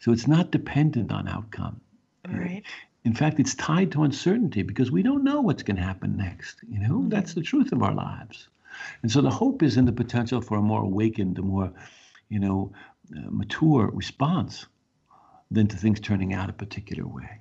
So 0.00 0.12
it's 0.12 0.26
not 0.26 0.50
dependent 0.50 1.12
on 1.12 1.28
outcome. 1.28 1.80
Right. 2.28 2.62
In 3.04 3.14
fact, 3.14 3.40
it's 3.40 3.54
tied 3.54 3.92
to 3.92 4.02
uncertainty 4.02 4.62
because 4.62 4.90
we 4.90 5.02
don't 5.02 5.24
know 5.24 5.40
what's 5.40 5.62
going 5.62 5.76
to 5.76 5.82
happen 5.82 6.16
next. 6.16 6.58
You 6.68 6.80
know, 6.80 6.98
mm-hmm. 6.98 7.08
that's 7.08 7.34
the 7.34 7.42
truth 7.42 7.72
of 7.72 7.82
our 7.82 7.94
lives. 7.94 8.48
And 9.02 9.10
so 9.10 9.20
the 9.20 9.30
hope 9.30 9.62
is 9.62 9.76
in 9.76 9.84
the 9.84 9.92
potential 9.92 10.40
for 10.40 10.58
a 10.58 10.62
more 10.62 10.82
awakened, 10.82 11.38
a 11.38 11.42
more, 11.42 11.72
you 12.28 12.38
know, 12.38 12.72
uh, 13.16 13.20
mature 13.30 13.90
response 13.92 14.66
than 15.50 15.66
to 15.68 15.76
things 15.76 16.00
turning 16.00 16.34
out 16.34 16.50
a 16.50 16.52
particular 16.52 17.06
way. 17.06 17.40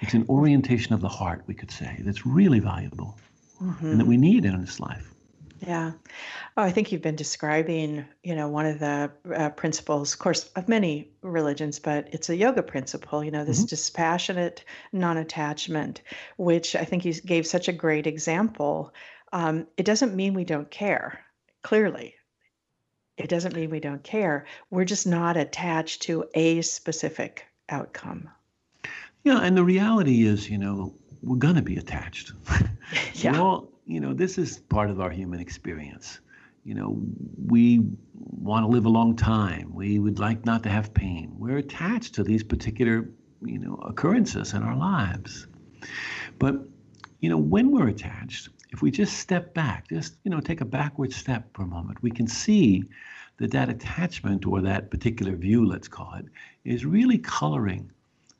It's 0.00 0.14
an 0.14 0.26
orientation 0.28 0.94
of 0.94 1.00
the 1.00 1.08
heart, 1.08 1.44
we 1.46 1.54
could 1.54 1.70
say, 1.70 2.00
that's 2.00 2.26
really 2.26 2.60
valuable 2.60 3.18
mm-hmm. 3.62 3.86
and 3.86 4.00
that 4.00 4.06
we 4.06 4.16
need 4.16 4.44
in 4.44 4.60
this 4.60 4.80
life. 4.80 5.14
Yeah. 5.66 5.92
Oh, 6.56 6.62
I 6.62 6.70
think 6.70 6.92
you've 6.92 7.02
been 7.02 7.16
describing, 7.16 8.04
you 8.22 8.34
know, 8.34 8.48
one 8.48 8.66
of 8.66 8.78
the 8.78 9.10
uh, 9.34 9.50
principles, 9.50 10.12
of 10.12 10.18
course, 10.18 10.44
of 10.56 10.68
many 10.68 11.10
religions, 11.22 11.78
but 11.78 12.08
it's 12.12 12.28
a 12.28 12.36
yoga 12.36 12.62
principle, 12.62 13.24
you 13.24 13.30
know, 13.30 13.44
this 13.44 13.58
mm-hmm. 13.58 13.66
dispassionate 13.66 14.64
non 14.92 15.16
attachment, 15.16 16.02
which 16.36 16.76
I 16.76 16.84
think 16.84 17.04
you 17.04 17.12
gave 17.14 17.46
such 17.46 17.68
a 17.68 17.72
great 17.72 18.06
example. 18.06 18.94
Um, 19.32 19.66
it 19.76 19.84
doesn't 19.84 20.14
mean 20.14 20.34
we 20.34 20.44
don't 20.44 20.70
care, 20.70 21.20
clearly. 21.62 22.14
It 23.16 23.28
doesn't 23.28 23.54
mean 23.54 23.70
we 23.70 23.80
don't 23.80 24.04
care. 24.04 24.46
We're 24.70 24.84
just 24.84 25.06
not 25.06 25.36
attached 25.36 26.02
to 26.02 26.24
a 26.34 26.62
specific 26.62 27.46
outcome. 27.68 28.30
Yeah. 29.24 29.40
And 29.40 29.56
the 29.56 29.64
reality 29.64 30.24
is, 30.24 30.48
you 30.48 30.56
know, 30.56 30.94
we're 31.22 31.36
going 31.36 31.56
to 31.56 31.62
be 31.62 31.76
attached. 31.76 32.32
yeah. 33.14 33.40
All, 33.40 33.72
you 33.88 34.00
know, 34.00 34.12
this 34.12 34.36
is 34.36 34.58
part 34.58 34.90
of 34.90 35.00
our 35.00 35.10
human 35.10 35.40
experience. 35.40 36.20
You 36.62 36.74
know, 36.74 37.00
we 37.46 37.80
want 38.14 38.64
to 38.64 38.68
live 38.68 38.84
a 38.84 38.90
long 38.90 39.16
time. 39.16 39.74
We 39.74 39.98
would 39.98 40.18
like 40.18 40.44
not 40.44 40.62
to 40.64 40.68
have 40.68 40.92
pain. 40.92 41.32
We're 41.38 41.56
attached 41.56 42.14
to 42.16 42.22
these 42.22 42.44
particular, 42.44 43.08
you 43.42 43.58
know, 43.58 43.76
occurrences 43.76 44.52
in 44.52 44.62
our 44.62 44.76
lives. 44.76 45.46
But, 46.38 46.56
you 47.20 47.30
know, 47.30 47.38
when 47.38 47.70
we're 47.70 47.88
attached, 47.88 48.50
if 48.70 48.82
we 48.82 48.90
just 48.90 49.16
step 49.16 49.54
back, 49.54 49.88
just, 49.88 50.16
you 50.22 50.30
know, 50.30 50.40
take 50.40 50.60
a 50.60 50.66
backward 50.66 51.14
step 51.14 51.48
for 51.54 51.62
a 51.62 51.66
moment, 51.66 52.02
we 52.02 52.10
can 52.10 52.26
see 52.26 52.84
that 53.38 53.52
that 53.52 53.70
attachment 53.70 54.44
or 54.46 54.60
that 54.60 54.90
particular 54.90 55.34
view, 55.34 55.64
let's 55.64 55.88
call 55.88 56.12
it, 56.18 56.26
is 56.64 56.84
really 56.84 57.16
coloring 57.16 57.90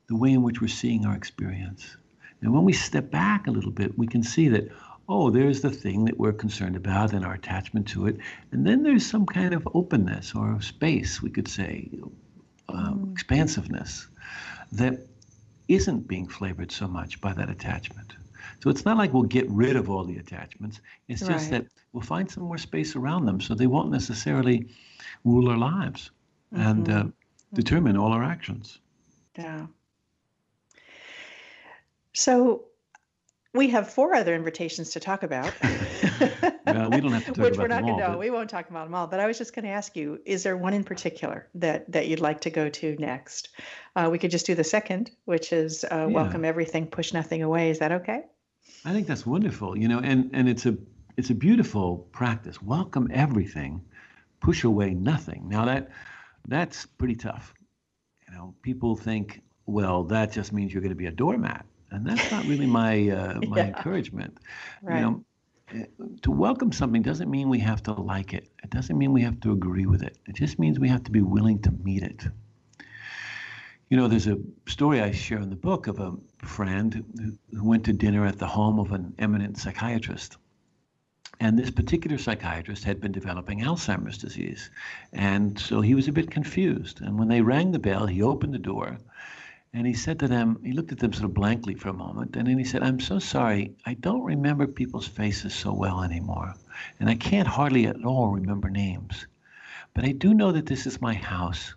the 0.07 0.15
way 0.15 0.31
in 0.31 0.43
which 0.43 0.61
we're 0.61 0.67
seeing 0.67 1.07
our 1.07 1.15
experience. 1.15 1.97
And 2.41 2.53
when 2.53 2.63
we 2.63 2.73
step 2.73 3.09
back 3.09 3.47
a 3.47 3.51
little 3.51 3.71
bit, 3.71 3.97
we 3.97 4.05
can 4.05 4.21
see 4.21 4.47
that, 4.49 4.69
oh, 5.09 5.31
there's 5.31 5.61
the 5.61 5.71
thing 5.71 6.05
that 6.05 6.19
we're 6.19 6.31
concerned 6.31 6.75
about 6.75 7.13
and 7.13 7.25
our 7.25 7.33
attachment 7.33 7.87
to 7.87 8.05
it. 8.05 8.17
And 8.51 8.65
then 8.65 8.83
there's 8.83 9.05
some 9.05 9.25
kind 9.25 9.55
of 9.55 9.67
openness 9.73 10.35
or 10.35 10.61
space, 10.61 11.19
we 11.19 11.31
could 11.31 11.47
say, 11.47 11.89
um, 12.69 13.09
expansiveness 13.11 14.07
that 14.71 14.99
isn't 15.67 16.07
being 16.07 16.27
flavored 16.27 16.71
so 16.71 16.87
much 16.87 17.19
by 17.21 17.33
that 17.33 17.49
attachment. 17.49 18.13
So 18.61 18.69
it's 18.69 18.85
not 18.85 18.97
like 18.97 19.11
we'll 19.11 19.23
get 19.23 19.49
rid 19.49 19.75
of 19.75 19.89
all 19.89 20.03
the 20.03 20.17
attachments. 20.17 20.79
It's 21.07 21.23
right. 21.23 21.31
just 21.31 21.49
that 21.49 21.65
we'll 21.91 22.03
find 22.03 22.29
some 22.29 22.43
more 22.43 22.59
space 22.59 22.95
around 22.95 23.25
them 23.25 23.41
so 23.41 23.55
they 23.55 23.67
won't 23.67 23.89
necessarily 23.89 24.67
rule 25.23 25.49
our 25.49 25.57
lives 25.57 26.11
mm-hmm. 26.53 26.67
and 26.67 26.89
uh, 26.89 27.03
determine 27.53 27.97
all 27.97 28.13
our 28.13 28.23
actions. 28.23 28.77
Yeah. 29.35 29.65
So 32.13 32.68
we 33.53 33.69
have 33.69 33.91
four 33.91 34.13
other 34.13 34.35
invitations 34.35 34.91
to 34.91 34.99
talk 34.99 35.23
about. 35.23 35.51
well, 36.67 36.89
we 36.91 37.01
don't 37.01 37.11
have 37.11 37.25
to 37.25 37.31
talk 37.31 37.37
Which 37.37 37.57
we're 37.57 37.67
not 37.67 37.83
going 37.83 37.97
to. 37.97 38.11
No, 38.11 38.17
we 38.17 38.29
won't 38.29 38.49
talk 38.49 38.69
about 38.69 38.85
them 38.85 38.93
all. 38.93 39.07
But 39.07 39.19
I 39.19 39.25
was 39.25 39.37
just 39.37 39.55
going 39.55 39.65
to 39.65 39.71
ask 39.71 39.95
you: 39.95 40.19
Is 40.25 40.43
there 40.43 40.55
one 40.55 40.73
in 40.73 40.83
particular 40.83 41.47
that 41.55 41.91
that 41.91 42.07
you'd 42.07 42.19
like 42.19 42.41
to 42.41 42.49
go 42.49 42.69
to 42.69 42.95
next? 42.97 43.49
Uh, 43.95 44.09
we 44.11 44.19
could 44.19 44.31
just 44.31 44.45
do 44.45 44.53
the 44.53 44.63
second, 44.63 45.11
which 45.25 45.51
is 45.51 45.83
uh, 45.85 45.87
yeah. 45.91 46.05
welcome 46.05 46.45
everything, 46.45 46.87
push 46.87 47.11
nothing 47.11 47.41
away. 47.41 47.69
Is 47.71 47.79
that 47.79 47.91
okay? 47.91 48.23
I 48.85 48.93
think 48.93 49.07
that's 49.07 49.25
wonderful. 49.25 49.77
You 49.77 49.87
know, 49.87 49.99
and 49.99 50.29
and 50.33 50.47
it's 50.47 50.65
a 50.67 50.77
it's 51.17 51.31
a 51.31 51.35
beautiful 51.35 52.09
practice. 52.11 52.61
Welcome 52.61 53.09
everything, 53.11 53.81
push 54.41 54.63
away 54.63 54.93
nothing. 54.93 55.49
Now 55.49 55.65
that 55.65 55.89
that's 56.47 56.85
pretty 56.85 57.15
tough. 57.15 57.55
You 58.27 58.35
know, 58.35 58.53
people 58.61 58.95
think, 58.95 59.41
well, 59.65 60.03
that 60.03 60.31
just 60.31 60.53
means 60.53 60.71
you're 60.71 60.83
going 60.83 60.91
to 60.91 60.95
be 60.95 61.07
a 61.07 61.11
doormat 61.11 61.65
and 61.91 62.05
that's 62.05 62.31
not 62.31 62.45
really 62.45 62.65
my 62.65 63.09
uh, 63.09 63.39
my 63.47 63.57
yeah. 63.57 63.67
encouragement. 63.67 64.37
Right. 64.81 64.95
You 64.95 65.01
know, 65.01 65.25
eh, 65.73 65.85
to 66.21 66.31
welcome 66.31 66.71
something 66.71 67.01
doesn't 67.01 67.29
mean 67.29 67.49
we 67.49 67.59
have 67.59 67.83
to 67.83 67.93
like 67.93 68.33
it. 68.33 68.49
It 68.63 68.69
doesn't 68.69 68.97
mean 68.97 69.13
we 69.13 69.21
have 69.21 69.39
to 69.41 69.51
agree 69.51 69.85
with 69.85 70.03
it. 70.03 70.17
It 70.27 70.35
just 70.35 70.59
means 70.59 70.79
we 70.79 70.89
have 70.89 71.03
to 71.03 71.11
be 71.11 71.21
willing 71.21 71.59
to 71.63 71.71
meet 71.71 72.03
it. 72.03 72.25
You 73.89 73.97
know, 73.97 74.07
there's 74.07 74.27
a 74.27 74.37
story 74.67 75.01
I 75.01 75.11
share 75.11 75.39
in 75.39 75.49
the 75.49 75.55
book 75.55 75.87
of 75.87 75.99
a 75.99 76.13
friend 76.45 76.93
who, 76.93 77.57
who 77.57 77.67
went 77.67 77.85
to 77.85 77.93
dinner 77.93 78.25
at 78.25 78.37
the 78.37 78.45
home 78.45 78.79
of 78.79 78.91
an 78.91 79.15
eminent 79.17 79.57
psychiatrist. 79.57 80.37
And 81.39 81.57
this 81.57 81.71
particular 81.71 82.17
psychiatrist 82.17 82.83
had 82.83 82.99
been 82.99 83.13
developing 83.13 83.61
Alzheimer's 83.61 84.17
disease. 84.17 84.69
And 85.13 85.57
so 85.57 85.81
he 85.81 85.95
was 85.95 86.07
a 86.07 86.11
bit 86.11 86.29
confused. 86.29 87.01
And 87.01 87.17
when 87.17 87.29
they 87.29 87.41
rang 87.41 87.71
the 87.71 87.79
bell, 87.79 88.05
he 88.05 88.21
opened 88.21 88.53
the 88.53 88.59
door 88.59 88.97
and 89.73 89.85
he 89.85 89.93
said 89.93 90.19
to 90.19 90.27
them, 90.27 90.59
he 90.63 90.71
looked 90.71 90.91
at 90.91 90.97
them 90.97 91.13
sort 91.13 91.25
of 91.25 91.33
blankly 91.33 91.75
for 91.75 91.89
a 91.89 91.93
moment, 91.93 92.35
and 92.35 92.47
then 92.47 92.57
he 92.57 92.63
said, 92.63 92.81
I'm 92.81 92.99
so 92.99 93.19
sorry, 93.19 93.75
I 93.85 93.93
don't 93.93 94.23
remember 94.23 94.65
people's 94.65 95.07
faces 95.07 95.53
so 95.53 95.73
well 95.73 96.01
anymore. 96.01 96.55
And 96.99 97.09
I 97.09 97.15
can't 97.15 97.47
hardly 97.47 97.85
at 97.85 98.03
all 98.03 98.31
remember 98.31 98.69
names. 98.69 99.27
But 99.93 100.05
I 100.05 100.11
do 100.11 100.33
know 100.33 100.51
that 100.51 100.65
this 100.65 100.87
is 100.87 101.01
my 101.01 101.13
house, 101.13 101.75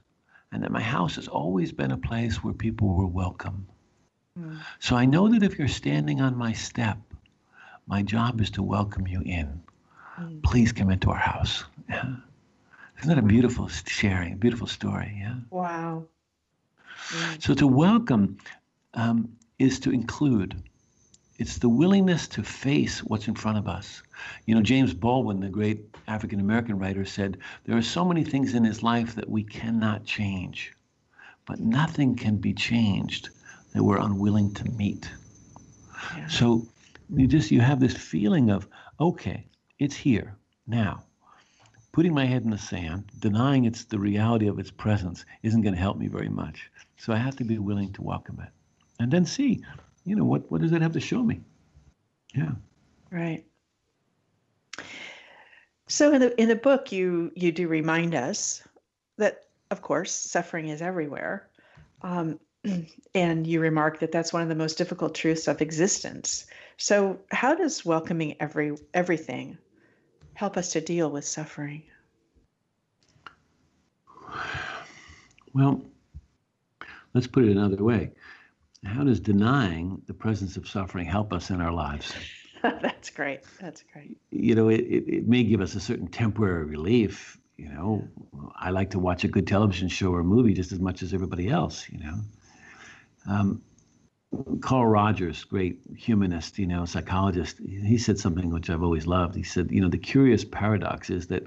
and 0.52 0.62
that 0.62 0.72
my 0.72 0.80
house 0.80 1.16
has 1.16 1.28
always 1.28 1.72
been 1.72 1.90
a 1.90 1.98
place 1.98 2.42
where 2.42 2.54
people 2.54 2.94
were 2.94 3.06
welcome. 3.06 3.66
Mm. 4.38 4.58
So 4.80 4.96
I 4.96 5.04
know 5.04 5.28
that 5.28 5.42
if 5.42 5.58
you're 5.58 5.68
standing 5.68 6.20
on 6.20 6.36
my 6.36 6.52
step, 6.52 6.98
my 7.86 8.02
job 8.02 8.40
is 8.40 8.50
to 8.52 8.62
welcome 8.62 9.06
you 9.06 9.20
in. 9.20 9.62
Mm. 10.18 10.42
Please 10.42 10.72
come 10.72 10.90
into 10.90 11.10
our 11.10 11.16
house. 11.16 11.64
Yeah. 11.88 12.16
Isn't 12.98 13.08
that 13.08 13.18
a 13.18 13.26
beautiful 13.26 13.68
sharing, 13.68 14.34
a 14.34 14.36
beautiful 14.36 14.68
story? 14.68 15.16
Yeah. 15.18 15.34
Wow. 15.50 16.04
So 17.40 17.54
to 17.54 17.66
welcome 17.66 18.38
um, 18.94 19.36
is 19.58 19.80
to 19.80 19.90
include. 19.90 20.62
It's 21.38 21.58
the 21.58 21.68
willingness 21.68 22.28
to 22.28 22.42
face 22.42 23.00
what's 23.00 23.28
in 23.28 23.34
front 23.34 23.58
of 23.58 23.66
us. 23.66 24.02
You 24.46 24.54
know, 24.54 24.62
James 24.62 24.94
Baldwin, 24.94 25.40
the 25.40 25.48
great 25.48 25.80
African 26.06 26.40
American 26.40 26.78
writer, 26.78 27.04
said 27.04 27.38
there 27.64 27.76
are 27.76 27.82
so 27.82 28.04
many 28.04 28.22
things 28.24 28.54
in 28.54 28.64
his 28.64 28.82
life 28.82 29.14
that 29.16 29.28
we 29.28 29.42
cannot 29.42 30.04
change, 30.04 30.72
but 31.46 31.60
nothing 31.60 32.14
can 32.14 32.36
be 32.36 32.54
changed 32.54 33.30
that 33.72 33.82
we're 33.82 33.98
unwilling 33.98 34.54
to 34.54 34.64
meet. 34.72 35.10
Yeah. 36.16 36.28
So 36.28 36.66
you 37.14 37.26
just 37.26 37.50
you 37.50 37.60
have 37.60 37.80
this 37.80 37.96
feeling 37.96 38.50
of 38.50 38.68
okay, 39.00 39.46
it's 39.78 39.96
here 39.96 40.36
now. 40.66 41.02
Putting 41.92 42.14
my 42.14 42.24
head 42.24 42.42
in 42.44 42.50
the 42.50 42.58
sand, 42.58 43.04
denying 43.18 43.64
it's 43.64 43.84
the 43.84 43.98
reality 43.98 44.46
of 44.46 44.58
its 44.58 44.70
presence, 44.70 45.26
isn't 45.42 45.60
going 45.60 45.74
to 45.74 45.80
help 45.80 45.98
me 45.98 46.06
very 46.08 46.30
much. 46.30 46.70
So 47.02 47.12
I 47.12 47.16
have 47.16 47.34
to 47.38 47.44
be 47.44 47.58
willing 47.58 47.92
to 47.94 48.02
welcome 48.02 48.38
it 48.40 48.52
and 49.00 49.10
then 49.10 49.26
see, 49.26 49.64
you 50.04 50.14
know, 50.14 50.22
what, 50.22 50.48
what 50.52 50.60
does 50.60 50.70
it 50.70 50.82
have 50.82 50.92
to 50.92 51.00
show 51.00 51.20
me? 51.20 51.40
Yeah. 52.32 52.52
Right. 53.10 53.44
So 55.88 56.12
in 56.12 56.20
the 56.20 56.40
in 56.40 56.48
the 56.48 56.54
book 56.54 56.92
you 56.92 57.32
you 57.34 57.50
do 57.50 57.66
remind 57.66 58.14
us 58.14 58.62
that 59.18 59.46
of 59.72 59.82
course 59.82 60.12
suffering 60.12 60.68
is 60.68 60.80
everywhere. 60.80 61.50
Um, 62.02 62.38
and 63.16 63.48
you 63.48 63.58
remark 63.58 63.98
that 63.98 64.12
that's 64.12 64.32
one 64.32 64.42
of 64.42 64.48
the 64.48 64.54
most 64.54 64.78
difficult 64.78 65.12
truths 65.12 65.48
of 65.48 65.60
existence. 65.60 66.46
So 66.76 67.18
how 67.32 67.56
does 67.56 67.84
welcoming 67.84 68.36
every 68.38 68.76
everything 68.94 69.58
help 70.34 70.56
us 70.56 70.70
to 70.74 70.80
deal 70.80 71.10
with 71.10 71.24
suffering? 71.24 71.82
Well, 75.52 75.82
Let's 77.14 77.26
put 77.26 77.44
it 77.44 77.50
another 77.50 77.82
way. 77.82 78.12
How 78.84 79.04
does 79.04 79.20
denying 79.20 80.02
the 80.06 80.14
presence 80.14 80.56
of 80.56 80.68
suffering 80.68 81.06
help 81.06 81.32
us 81.32 81.50
in 81.50 81.60
our 81.60 81.72
lives? 81.72 82.12
That's 82.62 83.10
great. 83.10 83.40
That's 83.60 83.84
great. 83.92 84.16
You 84.30 84.54
know, 84.54 84.68
it, 84.68 84.80
it, 84.80 85.08
it, 85.08 85.28
may 85.28 85.42
give 85.42 85.60
us 85.60 85.74
a 85.74 85.80
certain 85.80 86.08
temporary 86.08 86.64
relief. 86.64 87.38
You 87.56 87.68
know, 87.68 88.08
I 88.58 88.70
like 88.70 88.90
to 88.90 88.98
watch 88.98 89.24
a 89.24 89.28
good 89.28 89.46
television 89.46 89.88
show 89.88 90.12
or 90.12 90.24
movie 90.24 90.54
just 90.54 90.72
as 90.72 90.80
much 90.80 91.02
as 91.02 91.12
everybody 91.12 91.48
else, 91.48 91.88
you 91.90 91.98
know. 91.98 92.18
Um, 93.28 93.62
Carl 94.60 94.86
Rogers, 94.86 95.44
great 95.44 95.80
humanist, 95.94 96.58
you 96.58 96.66
know, 96.66 96.86
psychologist, 96.86 97.58
he 97.58 97.98
said 97.98 98.18
something 98.18 98.50
which 98.50 98.70
I've 98.70 98.82
always 98.82 99.06
loved. 99.06 99.34
He 99.34 99.42
said, 99.42 99.70
you 99.70 99.80
know, 99.80 99.88
the 99.88 99.98
curious 99.98 100.44
paradox 100.44 101.10
is 101.10 101.26
that 101.26 101.44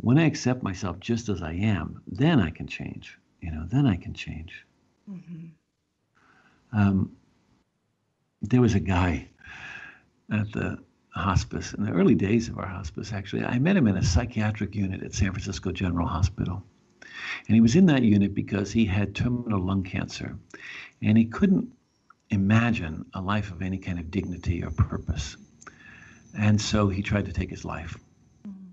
when 0.00 0.18
I 0.18 0.24
accept 0.24 0.62
myself 0.62 0.98
just 0.98 1.28
as 1.28 1.42
I 1.42 1.52
am, 1.52 2.02
then 2.06 2.40
I 2.40 2.50
can 2.50 2.66
change. 2.66 3.18
You 3.40 3.50
know, 3.50 3.66
then 3.70 3.86
I 3.86 3.96
can 3.96 4.14
change. 4.14 4.64
Mm-hmm. 5.10 5.46
Um, 6.72 7.16
there 8.42 8.60
was 8.60 8.74
a 8.74 8.80
guy 8.80 9.28
at 10.30 10.52
the 10.52 10.78
hospice 11.10 11.72
in 11.72 11.84
the 11.84 11.92
early 11.92 12.14
days 12.14 12.48
of 12.48 12.58
our 12.58 12.66
hospice. 12.66 13.12
Actually, 13.12 13.44
I 13.44 13.58
met 13.58 13.76
him 13.76 13.86
in 13.86 13.96
a 13.96 14.02
psychiatric 14.02 14.74
unit 14.74 15.02
at 15.02 15.14
San 15.14 15.30
Francisco 15.30 15.72
General 15.72 16.06
Hospital, 16.06 16.62
and 17.46 17.54
he 17.54 17.60
was 17.60 17.76
in 17.76 17.86
that 17.86 18.02
unit 18.02 18.34
because 18.34 18.72
he 18.72 18.84
had 18.84 19.14
terminal 19.14 19.60
lung 19.60 19.82
cancer, 19.82 20.36
and 21.02 21.16
he 21.16 21.24
couldn't 21.24 21.72
imagine 22.30 23.06
a 23.14 23.20
life 23.20 23.50
of 23.52 23.62
any 23.62 23.78
kind 23.78 23.98
of 23.98 24.10
dignity 24.10 24.62
or 24.62 24.70
purpose, 24.70 25.36
and 26.38 26.60
so 26.60 26.88
he 26.88 27.02
tried 27.02 27.26
to 27.26 27.32
take 27.32 27.50
his 27.50 27.64
life. 27.64 27.96
Mm-hmm. 28.46 28.70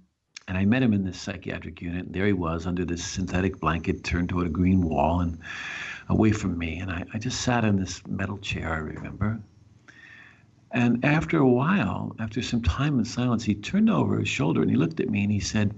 And 0.49 0.57
I 0.57 0.65
met 0.65 0.84
him 0.84 0.93
in 0.93 1.05
this 1.05 1.21
psychiatric 1.21 1.81
unit. 1.81 2.11
There 2.11 2.25
he 2.25 2.34
was 2.34 2.67
under 2.67 2.84
this 2.84 3.05
synthetic 3.05 3.59
blanket 3.59 4.03
turned 4.03 4.29
toward 4.29 4.47
a 4.47 4.49
green 4.49 4.81
wall, 4.81 5.21
and 5.21 5.39
away 6.09 6.31
from 6.31 6.57
me. 6.57 6.79
And 6.79 6.91
I, 6.91 7.05
I 7.13 7.17
just 7.17 7.41
sat 7.41 7.65
in 7.65 7.77
this 7.77 8.05
metal 8.07 8.37
chair, 8.37 8.73
I 8.73 8.77
remember. 8.77 9.39
And 10.71 11.05
after 11.05 11.37
a 11.37 11.47
while, 11.47 12.15
after 12.19 12.41
some 12.41 12.61
time 12.61 12.97
in 12.97 13.05
silence, 13.05 13.43
he 13.43 13.53
turned 13.53 13.89
over 13.89 14.19
his 14.19 14.27
shoulder 14.27 14.61
and 14.61 14.71
he 14.71 14.75
looked 14.75 14.99
at 14.99 15.09
me 15.09 15.23
and 15.23 15.31
he 15.31 15.39
said, 15.39 15.77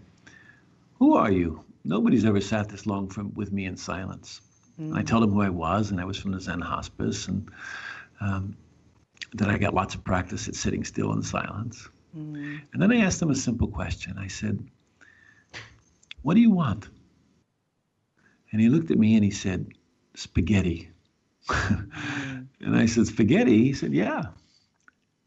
Who 0.99 1.15
are 1.15 1.31
you? 1.31 1.63
Nobody's 1.83 2.25
ever 2.25 2.41
sat 2.41 2.69
this 2.69 2.85
long 2.85 3.09
from, 3.09 3.33
with 3.33 3.51
me 3.51 3.65
in 3.65 3.75
silence. 3.75 4.41
Mm-hmm. 4.79 4.95
I 4.95 5.03
told 5.03 5.23
him 5.23 5.31
who 5.31 5.41
I 5.41 5.49
was, 5.49 5.91
and 5.91 5.99
I 6.01 6.05
was 6.05 6.17
from 6.17 6.31
the 6.31 6.39
Zen 6.39 6.61
hospice, 6.61 7.27
and 7.27 7.49
um, 8.19 8.57
that 9.33 9.49
I 9.49 9.57
got 9.57 9.73
lots 9.73 9.95
of 9.95 10.03
practice 10.03 10.47
at 10.47 10.55
sitting 10.55 10.83
still 10.83 11.13
in 11.13 11.21
silence. 11.21 11.89
Mm-hmm. 12.17 12.57
And 12.73 12.81
then 12.81 12.91
I 12.91 12.97
asked 12.97 13.21
him 13.21 13.29
a 13.29 13.35
simple 13.35 13.67
question. 13.67 14.17
I 14.17 14.27
said, 14.27 14.65
What 16.21 16.35
do 16.35 16.39
you 16.39 16.51
want? 16.51 16.89
And 18.51 18.61
he 18.61 18.69
looked 18.69 18.91
at 18.91 18.97
me 18.97 19.15
and 19.15 19.23
he 19.23 19.31
said, 19.31 19.67
Spaghetti. 20.15 20.89
and 21.49 22.75
I 22.75 22.85
said, 22.85 23.07
Spaghetti? 23.07 23.63
He 23.63 23.73
said, 23.73 23.93
Yeah. 23.93 24.25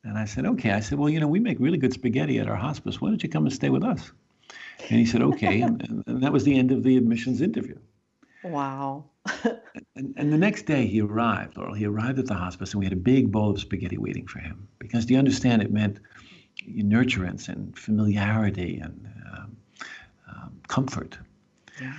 And 0.04 0.18
I 0.18 0.24
said, 0.24 0.46
Okay. 0.46 0.70
I 0.70 0.80
said, 0.80 0.98
Well, 0.98 1.08
you 1.08 1.20
know, 1.20 1.28
we 1.28 1.40
make 1.40 1.58
really 1.60 1.78
good 1.78 1.92
spaghetti 1.92 2.38
at 2.38 2.48
our 2.48 2.56
hospice. 2.56 3.00
Why 3.00 3.08
don't 3.08 3.22
you 3.22 3.28
come 3.28 3.44
and 3.44 3.52
stay 3.52 3.70
with 3.70 3.84
us? 3.84 4.10
And 4.88 4.98
he 4.98 5.06
said, 5.06 5.22
Okay. 5.22 5.60
and, 5.60 6.04
and 6.06 6.22
that 6.22 6.32
was 6.32 6.44
the 6.44 6.58
end 6.58 6.72
of 6.72 6.82
the 6.82 6.96
admissions 6.96 7.40
interview. 7.40 7.78
Wow. 8.42 9.04
and, 9.96 10.14
and, 10.16 10.32
the 10.32 10.38
next 10.38 10.62
day 10.62 10.86
he 10.86 11.00
arrived, 11.00 11.58
or 11.58 11.74
he 11.74 11.84
arrived 11.84 12.18
at 12.18 12.26
the 12.26 12.34
hospice, 12.34 12.72
and 12.72 12.78
we 12.78 12.86
had 12.86 12.92
a 12.92 12.96
big 12.96 13.30
bowl 13.30 13.50
of 13.50 13.60
spaghetti 13.60 13.98
waiting 13.98 14.26
for 14.26 14.38
him. 14.38 14.68
Because 14.78 15.06
do 15.06 15.14
you 15.14 15.18
understand? 15.18 15.60
It 15.60 15.72
meant 15.72 15.98
nurturance 16.66 17.48
and 17.48 17.76
familiarity 17.78 18.78
and 18.78 19.08
um, 19.32 19.56
um, 20.28 20.60
comfort. 20.68 21.18
Yeah. 21.80 21.94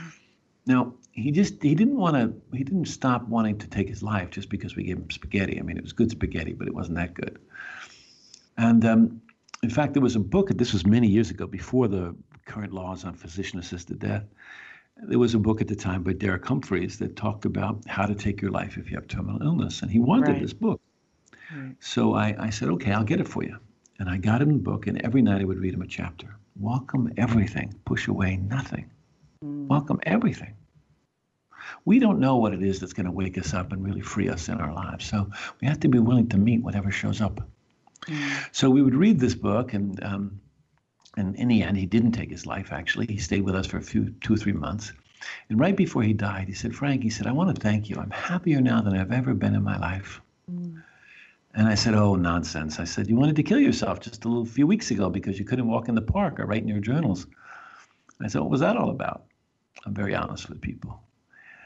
Now 0.69 0.93
he 1.11 1.31
just 1.31 1.61
he 1.61 1.75
didn't 1.75 1.97
want 1.97 2.15
to 2.15 2.57
he 2.57 2.63
didn't 2.63 2.85
stop 2.85 3.27
wanting 3.27 3.57
to 3.57 3.67
take 3.67 3.89
his 3.89 4.01
life 4.01 4.29
just 4.29 4.49
because 4.49 4.77
we 4.77 4.83
gave 4.83 4.97
him 4.97 5.09
spaghetti. 5.11 5.59
I 5.59 5.63
mean, 5.63 5.77
it 5.77 5.83
was 5.83 5.91
good 5.91 6.11
spaghetti, 6.11 6.53
but 6.53 6.67
it 6.67 6.73
wasn't 6.73 6.97
that 6.97 7.13
good. 7.13 7.39
And 8.57 8.85
um, 8.85 9.21
in 9.61 9.69
fact, 9.69 9.93
there 9.93 10.01
was 10.01 10.15
a 10.15 10.19
book. 10.35 10.49
This 10.49 10.71
was 10.71 10.85
many 10.85 11.07
years 11.07 11.29
ago, 11.31 11.47
before 11.47 11.89
the 11.89 12.15
current 12.45 12.73
laws 12.73 13.03
on 13.03 13.13
physician-assisted 13.13 13.99
death 13.99 14.23
there 15.01 15.19
was 15.19 15.33
a 15.33 15.39
book 15.39 15.61
at 15.61 15.67
the 15.67 15.75
time 15.75 16.03
by 16.03 16.13
Derek 16.13 16.45
Humphreys 16.45 16.99
that 16.99 17.15
talked 17.15 17.45
about 17.45 17.87
how 17.87 18.05
to 18.05 18.15
take 18.15 18.41
your 18.41 18.51
life 18.51 18.77
if 18.77 18.89
you 18.89 18.97
have 18.97 19.07
terminal 19.07 19.41
illness, 19.41 19.81
and 19.81 19.89
he 19.89 19.99
wanted 19.99 20.31
right. 20.31 20.41
this 20.41 20.53
book. 20.53 20.81
Right. 21.55 21.75
So 21.79 22.13
I, 22.15 22.35
I 22.37 22.49
said, 22.49 22.69
okay, 22.69 22.91
I'll 22.91 23.03
get 23.03 23.19
it 23.19 23.27
for 23.27 23.43
you. 23.43 23.57
And 23.99 24.09
I 24.09 24.17
got 24.17 24.41
him 24.41 24.49
the 24.49 24.59
book, 24.59 24.87
and 24.87 25.01
every 25.01 25.21
night 25.21 25.41
I 25.41 25.45
would 25.45 25.59
read 25.59 25.73
him 25.73 25.81
a 25.81 25.87
chapter. 25.87 26.35
Welcome 26.59 27.13
everything, 27.17 27.73
push 27.85 28.07
away 28.07 28.37
nothing. 28.37 28.89
Mm. 29.43 29.67
Welcome 29.67 29.99
everything. 30.03 30.53
We 31.85 31.99
don't 31.99 32.19
know 32.19 32.37
what 32.37 32.53
it 32.53 32.63
is 32.63 32.79
that's 32.79 32.93
going 32.93 33.05
to 33.05 33.11
wake 33.11 33.37
us 33.37 33.53
up 33.53 33.71
and 33.71 33.83
really 33.83 34.01
free 34.01 34.29
us 34.29 34.49
in 34.49 34.59
our 34.59 34.73
lives. 34.73 35.05
So 35.05 35.29
we 35.61 35.67
have 35.67 35.79
to 35.81 35.87
be 35.87 35.99
willing 35.99 36.29
to 36.29 36.37
meet 36.37 36.63
whatever 36.63 36.91
shows 36.91 37.21
up. 37.21 37.41
Mm. 38.07 38.47
So 38.51 38.69
we 38.69 38.81
would 38.81 38.95
read 38.95 39.19
this 39.19 39.35
book, 39.35 39.73
and 39.73 40.01
um, 40.03 40.39
and 41.17 41.35
in 41.35 41.47
the 41.47 41.63
end, 41.63 41.77
he 41.77 41.85
didn't 41.85 42.13
take 42.13 42.29
his 42.29 42.45
life, 42.45 42.71
actually. 42.71 43.07
He 43.07 43.17
stayed 43.17 43.41
with 43.41 43.55
us 43.55 43.67
for 43.67 43.77
a 43.77 43.81
few, 43.81 44.13
two 44.21 44.35
or 44.35 44.37
three 44.37 44.53
months. 44.53 44.93
And 45.49 45.59
right 45.59 45.75
before 45.75 46.03
he 46.03 46.13
died, 46.13 46.47
he 46.47 46.53
said, 46.53 46.73
Frank, 46.73 47.03
he 47.03 47.09
said, 47.09 47.27
I 47.27 47.31
want 47.31 47.53
to 47.53 47.61
thank 47.61 47.89
you. 47.89 47.97
I'm 47.97 48.11
happier 48.11 48.61
now 48.61 48.81
than 48.81 48.95
I've 48.95 49.11
ever 49.11 49.33
been 49.33 49.55
in 49.55 49.63
my 49.63 49.77
life. 49.77 50.21
Mm. 50.49 50.81
And 51.55 51.67
I 51.67 51.75
said, 51.75 51.95
Oh, 51.95 52.15
nonsense. 52.15 52.79
I 52.79 52.85
said, 52.85 53.09
You 53.09 53.15
wanted 53.15 53.35
to 53.35 53.43
kill 53.43 53.59
yourself 53.59 53.99
just 53.99 54.23
a 54.23 54.29
little 54.29 54.45
few 54.45 54.67
weeks 54.67 54.91
ago 54.91 55.09
because 55.09 55.39
you 55.39 55.45
couldn't 55.45 55.67
walk 55.67 55.89
in 55.89 55.95
the 55.95 56.01
park 56.01 56.39
or 56.39 56.45
write 56.45 56.61
in 56.61 56.67
your 56.67 56.79
journals. 56.79 57.25
I 58.21 58.27
said, 58.27 58.41
What 58.41 58.51
was 58.51 58.61
that 58.61 58.77
all 58.77 58.89
about? 58.89 59.23
I'm 59.85 59.93
very 59.93 60.15
honest 60.15 60.47
with 60.47 60.61
people. 60.61 61.01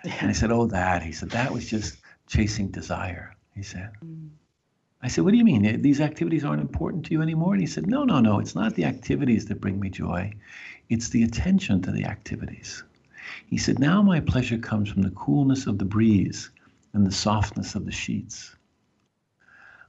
And 0.03 0.29
he 0.29 0.33
said, 0.33 0.51
Oh, 0.51 0.67
that. 0.67 1.01
He 1.01 1.11
said, 1.11 1.31
That 1.31 1.51
was 1.51 1.69
just 1.69 1.97
chasing 2.27 2.69
desire, 2.69 3.35
he 3.55 3.63
said. 3.63 3.91
I 5.01 5.07
said, 5.07 5.23
What 5.23 5.31
do 5.31 5.37
you 5.37 5.45
mean? 5.45 5.81
These 5.81 6.01
activities 6.01 6.43
aren't 6.43 6.61
important 6.61 7.05
to 7.05 7.11
you 7.13 7.21
anymore? 7.21 7.53
And 7.53 7.61
he 7.61 7.67
said, 7.67 7.87
No, 7.87 8.03
no, 8.03 8.19
no. 8.19 8.39
It's 8.39 8.55
not 8.55 8.75
the 8.75 8.85
activities 8.85 9.45
that 9.45 9.61
bring 9.61 9.79
me 9.79 9.89
joy, 9.89 10.33
it's 10.89 11.09
the 11.09 11.23
attention 11.23 11.81
to 11.83 11.91
the 11.91 12.05
activities. 12.05 12.83
He 13.47 13.57
said, 13.57 13.79
Now 13.79 14.01
my 14.01 14.19
pleasure 14.19 14.57
comes 14.57 14.89
from 14.89 15.01
the 15.01 15.11
coolness 15.11 15.67
of 15.67 15.77
the 15.77 15.85
breeze 15.85 16.49
and 16.93 17.05
the 17.07 17.11
softness 17.11 17.75
of 17.75 17.85
the 17.85 17.91
sheets. 17.91 18.55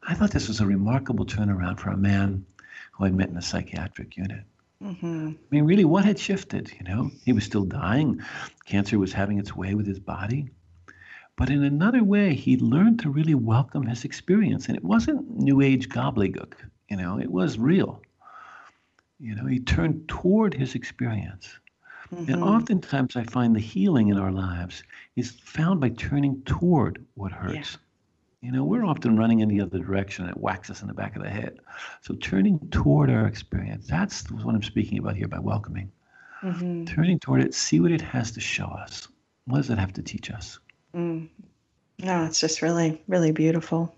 I 0.07 0.15
thought 0.15 0.31
this 0.31 0.49
was 0.49 0.61
a 0.61 0.67
remarkable 0.67 1.27
turnaround 1.27 1.81
for 1.81 1.91
a 1.91 1.97
man 1.97 2.45
who 2.93 3.07
I 3.07 3.11
met 3.11 3.31
in 3.31 3.37
a 3.37 3.43
psychiatric 3.43 4.17
unit. 4.17 4.45
Mm-hmm. 4.83 5.29
I 5.29 5.37
mean, 5.51 5.65
really, 5.65 5.85
what 5.85 6.05
had 6.05 6.19
shifted? 6.19 6.73
You 6.79 6.85
know, 6.85 7.11
he 7.25 7.33
was 7.33 7.45
still 7.45 7.65
dying. 7.65 8.21
Cancer 8.67 8.99
was 8.99 9.13
having 9.13 9.39
its 9.39 9.55
way 9.57 9.75
with 9.75 9.87
his 9.87 10.01
body. 10.01 10.51
But 11.37 11.51
in 11.51 11.65
another 11.65 12.05
way, 12.05 12.35
he 12.35 12.57
learned 12.59 13.01
to 13.01 13.11
really 13.11 13.35
welcome 13.35 13.87
his 13.87 14.05
experience. 14.05 14.69
And 14.69 14.77
it 14.77 14.85
wasn't 14.85 15.39
New 15.39 15.61
Age 15.61 15.89
gobbledygook, 15.89 16.55
you 16.89 16.97
know, 16.97 17.19
it 17.19 17.31
was 17.31 17.59
real. 17.59 18.03
You 19.19 19.35
know, 19.35 19.47
he 19.47 19.61
turned 19.61 20.09
toward 20.09 20.55
his 20.55 20.75
experience. 20.75 21.49
Mm-hmm. 22.13 22.33
And 22.33 22.43
oftentimes 22.43 23.17
I 23.17 23.25
find 23.25 23.57
the 23.57 23.61
healing 23.61 24.09
in 24.09 24.19
our 24.19 24.31
lives 24.31 24.85
is 25.17 25.31
found 25.31 25.81
by 25.81 25.89
turning 25.91 26.43
toward 26.43 27.05
what 27.15 27.33
hurts. 27.33 27.55
Yeah. 27.73 27.84
You 28.45 28.53
know, 28.53 28.63
we're 28.63 28.85
often 28.85 29.17
running 29.17 29.41
in 29.41 29.49
the 29.49 29.63
other 29.63 29.79
direction. 29.79 30.29
It 30.29 30.37
whacks 30.37 30.69
us 30.69 30.83
in 30.83 30.89
the 30.89 30.93
back 30.93 31.17
of 31.17 31.23
the 31.23 31.31
head. 31.31 31.61
So 32.03 32.15
turning 32.17 32.59
toward 32.71 33.09
our 33.09 33.27
experience, 33.27 33.87
that's 33.87 34.31
what 34.31 34.55
I'm 34.55 34.63
speaking 34.63 34.99
about 34.99 35.17
here 35.17 35.29
by 35.29 35.39
welcoming. 35.39 35.91
Mm-hmm. 36.43 36.85
Turning 36.85 37.19
toward 37.19 37.43
it, 37.43 37.55
see 37.55 37.81
what 37.81 37.91
it 37.91 38.03
has 38.03 38.33
to 38.33 38.41
show 38.41 38.67
us. 38.67 39.09
What 39.47 39.57
does 39.57 39.71
it 39.71 39.79
have 39.79 39.95
to 39.95 40.03
teach 40.03 40.31
us? 40.31 40.59
Mm. 40.95 41.31
No, 42.01 42.25
it's 42.25 42.39
just 42.39 42.61
really, 42.61 43.03
really 43.09 43.33
beautiful. 43.33 43.97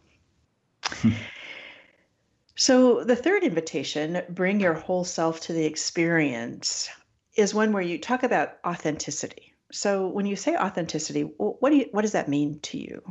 so, 2.55 3.03
the 3.03 3.17
third 3.17 3.43
invitation, 3.43 4.23
bring 4.29 4.61
your 4.61 4.75
whole 4.75 5.03
self 5.03 5.41
to 5.41 5.55
the 5.55 5.65
experience, 5.65 6.89
is 7.35 7.53
one 7.53 7.73
where 7.73 7.83
you 7.83 7.99
talk 7.99 8.23
about 8.23 8.59
authenticity. 8.65 9.55
So, 9.73 10.07
when 10.07 10.25
you 10.25 10.37
say 10.37 10.57
authenticity, 10.57 11.23
what 11.23 11.71
do 11.71 11.77
you, 11.79 11.87
what 11.91 12.03
does 12.03 12.13
that 12.13 12.29
mean 12.29 12.61
to 12.61 12.79
you? 12.79 13.03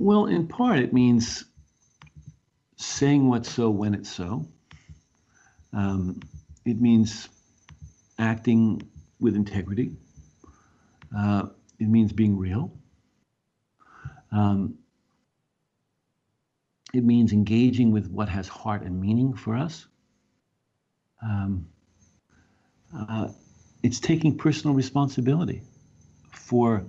Well, 0.00 0.24
in 0.24 0.48
part, 0.48 0.78
it 0.78 0.94
means 0.94 1.44
saying 2.76 3.28
what's 3.28 3.52
so 3.52 3.68
when 3.68 3.92
it's 3.92 4.10
so. 4.10 4.48
Um, 5.74 6.20
it 6.64 6.80
means 6.80 7.28
acting 8.18 8.80
with 9.20 9.36
integrity. 9.36 9.92
Uh, 11.14 11.48
it 11.78 11.86
means 11.86 12.14
being 12.14 12.38
real. 12.38 12.72
Um, 14.32 14.78
it 16.94 17.04
means 17.04 17.34
engaging 17.34 17.92
with 17.92 18.10
what 18.10 18.30
has 18.30 18.48
heart 18.48 18.80
and 18.80 18.98
meaning 18.98 19.34
for 19.34 19.54
us. 19.54 19.86
Um, 21.22 21.68
uh, 22.96 23.28
it's 23.82 24.00
taking 24.00 24.38
personal 24.38 24.74
responsibility 24.74 25.60
for 26.32 26.86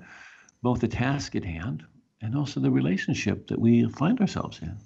both 0.61 0.79
the 0.79 0.87
task 0.87 1.35
at 1.35 1.43
hand 1.43 1.83
and 2.21 2.35
also 2.35 2.59
the 2.59 2.71
relationship 2.71 3.47
that 3.47 3.59
we 3.59 3.89
find 3.89 4.19
ourselves 4.19 4.59
in. 4.61 4.77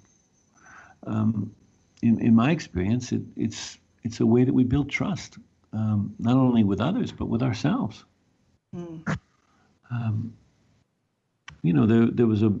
Um, 1.06 1.54
in, 2.02 2.20
in, 2.20 2.34
my 2.34 2.50
experience, 2.50 3.12
it, 3.12 3.22
it's 3.36 3.78
it's 4.02 4.20
a 4.20 4.26
way 4.26 4.44
that 4.44 4.52
we 4.52 4.64
build 4.64 4.90
trust, 4.90 5.38
um, 5.72 6.14
not 6.18 6.36
only 6.36 6.64
with 6.64 6.80
others 6.80 7.12
but 7.12 7.28
with 7.28 7.42
ourselves. 7.42 8.04
Mm 8.74 9.18
um, 9.90 10.32
you 11.62 11.72
know, 11.72 11.86
there, 11.86 12.06
there 12.06 12.26
was 12.26 12.42
a 12.42 12.52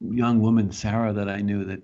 young 0.00 0.40
woman, 0.40 0.72
Sarah, 0.72 1.12
that 1.12 1.28
I 1.28 1.40
knew 1.40 1.64
that 1.64 1.82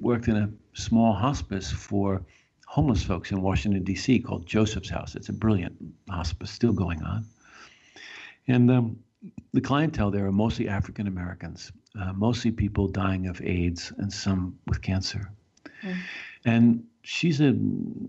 worked 0.00 0.28
in 0.28 0.36
a 0.36 0.50
small 0.74 1.12
hospice 1.12 1.70
for 1.70 2.22
homeless 2.66 3.02
folks 3.02 3.30
in 3.30 3.40
Washington, 3.40 3.82
D.C., 3.84 4.20
called 4.20 4.46
Joseph's 4.46 4.90
House. 4.90 5.14
It's 5.14 5.28
a 5.28 5.32
brilliant 5.32 5.76
hospice, 6.08 6.50
still 6.50 6.72
going 6.72 7.02
on. 7.02 7.24
And 8.48 8.70
um, 8.70 8.98
the 9.52 9.60
clientele 9.60 10.10
there 10.10 10.26
are 10.26 10.32
mostly 10.32 10.68
African 10.68 11.06
Americans, 11.06 11.72
uh, 12.00 12.12
mostly 12.12 12.50
people 12.50 12.88
dying 12.88 13.26
of 13.26 13.40
AIDS 13.42 13.92
and 13.98 14.12
some 14.12 14.58
with 14.66 14.82
cancer. 14.82 15.30
Mm. 15.82 15.96
And 16.44 16.84
she's 17.02 17.40
a 17.40 17.54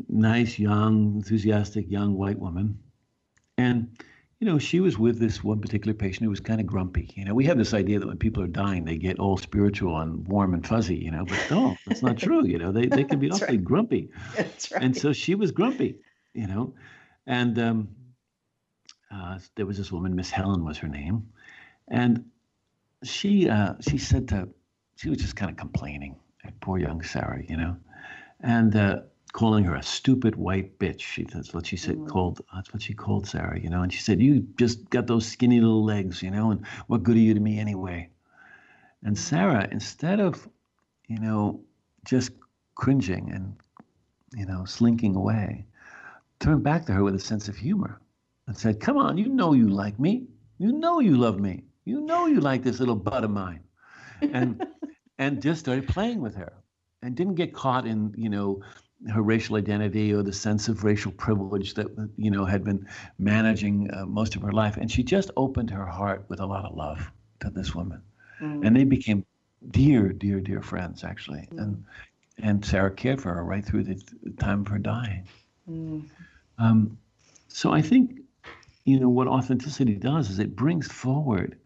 nice, 0.09 0.59
young, 0.59 1.15
enthusiastic 1.15 1.89
young 1.89 2.15
white 2.15 2.39
woman. 2.39 2.79
And 3.57 3.97
you 4.39 4.47
know, 4.51 4.59
she 4.59 4.81
was 4.81 4.97
with 4.97 5.17
this 5.17 5.43
one 5.43 5.61
particular 5.61 5.93
patient 5.93 6.23
who 6.23 6.29
was 6.29 6.41
kind 6.41 6.59
of 6.59 6.67
grumpy. 6.67 7.09
You 7.15 7.25
know, 7.25 7.33
we 7.33 7.45
have 7.45 7.57
this 7.57 7.73
idea 7.73 7.99
that 7.99 8.07
when 8.07 8.17
people 8.17 8.43
are 8.43 8.47
dying, 8.47 8.83
they 8.83 8.97
get 8.97 9.17
all 9.17 9.37
spiritual 9.37 9.97
and 9.99 10.27
warm 10.27 10.53
and 10.53 10.65
fuzzy, 10.65 10.97
you 10.97 11.09
know, 11.09 11.25
but 11.25 11.39
no, 11.49 11.77
that's 11.87 12.03
not 12.03 12.17
true. 12.17 12.45
You 12.45 12.57
know, 12.57 12.71
they, 12.71 12.87
they 12.87 13.05
can 13.05 13.19
be 13.19 13.31
awfully 13.31 13.57
right. 13.57 13.63
grumpy. 13.63 14.09
That's 14.35 14.71
right. 14.71 14.83
And 14.83 14.95
so 14.95 15.13
she 15.13 15.35
was 15.35 15.51
grumpy, 15.51 15.99
you 16.33 16.47
know, 16.47 16.73
and 17.25 17.57
um, 17.57 17.87
uh, 19.15 19.39
there 19.55 19.65
was 19.65 19.77
this 19.77 19.91
woman, 19.91 20.15
Miss 20.15 20.29
Helen 20.29 20.65
was 20.65 20.77
her 20.77 20.87
name. 20.87 21.27
And 21.87 22.25
she, 23.03 23.49
uh, 23.49 23.75
she 23.79 23.97
said 23.97 24.27
to, 24.29 24.49
she 24.95 25.09
was 25.09 25.19
just 25.19 25.35
kind 25.35 25.51
of 25.51 25.57
complaining, 25.57 26.15
poor 26.61 26.77
young 26.77 27.01
Sarah, 27.03 27.41
you 27.47 27.57
know, 27.57 27.77
and 28.41 28.75
uh, 28.75 28.99
calling 29.33 29.63
her 29.65 29.75
a 29.75 29.83
stupid 29.83 30.35
white 30.35 30.77
bitch. 30.79 31.01
She, 31.01 31.23
that's 31.23 31.53
what 31.53 31.65
she 31.67 31.77
said. 31.77 31.97
Mm. 31.97 32.07
Called 32.07 32.41
that's 32.53 32.73
what 32.73 32.81
she 32.81 32.93
called 32.93 33.27
Sarah. 33.27 33.59
You 33.59 33.69
know, 33.69 33.81
and 33.81 33.91
she 33.91 33.99
said, 33.99 34.21
"You 34.21 34.47
just 34.57 34.89
got 34.89 35.07
those 35.07 35.27
skinny 35.27 35.59
little 35.59 35.83
legs, 35.83 36.23
you 36.23 36.31
know, 36.31 36.51
and 36.51 36.65
what 36.87 37.03
good 37.03 37.17
are 37.17 37.19
you 37.19 37.33
to 37.33 37.39
me 37.39 37.59
anyway?" 37.59 38.09
And 39.03 39.17
Sarah, 39.17 39.67
instead 39.71 40.19
of, 40.19 40.47
you 41.07 41.19
know, 41.19 41.61
just 42.05 42.31
cringing 42.75 43.31
and, 43.31 43.55
you 44.33 44.45
know, 44.45 44.65
slinking 44.65 45.15
away, 45.15 45.65
turned 46.39 46.63
back 46.63 46.85
to 46.85 46.93
her 46.93 47.03
with 47.03 47.15
a 47.15 47.19
sense 47.19 47.47
of 47.47 47.55
humor 47.55 47.99
and 48.47 48.57
said, 48.57 48.79
"Come 48.79 48.97
on, 48.97 49.17
you 49.17 49.27
know 49.27 49.53
you 49.53 49.69
like 49.69 49.99
me. 49.99 50.27
You 50.57 50.71
know 50.71 50.99
you 50.99 51.17
love 51.17 51.39
me. 51.39 51.63
You 51.85 52.01
know 52.01 52.25
you 52.25 52.39
like 52.39 52.63
this 52.63 52.79
little 52.79 52.95
butt 52.95 53.23
of 53.23 53.31
mine," 53.31 53.61
and 54.21 54.65
and 55.17 55.41
just 55.41 55.61
started 55.61 55.87
playing 55.87 56.21
with 56.21 56.35
her 56.35 56.53
and 57.01 57.15
didn't 57.15 57.35
get 57.35 57.53
caught 57.53 57.85
in 57.85 58.13
you 58.17 58.29
know 58.29 58.61
her 59.13 59.21
racial 59.21 59.55
identity 59.55 60.13
or 60.13 60.23
the 60.23 60.33
sense 60.33 60.67
of 60.67 60.83
racial 60.83 61.11
privilege 61.11 61.73
that 61.75 61.87
you 62.17 62.31
know 62.31 62.45
had 62.45 62.63
been 62.63 62.87
managing 63.19 63.89
uh, 63.93 64.05
most 64.05 64.35
of 64.35 64.41
her 64.41 64.51
life 64.51 64.77
and 64.77 64.91
she 64.91 65.03
just 65.03 65.29
opened 65.37 65.69
her 65.69 65.85
heart 65.85 66.25
with 66.29 66.39
a 66.39 66.45
lot 66.45 66.65
of 66.65 66.75
love 66.75 67.11
to 67.39 67.49
this 67.49 67.75
woman 67.75 68.01
mm. 68.41 68.65
and 68.65 68.75
they 68.75 68.83
became 68.83 69.25
dear 69.69 70.09
dear 70.09 70.39
dear 70.39 70.61
friends 70.61 71.03
actually 71.03 71.47
mm. 71.51 71.61
and 71.61 71.83
and 72.39 72.65
sarah 72.65 72.91
cared 72.91 73.21
for 73.21 73.33
her 73.33 73.43
right 73.43 73.65
through 73.65 73.83
the 73.83 74.01
time 74.39 74.61
of 74.61 74.67
her 74.67 74.79
dying 74.79 75.27
mm. 75.69 76.03
um, 76.57 76.97
so 77.47 77.71
i 77.71 77.81
think 77.81 78.21
you 78.85 78.99
know 78.99 79.09
what 79.09 79.27
authenticity 79.27 79.95
does 79.95 80.29
is 80.29 80.39
it 80.39 80.55
brings 80.55 80.87
forward 80.87 81.57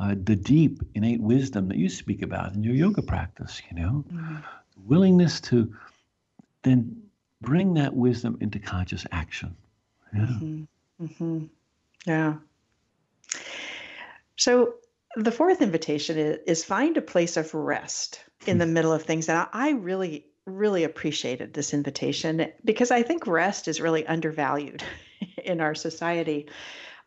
uh, 0.00 0.14
the 0.22 0.36
deep 0.36 0.80
innate 0.94 1.20
wisdom 1.20 1.68
that 1.68 1.76
you 1.76 1.88
speak 1.88 2.22
about 2.22 2.54
in 2.54 2.62
your 2.62 2.74
yoga 2.74 3.02
practice 3.02 3.60
you 3.70 3.80
know 3.80 4.04
mm 4.12 4.42
willingness 4.86 5.40
to 5.40 5.74
then 6.62 7.02
bring 7.40 7.74
that 7.74 7.94
wisdom 7.94 8.38
into 8.40 8.58
conscious 8.58 9.06
action. 9.12 9.56
Yeah. 10.14 10.20
Mm-hmm. 10.20 11.04
Mm-hmm. 11.04 11.44
Yeah. 12.06 12.34
So 14.36 14.74
the 15.16 15.32
fourth 15.32 15.62
invitation 15.62 16.18
is, 16.18 16.38
is, 16.46 16.64
find 16.64 16.96
a 16.96 17.02
place 17.02 17.36
of 17.36 17.52
rest 17.54 18.24
in 18.46 18.58
the 18.58 18.66
middle 18.66 18.92
of 18.92 19.02
things. 19.02 19.28
And 19.28 19.46
I 19.52 19.70
really, 19.70 20.26
really 20.46 20.84
appreciated 20.84 21.52
this 21.52 21.74
invitation 21.74 22.50
because 22.64 22.90
I 22.90 23.02
think 23.02 23.26
rest 23.26 23.68
is 23.68 23.80
really 23.80 24.06
undervalued 24.06 24.82
in 25.44 25.60
our 25.60 25.74
society. 25.74 26.48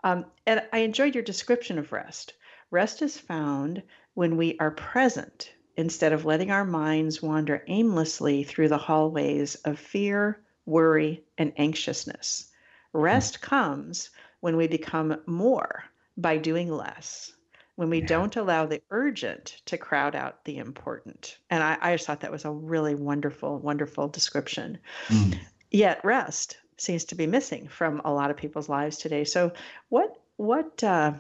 Um, 0.04 0.26
and 0.46 0.64
I 0.74 0.80
enjoyed 0.80 1.16
your 1.16 1.24
description 1.24 1.78
of 1.78 1.92
rest. 1.92 2.34
Rest 2.72 3.02
is 3.02 3.18
found 3.18 3.84
when 4.14 4.38
we 4.38 4.58
are 4.60 4.72
present 4.72 5.54
instead 5.78 6.14
of 6.14 6.26
letting 6.26 6.52
our 6.52 6.66
minds 6.66 7.22
wander 7.22 7.64
aimlessly 7.68 8.44
through 8.44 8.70
the 8.70 8.78
hallways 8.78 9.56
of 9.56 9.80
fear, 9.80 10.42
worry, 10.66 11.24
and 11.38 11.54
anxiousness. 11.58 12.52
Rest 12.94 13.42
comes 13.42 14.10
when 14.42 14.58
we 14.58 14.68
become 14.68 15.22
more 15.26 15.84
by 16.18 16.38
doing 16.38 16.70
less, 16.70 17.32
when 17.76 17.90
we 17.90 18.02
yeah. 18.02 18.08
don't 18.08 18.36
allow 18.36 18.66
the 18.66 18.82
urgent 18.90 19.62
to 19.66 19.78
crowd 19.78 20.16
out 20.16 20.44
the 20.44 20.58
important. 20.58 21.38
And 21.50 21.64
I, 21.64 21.78
I 21.80 21.96
just 21.96 22.06
thought 22.06 22.22
that 22.22 22.32
was 22.32 22.46
a 22.46 22.52
really 22.52 22.96
wonderful, 22.96 23.60
wonderful 23.60 24.08
description. 24.10 24.78
Mm. 25.08 25.40
Yet 25.72 26.04
rest 26.04 26.58
seems 26.82 27.06
to 27.06 27.16
be 27.16 27.28
missing 27.28 27.68
from 27.68 28.02
a 28.04 28.12
lot 28.12 28.32
of 28.32 28.38
people's 28.38 28.70
lives 28.70 28.98
today. 28.98 29.24
So, 29.24 29.52
what, 29.90 30.20
what, 30.38 30.84
uh, 30.84 31.14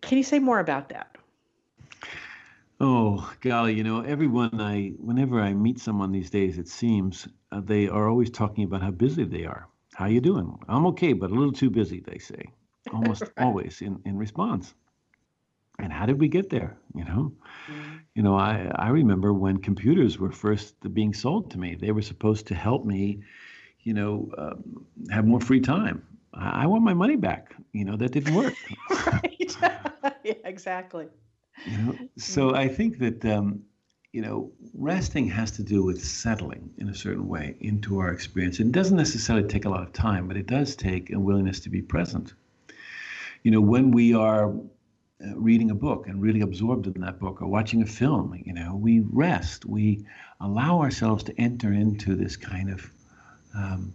can 0.00 0.18
you 0.18 0.24
say 0.24 0.38
more 0.38 0.58
about 0.58 0.88
that? 0.90 1.16
Oh, 2.80 3.32
golly, 3.40 3.74
you 3.74 3.84
know, 3.84 4.00
everyone 4.00 4.60
I, 4.60 4.88
whenever 4.98 5.40
I 5.40 5.54
meet 5.54 5.78
someone 5.78 6.10
these 6.10 6.30
days, 6.30 6.58
it 6.58 6.66
seems 6.66 7.28
uh, 7.52 7.60
they 7.60 7.86
are 7.86 8.08
always 8.08 8.28
talking 8.28 8.64
about 8.64 8.82
how 8.82 8.90
busy 8.90 9.22
they 9.24 9.44
are. 9.44 9.68
How 9.94 10.06
you 10.06 10.20
doing? 10.20 10.58
I'm 10.68 10.86
okay, 10.86 11.12
but 11.12 11.30
a 11.30 11.34
little 11.34 11.52
too 11.52 11.70
busy, 11.70 12.00
they 12.00 12.18
say, 12.18 12.44
almost 12.92 13.22
right. 13.22 13.32
always 13.38 13.82
in, 13.82 14.00
in 14.04 14.18
response. 14.18 14.74
And 15.78 15.92
how 15.92 16.06
did 16.06 16.18
we 16.18 16.26
get 16.26 16.50
there? 16.50 16.76
You 16.94 17.04
know, 17.04 17.32
mm-hmm. 17.70 17.96
you 18.14 18.22
know, 18.24 18.36
I, 18.36 18.70
I 18.74 18.88
remember 18.88 19.32
when 19.32 19.58
computers 19.58 20.18
were 20.18 20.32
first 20.32 20.74
being 20.92 21.14
sold 21.14 21.52
to 21.52 21.58
me, 21.58 21.76
they 21.76 21.92
were 21.92 22.02
supposed 22.02 22.48
to 22.48 22.54
help 22.56 22.84
me, 22.84 23.22
you 23.82 23.94
know, 23.94 24.30
um, 24.38 24.86
have 25.10 25.26
more 25.26 25.40
free 25.40 25.60
time. 25.60 26.06
I, 26.34 26.64
I 26.64 26.66
want 26.66 26.84
my 26.84 26.94
money 26.94 27.16
back. 27.16 27.54
You 27.72 27.84
know, 27.84 27.96
that 27.96 28.12
didn't 28.12 28.34
work. 28.34 28.54
right. 29.06 29.56
yeah, 30.24 30.34
exactly. 30.44 31.08
You 31.66 31.78
know, 31.78 31.98
so 32.16 32.54
I 32.54 32.68
think 32.68 32.98
that 32.98 33.24
um, 33.24 33.62
you 34.12 34.20
know, 34.20 34.52
resting 34.74 35.26
has 35.28 35.50
to 35.52 35.62
do 35.62 35.82
with 35.82 36.04
settling 36.04 36.70
in 36.78 36.88
a 36.88 36.94
certain 36.94 37.26
way 37.28 37.56
into 37.60 37.98
our 37.98 38.12
experience. 38.12 38.60
It 38.60 38.70
doesn't 38.70 38.96
necessarily 38.96 39.48
take 39.48 39.64
a 39.64 39.70
lot 39.70 39.82
of 39.82 39.92
time, 39.92 40.28
but 40.28 40.36
it 40.36 40.46
does 40.46 40.76
take 40.76 41.10
a 41.12 41.18
willingness 41.18 41.60
to 41.60 41.70
be 41.70 41.80
present. 41.80 42.34
You 43.42 43.50
know, 43.50 43.60
when 43.60 43.90
we 43.90 44.14
are 44.14 44.50
uh, 44.50 45.36
reading 45.36 45.70
a 45.70 45.74
book 45.74 46.08
and 46.08 46.20
really 46.20 46.42
absorbed 46.42 46.86
in 46.86 47.00
that 47.00 47.18
book 47.18 47.40
or 47.40 47.48
watching 47.48 47.82
a 47.82 47.86
film, 47.86 48.38
you 48.44 48.52
know, 48.52 48.76
we 48.76 49.00
rest, 49.00 49.64
we 49.64 50.04
allow 50.40 50.80
ourselves 50.80 51.24
to 51.24 51.40
enter 51.40 51.72
into 51.72 52.14
this 52.14 52.36
kind 52.36 52.70
of 52.70 52.92
um, 53.54 53.94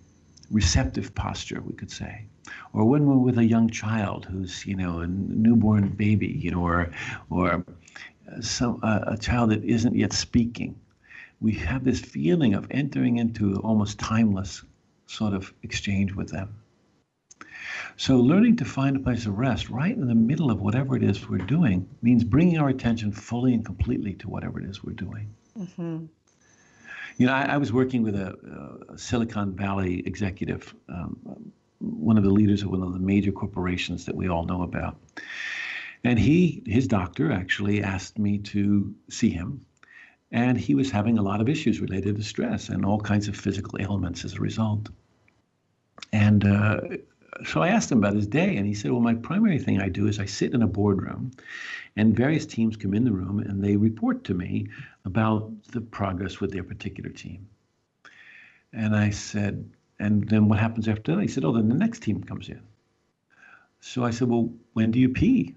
receptive 0.52 1.14
posture, 1.16 1.62
we 1.62 1.74
could 1.74 1.92
say. 1.92 2.26
Or 2.74 2.86
when 2.86 3.06
we're 3.06 3.18
with 3.18 3.38
a 3.38 3.46
young 3.46 3.70
child 3.70 4.26
who's, 4.26 4.66
you 4.66 4.76
know, 4.76 5.00
a 5.00 5.08
newborn 5.08 5.90
baby, 5.90 6.28
you 6.28 6.52
know, 6.52 6.62
or, 6.62 6.92
or 7.30 7.66
some, 8.42 8.80
uh, 8.84 9.02
a 9.08 9.18
child 9.18 9.52
that 9.52 9.64
isn't 9.64 9.96
yet 9.96 10.14
speaking, 10.14 10.80
we 11.40 11.54
have 11.54 11.84
this 11.84 12.00
feeling 12.00 12.54
of 12.54 12.68
entering 12.72 13.18
into 13.18 13.56
almost 13.58 14.00
timeless 14.00 14.64
sort 15.06 15.34
of 15.34 15.54
exchange 15.64 16.14
with 16.14 16.30
them. 16.30 16.56
So, 17.96 18.18
learning 18.18 18.58
to 18.58 18.66
find 18.66 18.96
a 18.96 19.00
place 19.00 19.26
of 19.26 19.38
rest 19.38 19.70
right 19.70 19.96
in 19.96 20.08
the 20.08 20.16
middle 20.16 20.52
of 20.52 20.62
whatever 20.62 20.96
it 20.96 21.04
is 21.04 21.28
we're 21.28 21.40
doing 21.40 21.88
means 22.02 22.24
bringing 22.24 22.60
our 22.60 22.70
attention 22.70 23.12
fully 23.12 23.54
and 23.54 23.66
completely 23.66 24.14
to 24.16 24.30
whatever 24.30 24.60
it 24.60 24.70
is 24.70 24.84
we're 24.84 24.94
doing. 24.94 25.34
Mm-hmm. 25.58 26.06
You 27.18 27.26
know, 27.26 27.34
I, 27.34 27.44
I 27.44 27.58
was 27.58 27.74
working 27.74 28.04
with 28.04 28.16
a, 28.16 28.86
a, 28.94 28.98
Silicon 28.98 29.56
Valley 29.56 30.04
executive, 30.06 30.74
um, 30.88 31.52
one 31.80 32.18
of 32.18 32.24
the 32.24 32.30
leaders 32.30 32.62
of 32.62 32.70
one 32.70 32.84
of 32.84 32.94
the 32.94 33.00
major 33.00 33.32
corporations 33.32 34.06
that 34.06 34.16
we 34.16 34.30
all 34.30 34.46
know 34.46 34.62
about. 34.62 34.98
And 36.04 36.20
he, 36.20 36.62
his 36.66 36.88
doctor, 36.88 37.32
actually 37.32 37.84
asked 37.84 38.20
me 38.20 38.38
to 38.40 38.94
see 39.10 39.32
him. 39.32 39.66
And 40.32 40.58
he 40.58 40.76
was 40.76 40.92
having 40.92 41.18
a 41.18 41.22
lot 41.22 41.42
of 41.42 41.50
issues 41.50 41.80
related 41.80 42.18
to 42.18 42.24
stress 42.24 42.70
and 42.70 42.86
all 42.86 43.00
kinds 43.00 43.28
of 43.28 43.36
physical 43.36 43.80
ailments 43.80 44.24
as 44.26 44.34
a 44.36 44.40
result. 44.40 44.90
And 46.14 46.46
uh, 46.46 46.82
so 47.46 47.62
I 47.62 47.70
asked 47.70 47.92
him 47.92 48.00
about 48.00 48.16
his 48.16 48.28
day, 48.28 48.56
and 48.56 48.66
he 48.66 48.74
said, 48.74 48.92
Well, 48.92 49.02
my 49.02 49.16
primary 49.16 49.60
thing 49.60 49.82
I 49.82 49.90
do 49.90 50.08
is 50.08 50.20
I 50.20 50.26
sit 50.26 50.54
in 50.54 50.62
a 50.62 50.68
boardroom, 50.68 51.32
and 51.96 52.16
various 52.16 52.46
teams 52.46 52.78
come 52.78 52.94
in 52.94 53.06
the 53.06 53.12
room 53.12 53.40
and 53.40 53.64
they 53.64 53.76
report 53.76 54.24
to 54.26 54.34
me 54.34 54.68
about 55.06 55.52
the 55.72 55.82
progress 55.82 56.40
with 56.40 56.52
their 56.52 56.64
particular 56.64 57.10
team. 57.10 57.48
And 58.74 58.96
I 58.96 59.10
said, 59.10 59.70
And 60.00 60.28
then 60.30 60.48
what 60.48 60.60
happens 60.60 60.88
after 60.88 61.16
that? 61.16 61.22
He 61.22 61.28
said, 61.28 61.44
Oh, 61.44 61.54
then 61.54 61.70
the 61.70 61.76
next 61.76 62.02
team 62.02 62.24
comes 62.24 62.50
in. 62.50 62.62
So 63.80 64.04
I 64.04 64.12
said, 64.12 64.30
Well, 64.30 64.52
when 64.74 64.92
do 64.92 65.00
you 65.00 65.10
pee? 65.10 65.56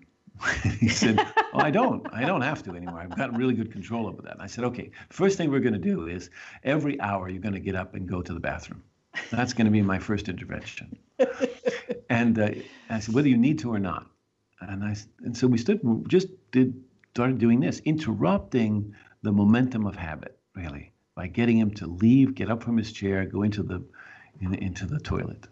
he 0.78 0.88
said, 0.88 1.18
"Oh, 1.52 1.58
I 1.58 1.70
don't. 1.70 2.06
I 2.12 2.24
don't 2.24 2.40
have 2.40 2.62
to 2.62 2.70
anymore. 2.70 2.98
I've 2.98 3.14
got 3.14 3.36
really 3.36 3.52
good 3.52 3.70
control 3.70 4.06
over 4.06 4.22
that." 4.22 4.32
And 4.32 4.42
I 4.42 4.46
said, 4.46 4.64
"Okay. 4.64 4.90
First 5.10 5.36
thing 5.36 5.50
we're 5.50 5.60
going 5.60 5.74
to 5.74 5.78
do 5.78 6.06
is 6.06 6.30
every 6.64 6.98
hour 7.00 7.28
you're 7.28 7.42
going 7.42 7.54
to 7.54 7.60
get 7.60 7.74
up 7.74 7.94
and 7.94 8.08
go 8.08 8.22
to 8.22 8.32
the 8.32 8.40
bathroom. 8.40 8.82
That's 9.30 9.52
going 9.52 9.66
to 9.66 9.70
be 9.70 9.82
my 9.82 9.98
first 9.98 10.28
intervention." 10.28 10.98
and 12.10 12.38
uh, 12.38 12.50
I 12.88 13.00
said, 13.00 13.14
whether 13.14 13.28
you 13.28 13.36
need 13.36 13.58
to 13.60 13.72
or 13.72 13.78
not. 13.78 14.06
And 14.60 14.84
I 14.84 14.96
and 15.24 15.36
so 15.36 15.46
we 15.46 15.58
stood 15.58 15.80
just 16.08 16.28
did 16.52 16.74
started 17.12 17.38
doing 17.38 17.60
this, 17.60 17.80
interrupting 17.80 18.94
the 19.22 19.32
momentum 19.32 19.86
of 19.86 19.96
habit, 19.96 20.38
really, 20.54 20.92
by 21.14 21.26
getting 21.26 21.58
him 21.58 21.70
to 21.72 21.86
leave, 21.86 22.34
get 22.34 22.50
up 22.50 22.62
from 22.62 22.76
his 22.76 22.92
chair, 22.92 23.24
go 23.24 23.42
into 23.42 23.62
the 23.62 23.82
in, 24.40 24.54
into 24.54 24.86
the 24.86 25.00
toilet. 25.00 25.46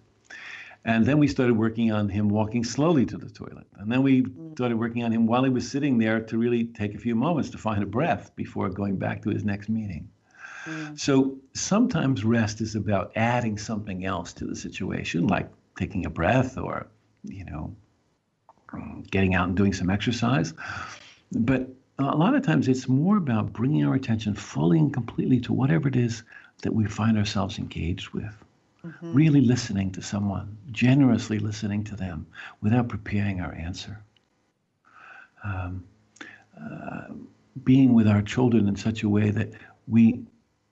And 0.85 1.05
then 1.05 1.19
we 1.19 1.27
started 1.27 1.57
working 1.57 1.93
on 1.93 2.09
him 2.09 2.29
walking 2.29 2.65
slowly 2.65 3.05
to 3.07 3.19
the 3.19 3.29
toilet. 3.29 3.67
And 3.77 3.91
then 3.91 4.03
we 4.03 4.23
mm. 4.23 4.53
started 4.53 4.79
working 4.79 5.05
on 5.05 5.13
him 5.13 5.27
while 5.27 5.45
he 5.45 5.51
was 5.51 5.69
sitting 5.71 5.99
there 5.99 6.21
to 6.21 6.39
really 6.39 6.65
take 6.65 6.95
a 6.95 6.99
few 6.99 7.15
moments 7.15 7.51
to 7.51 7.59
find 7.59 7.83
a 7.83 7.87
breath 7.87 8.35
before 8.37 8.69
going 8.71 8.97
back 8.97 9.23
to 9.23 9.31
his 9.31 9.45
next 9.45 9.69
meeting. 9.69 10.09
Mm. 10.69 10.99
So 10.99 11.39
sometimes 11.55 12.25
rest 12.25 12.61
is 12.61 12.75
about 12.75 13.13
adding 13.17 13.59
something 13.59 14.05
else 14.05 14.33
to 14.35 14.45
the 14.45 14.57
situation, 14.57 15.27
like 15.27 15.49
taking 15.79 16.05
a 16.07 16.11
breath 16.11 16.59
or, 16.59 16.87
you 17.25 17.45
know, 17.45 17.75
getting 19.11 19.35
out 19.35 19.49
and 19.49 19.57
doing 19.57 19.73
some 19.73 19.91
exercise. 19.91 20.53
But 21.33 21.69
a 21.99 22.17
lot 22.17 22.35
of 22.35 22.45
times 22.45 22.69
it's 22.69 22.89
more 22.89 23.17
about 23.17 23.53
bringing 23.53 23.85
our 23.85 23.95
attention 23.95 24.35
fully 24.35 24.79
and 24.79 24.93
completely 24.93 25.41
to 25.41 25.53
whatever 25.53 25.89
it 25.89 25.97
is 25.97 26.23
that 26.63 26.75
we 26.75 26.87
find 26.87 27.17
ourselves 27.17 27.59
engaged 27.59 28.11
with. 28.11 28.35
Mm-hmm. 28.85 29.13
Really 29.13 29.41
listening 29.41 29.91
to 29.93 30.03
someone, 30.03 30.57
generously 30.71 31.39
listening 31.39 31.85
to 31.85 31.97
them 31.97 32.27
without 32.61 32.89
preparing 32.89 33.41
our 33.41 33.53
answer. 33.55 34.01
Um, 35.43 35.85
uh, 36.61 37.07
being 37.65 37.95
with 37.95 38.07
our 38.07 38.23
children 38.23 38.69
in 38.69 38.77
such 38.77 39.03
a 39.03 39.09
way 39.09 39.31
that 39.31 39.53
we 39.87 40.21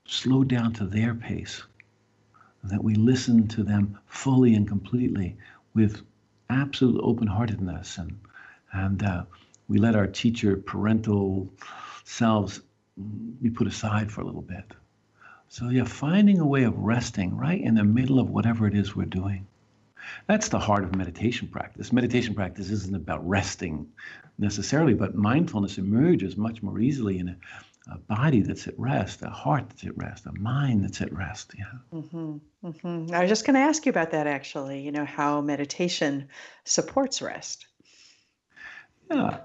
slow 0.07 0.43
down 0.43 0.73
to 0.73 0.85
their 0.85 1.13
pace, 1.13 1.63
that 2.63 2.83
we 2.83 2.95
listen 2.95 3.47
to 3.49 3.63
them 3.63 3.97
fully 4.07 4.55
and 4.55 4.67
completely 4.67 5.35
with 5.73 6.01
absolute 6.49 6.99
open 7.03 7.27
heartedness 7.27 7.97
and, 7.97 8.19
and 8.71 9.03
uh, 9.03 9.23
we 9.67 9.77
let 9.77 9.95
our 9.95 10.07
teacher 10.07 10.55
parental 10.55 11.49
selves 12.03 12.61
be 13.41 13.49
put 13.49 13.67
aside 13.67 14.11
for 14.11 14.21
a 14.21 14.25
little 14.25 14.41
bit. 14.41 14.73
So, 15.49 15.69
yeah, 15.69 15.83
finding 15.83 16.39
a 16.39 16.45
way 16.45 16.63
of 16.63 16.77
resting 16.77 17.35
right 17.37 17.61
in 17.61 17.75
the 17.75 17.83
middle 17.83 18.19
of 18.19 18.29
whatever 18.29 18.67
it 18.67 18.75
is 18.75 18.95
we're 18.95 19.05
doing. 19.05 19.47
That's 20.25 20.49
the 20.49 20.59
heart 20.59 20.83
of 20.83 20.95
meditation 20.95 21.47
practice. 21.47 21.91
Meditation 21.91 22.33
practice 22.33 22.69
isn't 22.69 22.95
about 22.95 23.27
resting 23.27 23.87
necessarily, 24.37 24.93
but 24.93 25.15
mindfulness 25.15 25.77
emerges 25.77 26.37
much 26.37 26.63
more 26.63 26.79
easily 26.79 27.19
in 27.19 27.29
a, 27.29 27.35
a 27.91 27.97
body 27.97 28.41
that's 28.41 28.67
at 28.67 28.77
rest, 28.79 29.21
a 29.21 29.29
heart 29.29 29.69
that's 29.69 29.83
at 29.83 29.97
rest, 29.97 30.25
a 30.25 30.31
mind 30.33 30.83
that's 30.83 31.01
at 31.01 31.13
rest. 31.13 31.53
Yeah. 31.57 31.65
Mm-hmm, 31.93 32.37
mm-hmm. 32.65 33.13
I 33.13 33.21
was 33.21 33.29
just 33.29 33.45
going 33.45 33.55
to 33.55 33.61
ask 33.61 33.85
you 33.85 33.89
about 33.89 34.11
that 34.11 34.27
actually, 34.27 34.81
you 34.81 34.91
know, 34.91 35.05
how 35.05 35.41
meditation 35.41 36.27
supports 36.65 37.21
rest. 37.21 37.67
Yeah 39.11 39.39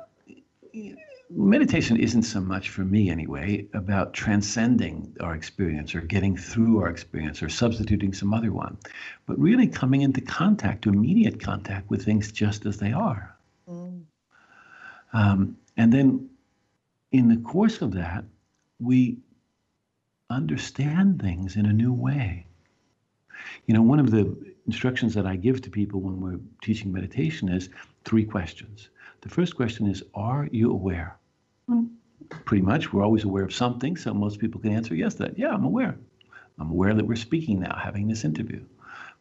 meditation 1.35 1.97
isn't 1.97 2.23
so 2.23 2.41
much 2.41 2.69
for 2.69 2.83
me 2.83 3.11
anyway 3.11 3.67
about 3.75 4.13
transcending 4.13 5.17
our 5.21 5.35
experience 5.35 5.95
or 5.95 6.01
getting 6.01 6.37
through 6.37 6.81
our 6.81 6.89
experience 6.89 7.43
or 7.43 7.49
substituting 7.49 8.13
some 8.13 8.35
other 8.35 8.53
one, 8.53 8.77
but 9.27 9.39
really 9.39 9.67
coming 9.67 10.03
into 10.03 10.21
contact, 10.21 10.83
to 10.83 10.91
immediate 10.91 11.41
contact 11.41 11.89
with 11.91 12.05
things 12.05 12.33
just 12.33 12.67
as 12.67 12.79
they 12.79 12.93
are. 12.93 13.35
Mm. 13.69 14.03
Um, 15.13 15.57
and 15.77 15.93
then 15.93 16.29
in 17.13 17.29
the 17.29 17.37
course 17.37 17.83
of 17.83 17.93
that, 17.93 18.25
we 18.81 19.19
understand 20.31 21.21
things 21.21 21.57
in 21.57 21.67
a 21.67 21.73
new 21.73 21.93
way. 21.93 22.47
You 23.67 23.75
know, 23.75 23.83
one 23.83 24.01
of 24.01 24.11
the 24.11 24.35
instructions 24.67 25.15
that 25.15 25.27
I 25.27 25.37
give 25.37 25.61
to 25.63 25.71
people 25.71 26.01
when 26.01 26.21
we're 26.21 26.41
teaching 26.63 26.91
meditation 26.91 27.51
is 27.51 27.69
three 28.05 28.25
questions. 28.25 28.89
The 29.21 29.29
first 29.29 29.57
question 29.57 29.87
is 29.87 30.03
Are 30.15 30.49
you 30.51 30.71
aware? 30.71 31.19
Pretty 32.47 32.63
much, 32.65 32.93
we're 32.93 33.05
always 33.05 33.25
aware 33.25 33.45
of 33.45 33.53
something, 33.53 33.97
so 33.97 34.15
most 34.15 34.39
people 34.39 34.61
can 34.61 34.73
answer 34.73 34.95
yes 34.95 35.15
that. 35.15 35.39
Yeah, 35.39 35.53
I'm 35.53 35.65
aware. 35.65 35.97
I'm 36.59 36.71
aware 36.71 36.95
that 36.95 37.07
we're 37.07 37.17
speaking 37.17 37.61
now, 37.61 37.77
having 37.77 38.09
this 38.09 38.25
interview. 38.25 38.65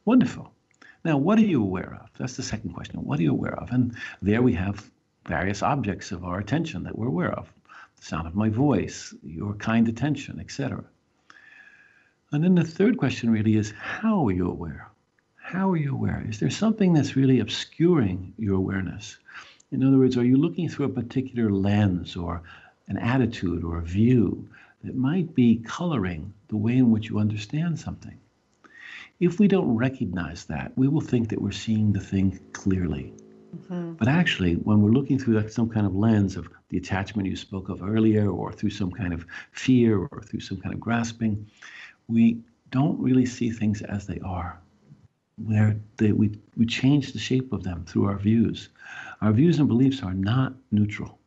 Wonderful. 0.05 0.53
Now, 1.03 1.17
what 1.17 1.39
are 1.39 1.45
you 1.45 1.61
aware 1.61 1.99
of? 2.01 2.09
That's 2.17 2.37
the 2.37 2.43
second 2.43 2.73
question. 2.73 3.03
What 3.03 3.19
are 3.19 3.23
you 3.23 3.31
aware 3.31 3.55
of? 3.55 3.71
And 3.71 3.95
there 4.21 4.41
we 4.41 4.53
have 4.53 4.89
various 5.25 5.61
objects 5.61 6.11
of 6.11 6.23
our 6.23 6.39
attention 6.39 6.83
that 6.83 6.97
we're 6.97 7.07
aware 7.07 7.33
of 7.33 7.51
the 8.01 8.07
sound 8.07 8.27
of 8.27 8.35
my 8.35 8.49
voice, 8.49 9.13
your 9.23 9.53
kind 9.53 9.87
attention, 9.87 10.39
etc. 10.39 10.83
And 12.31 12.43
then 12.43 12.55
the 12.55 12.63
third 12.63 12.97
question 12.97 13.29
really 13.29 13.55
is 13.55 13.73
how 13.77 14.27
are 14.27 14.31
you 14.31 14.49
aware? 14.49 14.89
How 15.35 15.71
are 15.71 15.77
you 15.77 15.93
aware? 15.93 16.25
Is 16.27 16.39
there 16.39 16.49
something 16.49 16.93
that's 16.93 17.15
really 17.15 17.39
obscuring 17.39 18.33
your 18.37 18.55
awareness? 18.55 19.17
In 19.71 19.83
other 19.83 19.97
words, 19.97 20.17
are 20.17 20.25
you 20.25 20.37
looking 20.37 20.67
through 20.67 20.87
a 20.87 20.89
particular 21.01 21.51
lens 21.51 22.15
or 22.15 22.41
an 22.87 22.97
attitude 22.97 23.63
or 23.63 23.77
a 23.77 23.83
view 23.83 24.49
that 24.83 24.95
might 24.95 25.35
be 25.35 25.57
coloring 25.57 26.33
the 26.47 26.57
way 26.57 26.77
in 26.77 26.89
which 26.89 27.09
you 27.09 27.19
understand 27.19 27.79
something? 27.79 28.17
If 29.19 29.39
we 29.39 29.47
don't 29.47 29.75
recognize 29.75 30.45
that, 30.45 30.71
we 30.75 30.87
will 30.87 31.01
think 31.01 31.29
that 31.29 31.41
we're 31.41 31.51
seeing 31.51 31.93
the 31.93 31.99
thing 31.99 32.39
clearly. 32.53 33.13
Mm-hmm. 33.55 33.93
But 33.93 34.07
actually, 34.07 34.55
when 34.55 34.81
we're 34.81 34.91
looking 34.91 35.19
through 35.19 35.47
some 35.49 35.69
kind 35.69 35.85
of 35.85 35.95
lens 35.95 36.37
of 36.37 36.49
the 36.71 36.77
attachment 36.77 37.27
you 37.27 37.35
spoke 37.35 37.69
of 37.69 37.83
earlier, 37.83 38.29
or 38.29 38.51
through 38.51 38.69
some 38.71 38.91
kind 38.91 39.13
of 39.13 39.25
fear, 39.51 39.99
or 39.99 40.23
through 40.23 40.39
some 40.39 40.57
kind 40.57 40.73
of 40.73 40.79
grasping, 40.79 41.45
we 42.07 42.41
don't 42.71 42.99
really 42.99 43.25
see 43.25 43.51
things 43.51 43.81
as 43.81 44.07
they 44.07 44.19
are. 44.21 44.59
Where 45.45 45.75
they, 45.97 46.11
we, 46.13 46.39
we 46.55 46.65
change 46.65 47.13
the 47.13 47.19
shape 47.19 47.51
of 47.51 47.63
them 47.63 47.83
through 47.85 48.05
our 48.05 48.17
views. 48.17 48.69
Our 49.21 49.33
views 49.33 49.59
and 49.59 49.67
beliefs 49.67 50.01
are 50.01 50.13
not 50.13 50.53
neutral. 50.71 51.19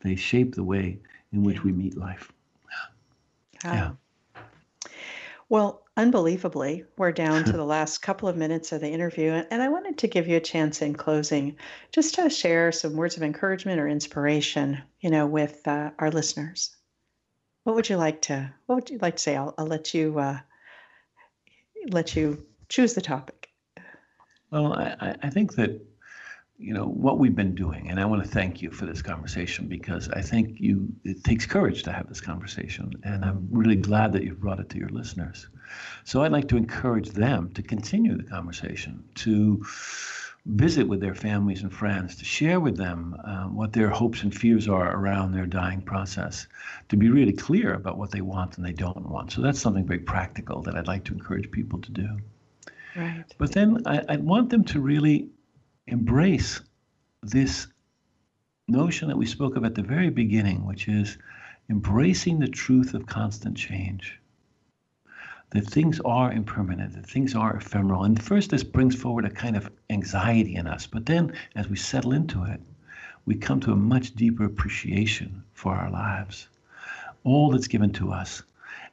They 0.00 0.16
shape 0.16 0.54
the 0.54 0.64
way 0.64 0.98
in 1.32 1.42
which 1.42 1.62
we 1.62 1.72
meet 1.72 1.96
life. 1.96 2.32
Yeah. 3.64 3.92
Well, 5.48 5.85
unbelievably, 5.96 6.84
we're 6.96 7.12
down 7.12 7.44
to 7.44 7.52
the 7.56 7.64
last 7.64 7.98
couple 7.98 8.28
of 8.28 8.36
minutes 8.36 8.72
of 8.72 8.80
the 8.80 8.90
interview, 8.90 9.30
and 9.30 9.62
I 9.62 9.68
wanted 9.68 9.98
to 9.98 10.08
give 10.08 10.28
you 10.28 10.36
a 10.36 10.40
chance 10.40 10.82
in 10.82 10.94
closing 10.94 11.56
just 11.92 12.14
to 12.16 12.28
share 12.30 12.72
some 12.72 12.96
words 12.96 13.16
of 13.16 13.22
encouragement 13.22 13.80
or 13.80 13.88
inspiration, 13.88 14.82
you 15.00 15.10
know, 15.10 15.26
with 15.26 15.66
uh, 15.66 15.90
our 15.98 16.10
listeners. 16.10 16.76
What 17.64 17.74
would 17.76 17.88
you 17.88 17.96
like 17.96 18.22
to? 18.22 18.52
What 18.66 18.76
would 18.76 18.90
you 18.90 18.98
like 18.98 19.16
to 19.16 19.22
say? 19.22 19.36
I'll, 19.36 19.54
I'll 19.58 19.66
let 19.66 19.92
you 19.92 20.18
uh, 20.18 20.38
let 21.90 22.14
you 22.14 22.46
choose 22.68 22.94
the 22.94 23.00
topic. 23.00 23.48
Well, 24.50 24.72
I, 24.74 25.16
I 25.22 25.30
think 25.30 25.54
that 25.56 25.80
you 26.58 26.72
know 26.72 26.86
what 26.86 27.18
we've 27.18 27.34
been 27.34 27.54
doing. 27.54 27.90
And 27.90 28.00
i 28.00 28.04
want 28.04 28.22
to 28.22 28.28
thank 28.28 28.62
you 28.62 28.70
for 28.70 28.86
this 28.86 29.02
conversation 29.02 29.66
because 29.68 30.08
i 30.10 30.22
think 30.22 30.58
you 30.58 30.88
it 31.04 31.22
takes 31.24 31.44
courage 31.46 31.82
to 31.84 31.92
have 31.92 32.08
this 32.08 32.20
conversation. 32.20 32.92
And 33.04 33.24
i'm 33.24 33.48
really 33.50 33.76
glad 33.76 34.12
that 34.12 34.24
you've 34.24 34.40
brought 34.40 34.60
it 34.60 34.68
to 34.70 34.78
your 34.78 34.88
listeners. 34.88 35.48
So 36.04 36.22
i'd 36.22 36.32
like 36.32 36.48
to 36.48 36.56
encourage 36.56 37.10
them 37.10 37.50
to 37.54 37.62
continue 37.62 38.16
the 38.16 38.24
conversation 38.24 39.04
to 39.16 39.64
visit 40.46 40.86
with 40.86 41.00
their 41.00 41.14
families 41.14 41.62
and 41.62 41.72
friends 41.74 42.14
to 42.14 42.24
share 42.24 42.60
with 42.60 42.76
them 42.76 43.16
uh, 43.24 43.46
what 43.46 43.72
their 43.72 43.90
hopes 43.90 44.22
and 44.22 44.32
fears 44.32 44.68
are 44.68 44.96
around 44.96 45.32
their 45.32 45.44
dying 45.44 45.82
process 45.82 46.46
to 46.88 46.96
be 46.96 47.10
really 47.10 47.32
clear 47.32 47.74
about 47.74 47.98
what 47.98 48.12
they 48.12 48.20
want 48.20 48.56
and 48.56 48.64
they 48.64 48.72
don't 48.72 49.10
want. 49.10 49.32
So 49.32 49.42
that's 49.42 49.60
something 49.60 49.84
very 49.84 49.98
practical 49.98 50.62
that 50.62 50.76
i'd 50.76 50.86
like 50.86 51.04
to 51.04 51.12
encourage 51.12 51.50
people 51.50 51.80
to 51.80 51.90
do. 51.90 52.08
Right. 52.94 53.24
But 53.36 53.52
then 53.52 53.82
I, 53.84 54.02
I 54.08 54.16
want 54.16 54.48
them 54.48 54.64
to 54.64 54.80
really 54.80 55.28
embrace 55.86 56.60
this 57.22 57.68
notion 58.68 59.08
that 59.08 59.16
we 59.16 59.26
spoke 59.26 59.56
of 59.56 59.64
at 59.64 59.74
the 59.74 59.82
very 59.82 60.10
beginning, 60.10 60.66
which 60.66 60.88
is 60.88 61.18
embracing 61.70 62.38
the 62.38 62.48
truth 62.48 62.94
of 62.94 63.06
constant 63.06 63.56
change. 63.56 64.18
That 65.50 65.66
things 65.66 66.00
are 66.00 66.32
impermanent, 66.32 66.94
that 66.94 67.06
things 67.06 67.36
are 67.36 67.56
ephemeral. 67.56 68.02
And 68.02 68.20
first, 68.20 68.50
this 68.50 68.64
brings 68.64 68.96
forward 68.96 69.24
a 69.24 69.30
kind 69.30 69.56
of 69.56 69.70
anxiety 69.90 70.56
in 70.56 70.66
us. 70.66 70.86
But 70.86 71.06
then, 71.06 71.32
as 71.54 71.68
we 71.68 71.76
settle 71.76 72.12
into 72.12 72.42
it, 72.42 72.60
we 73.26 73.36
come 73.36 73.60
to 73.60 73.72
a 73.72 73.76
much 73.76 74.14
deeper 74.14 74.44
appreciation 74.44 75.44
for 75.54 75.72
our 75.74 75.90
lives, 75.90 76.48
all 77.22 77.50
that's 77.50 77.68
given 77.68 77.92
to 77.92 78.12
us. 78.12 78.42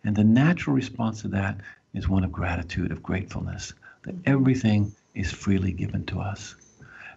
And 0.04 0.16
the 0.16 0.24
natural 0.24 0.76
response 0.76 1.22
to 1.22 1.28
that 1.30 1.60
is 1.94 2.08
one 2.08 2.24
of 2.24 2.32
gratitude, 2.32 2.92
of 2.92 3.02
gratefulness, 3.02 3.74
that 4.04 4.16
everything 4.26 4.94
is 5.16 5.32
freely 5.32 5.72
given 5.72 6.06
to 6.06 6.20
us. 6.20 6.56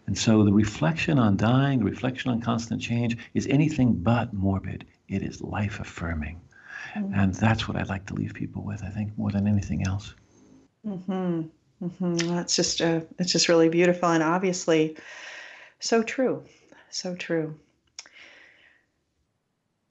And 0.06 0.16
so 0.16 0.44
the 0.44 0.52
reflection 0.52 1.18
on 1.18 1.36
dying, 1.36 1.80
the 1.80 1.84
reflection 1.84 2.30
on 2.30 2.40
constant 2.40 2.80
change 2.80 3.16
is 3.34 3.46
anything 3.48 3.94
but 3.94 4.32
morbid. 4.32 4.86
It 5.08 5.22
is 5.22 5.42
life 5.42 5.80
affirming. 5.80 6.40
Mm-hmm. 6.94 7.14
And 7.14 7.34
that's 7.34 7.66
what 7.66 7.76
I'd 7.76 7.88
like 7.88 8.06
to 8.06 8.14
leave 8.14 8.32
people 8.32 8.62
with, 8.62 8.84
I 8.84 8.88
think, 8.88 9.16
more 9.18 9.30
than 9.30 9.48
anything 9.48 9.86
else. 9.86 10.14
Mm-hmm. 10.86 11.42
Mm-hmm. 11.82 12.16
That's 12.34 12.56
just 12.56 12.80
uh, 12.80 13.00
it's 13.18 13.32
just 13.32 13.48
really 13.48 13.68
beautiful 13.68 14.08
and 14.08 14.22
obviously 14.22 14.96
so 15.80 16.02
true. 16.02 16.44
So 16.88 17.14
true. 17.14 17.58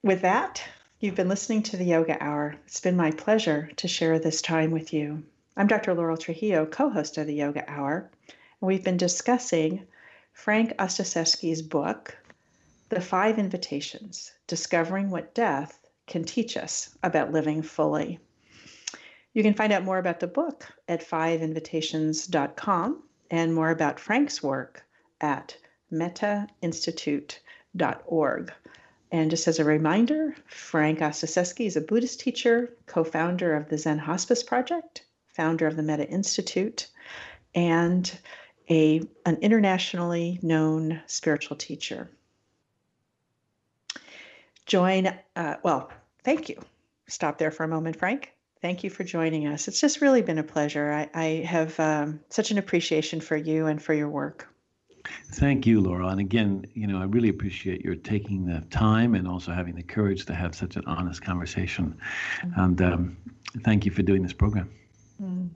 With 0.02 0.22
that, 0.22 0.62
you've 0.98 1.14
been 1.14 1.28
listening 1.28 1.62
to 1.64 1.76
the 1.76 1.84
Yoga 1.84 2.16
Hour. 2.22 2.56
It's 2.66 2.80
been 2.80 2.96
my 2.96 3.10
pleasure 3.10 3.70
to 3.76 3.88
share 3.88 4.18
this 4.18 4.40
time 4.40 4.70
with 4.70 4.92
you. 4.92 5.24
I'm 5.56 5.66
Dr. 5.66 5.94
Laurel 5.94 6.16
Trujillo, 6.16 6.66
co 6.66 6.90
host 6.90 7.18
of 7.18 7.26
the 7.26 7.34
Yoga 7.34 7.68
Hour, 7.70 8.10
and 8.28 8.68
we've 8.68 8.84
been 8.84 8.96
discussing 8.96 9.86
Frank 10.36 10.76
Ostaseski's 10.78 11.60
book, 11.62 12.16
The 12.90 13.00
Five 13.00 13.38
Invitations 13.38 14.32
Discovering 14.46 15.08
What 15.10 15.34
Death 15.34 15.88
Can 16.06 16.24
Teach 16.24 16.58
Us 16.58 16.94
About 17.02 17.32
Living 17.32 17.62
Fully. 17.62 18.20
You 19.32 19.42
can 19.42 19.54
find 19.54 19.72
out 19.72 19.82
more 19.82 19.96
about 19.98 20.20
the 20.20 20.26
book 20.26 20.66
at 20.88 21.00
fiveinvitations.com 21.00 23.02
and 23.30 23.54
more 23.54 23.70
about 23.70 23.98
Frank's 23.98 24.42
work 24.42 24.84
at 25.22 25.56
mettainstitute.org. 25.90 28.52
And 29.10 29.30
just 29.30 29.48
as 29.48 29.58
a 29.58 29.64
reminder, 29.64 30.36
Frank 30.46 30.98
Ostaszewski 30.98 31.64
is 31.66 31.76
a 31.76 31.80
Buddhist 31.80 32.20
teacher, 32.20 32.76
co 32.84 33.04
founder 33.04 33.56
of 33.56 33.70
the 33.70 33.78
Zen 33.78 33.98
Hospice 33.98 34.42
Project, 34.42 35.06
founder 35.28 35.66
of 35.66 35.76
the 35.76 35.82
Metta 35.82 36.06
Institute, 36.06 36.88
and 37.54 38.18
a, 38.68 39.00
an 39.24 39.36
internationally 39.42 40.38
known 40.42 41.00
spiritual 41.06 41.56
teacher. 41.56 42.10
Join, 44.66 45.06
uh, 45.36 45.56
well, 45.62 45.90
thank 46.24 46.48
you. 46.48 46.60
Stop 47.06 47.38
there 47.38 47.50
for 47.50 47.64
a 47.64 47.68
moment, 47.68 47.96
Frank. 47.96 48.32
Thank 48.62 48.82
you 48.82 48.90
for 48.90 49.04
joining 49.04 49.46
us. 49.46 49.68
It's 49.68 49.80
just 49.80 50.00
really 50.00 50.22
been 50.22 50.38
a 50.38 50.42
pleasure. 50.42 50.90
I, 50.90 51.10
I 51.14 51.26
have 51.46 51.78
um, 51.78 52.20
such 52.30 52.50
an 52.50 52.58
appreciation 52.58 53.20
for 53.20 53.36
you 53.36 53.66
and 53.66 53.80
for 53.80 53.94
your 53.94 54.08
work. 54.08 54.48
Thank 55.34 55.66
you, 55.66 55.80
Laura. 55.80 56.08
And 56.08 56.18
again, 56.18 56.66
you 56.74 56.88
know, 56.88 56.98
I 56.98 57.04
really 57.04 57.28
appreciate 57.28 57.84
your 57.84 57.94
taking 57.94 58.44
the 58.44 58.62
time 58.70 59.14
and 59.14 59.28
also 59.28 59.52
having 59.52 59.76
the 59.76 59.82
courage 59.82 60.26
to 60.26 60.34
have 60.34 60.54
such 60.54 60.74
an 60.74 60.82
honest 60.86 61.22
conversation. 61.22 61.96
Mm-hmm. 62.40 62.60
And 62.60 62.82
um, 62.82 63.16
thank 63.62 63.84
you 63.84 63.92
for 63.92 64.02
doing 64.02 64.22
this 64.22 64.32
program. 64.32 64.70
Mm. 65.22 65.50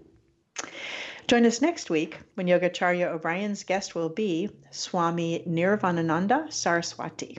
Join 1.29 1.47
us 1.47 1.63
next 1.63 1.91
week 1.91 2.19
when 2.35 2.47
Yogacharya 2.47 3.07
O'Brien's 3.07 3.65
guest 3.65 3.95
will 3.95 4.09
be 4.09 4.51
Swami 4.71 5.45
Nirvanananda 5.47 6.53
Saraswati, 6.53 7.39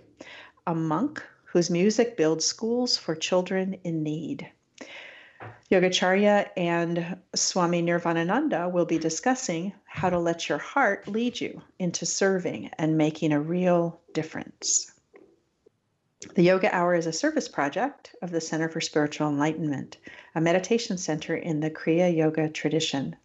a 0.65 0.73
monk 0.73 1.23
whose 1.45 1.69
music 1.69 2.15
builds 2.15 2.45
schools 2.45 2.95
for 2.97 3.15
children 3.15 3.73
in 3.83 4.03
need. 4.03 4.49
Yogacharya 5.69 6.49
and 6.55 7.17
Swami 7.35 7.81
Nirvanananda 7.81 8.71
will 8.71 8.85
be 8.85 8.97
discussing 8.97 9.73
how 9.85 10.09
to 10.09 10.19
let 10.19 10.47
your 10.47 10.57
heart 10.57 11.07
lead 11.07 11.39
you 11.39 11.61
into 11.79 12.05
serving 12.05 12.69
and 12.77 12.97
making 12.97 13.33
a 13.33 13.41
real 13.41 13.99
difference. 14.13 14.91
The 16.35 16.43
Yoga 16.43 16.73
Hour 16.73 16.95
is 16.95 17.07
a 17.07 17.13
service 17.13 17.47
project 17.47 18.15
of 18.21 18.31
the 18.31 18.41
Center 18.41 18.69
for 18.69 18.79
Spiritual 18.79 19.29
Enlightenment, 19.29 19.97
a 20.35 20.41
meditation 20.41 20.97
center 20.97 21.35
in 21.35 21.59
the 21.59 21.71
Kriya 21.71 22.15
Yoga 22.15 22.47
tradition. 22.47 23.15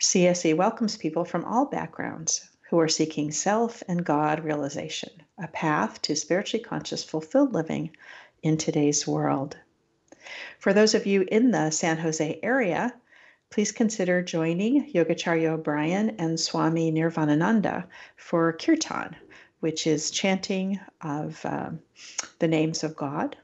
CSE 0.00 0.56
welcomes 0.56 0.96
people 0.96 1.24
from 1.24 1.44
all 1.44 1.64
backgrounds 1.64 2.48
who 2.70 2.78
are 2.78 2.86
seeking 2.86 3.32
self 3.32 3.82
and 3.88 4.04
God 4.04 4.44
realization, 4.44 5.10
a 5.36 5.48
path 5.48 6.00
to 6.02 6.14
spiritually 6.14 6.62
conscious, 6.62 7.02
fulfilled 7.02 7.52
living 7.52 7.90
in 8.40 8.56
today's 8.56 9.08
world. 9.08 9.56
For 10.60 10.72
those 10.72 10.94
of 10.94 11.06
you 11.06 11.26
in 11.32 11.50
the 11.50 11.70
San 11.70 11.98
Jose 11.98 12.38
area, 12.44 12.94
please 13.50 13.72
consider 13.72 14.22
joining 14.22 14.92
Yogacharya 14.92 15.50
O'Brien 15.50 16.10
and 16.20 16.38
Swami 16.38 16.92
Nirvanananda 16.92 17.84
for 18.16 18.52
Kirtan, 18.52 19.16
which 19.58 19.84
is 19.88 20.12
chanting 20.12 20.78
of 21.00 21.44
um, 21.44 21.80
the 22.38 22.46
names 22.46 22.84
of 22.84 22.94
God. 22.94 23.36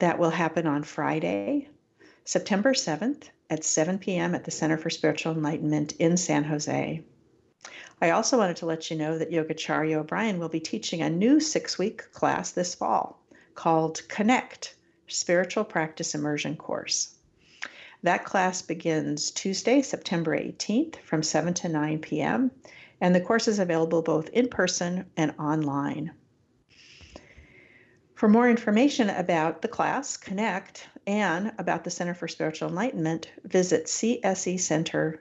That 0.00 0.18
will 0.18 0.30
happen 0.30 0.66
on 0.66 0.82
Friday, 0.82 1.68
September 2.24 2.72
7th 2.72 3.28
at 3.50 3.64
7 3.64 3.98
p.m. 3.98 4.34
at 4.34 4.44
the 4.44 4.50
Center 4.50 4.76
for 4.76 4.90
Spiritual 4.90 5.32
Enlightenment 5.32 5.92
in 5.98 6.16
San 6.16 6.44
Jose. 6.44 7.02
I 8.00 8.10
also 8.10 8.38
wanted 8.38 8.56
to 8.56 8.66
let 8.66 8.90
you 8.90 8.96
know 8.96 9.18
that 9.18 9.30
Yogacharya 9.30 9.96
O'Brien 9.96 10.38
will 10.38 10.48
be 10.48 10.60
teaching 10.60 11.00
a 11.00 11.08
new 11.08 11.40
six 11.40 11.78
week 11.78 12.12
class 12.12 12.50
this 12.50 12.74
fall 12.74 13.20
called 13.54 14.02
Connect 14.08 14.74
Spiritual 15.06 15.64
Practice 15.64 16.14
Immersion 16.14 16.56
Course. 16.56 17.14
That 18.02 18.24
class 18.24 18.60
begins 18.62 19.30
Tuesday, 19.30 19.80
September 19.80 20.36
18th 20.36 20.96
from 20.96 21.22
7 21.22 21.54
to 21.54 21.68
9 21.68 21.98
p.m., 22.00 22.50
and 23.00 23.14
the 23.14 23.20
course 23.20 23.48
is 23.48 23.58
available 23.58 24.02
both 24.02 24.28
in 24.30 24.48
person 24.48 25.06
and 25.16 25.32
online. 25.38 26.12
For 28.24 28.28
more 28.30 28.48
information 28.48 29.10
about 29.10 29.60
the 29.60 29.68
class, 29.68 30.16
Connect, 30.16 30.88
and 31.06 31.52
about 31.58 31.84
the 31.84 31.90
Center 31.90 32.14
for 32.14 32.26
Spiritual 32.26 32.70
Enlightenment, 32.70 33.30
visit 33.44 33.84
csecenter.org. 33.84 35.20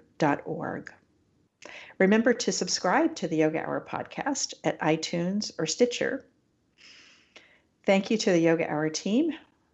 Remember 2.00 2.34
to 2.34 2.52
subscribe 2.54 3.14
to 3.16 3.28
the 3.28 3.36
Yoga 3.36 3.60
Hour 3.60 3.86
podcast 3.86 4.54
at 4.64 4.80
iTunes 4.80 5.52
or 5.60 5.66
Stitcher. 5.66 6.24
Thank 7.86 8.10
you 8.10 8.16
to 8.20 8.32
the 8.32 8.40
Yoga 8.40 8.72
Hour 8.72 8.88
team, 8.88 9.34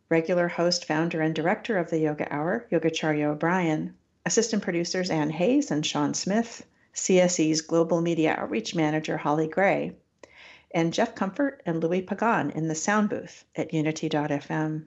regular 0.09 0.47
host, 0.47 0.85
founder, 0.85 1.21
and 1.21 1.35
director 1.35 1.77
of 1.77 1.91
the 1.91 1.99
Yoga 1.99 2.33
Hour, 2.33 2.65
Yogacharya 2.71 3.25
O'Brien, 3.25 3.93
assistant 4.25 4.63
producers 4.63 5.11
Ann 5.11 5.29
Hayes 5.29 5.69
and 5.69 5.85
Sean 5.85 6.15
Smith, 6.15 6.65
CSE's 6.95 7.61
Global 7.61 8.01
Media 8.01 8.33
Outreach 8.39 8.73
Manager 8.73 9.17
Holly 9.17 9.47
Gray, 9.47 9.93
and 10.71 10.93
Jeff 10.93 11.15
Comfort 11.15 11.61
and 11.65 11.81
Louis 11.81 12.01
Pagan 12.01 12.51
in 12.51 12.67
the 12.67 12.75
sound 12.75 13.09
booth 13.09 13.45
at 13.55 13.73
unity.fm. 13.73 14.85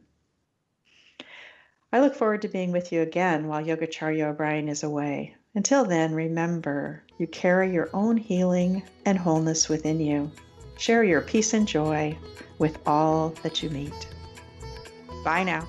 I 1.93 2.01
look 2.01 2.15
forward 2.15 2.43
to 2.43 2.49
being 2.49 2.73
with 2.73 2.93
you 2.93 3.03
again 3.03 3.49
while 3.49 3.63
Yogacharya 3.63 4.29
O'Brien 4.29 4.69
is 4.69 4.83
away. 4.83 5.37
Until 5.55 5.85
then, 5.85 6.15
remember 6.15 7.03
you 7.19 7.27
carry 7.27 7.73
your 7.73 7.91
own 7.93 8.17
healing 8.17 8.83
and 9.05 9.19
wholeness 9.19 9.69
within 9.69 10.01
you. 10.01 10.31
Share 10.79 11.05
your 11.05 11.21
peace 11.21 11.53
and 11.53 11.69
joy 11.69 12.17
with 12.59 12.79
all 12.87 13.31
that 13.43 13.63
you 13.63 13.69
meet. 13.69 14.09
Bye 15.25 15.45
now. 15.45 15.69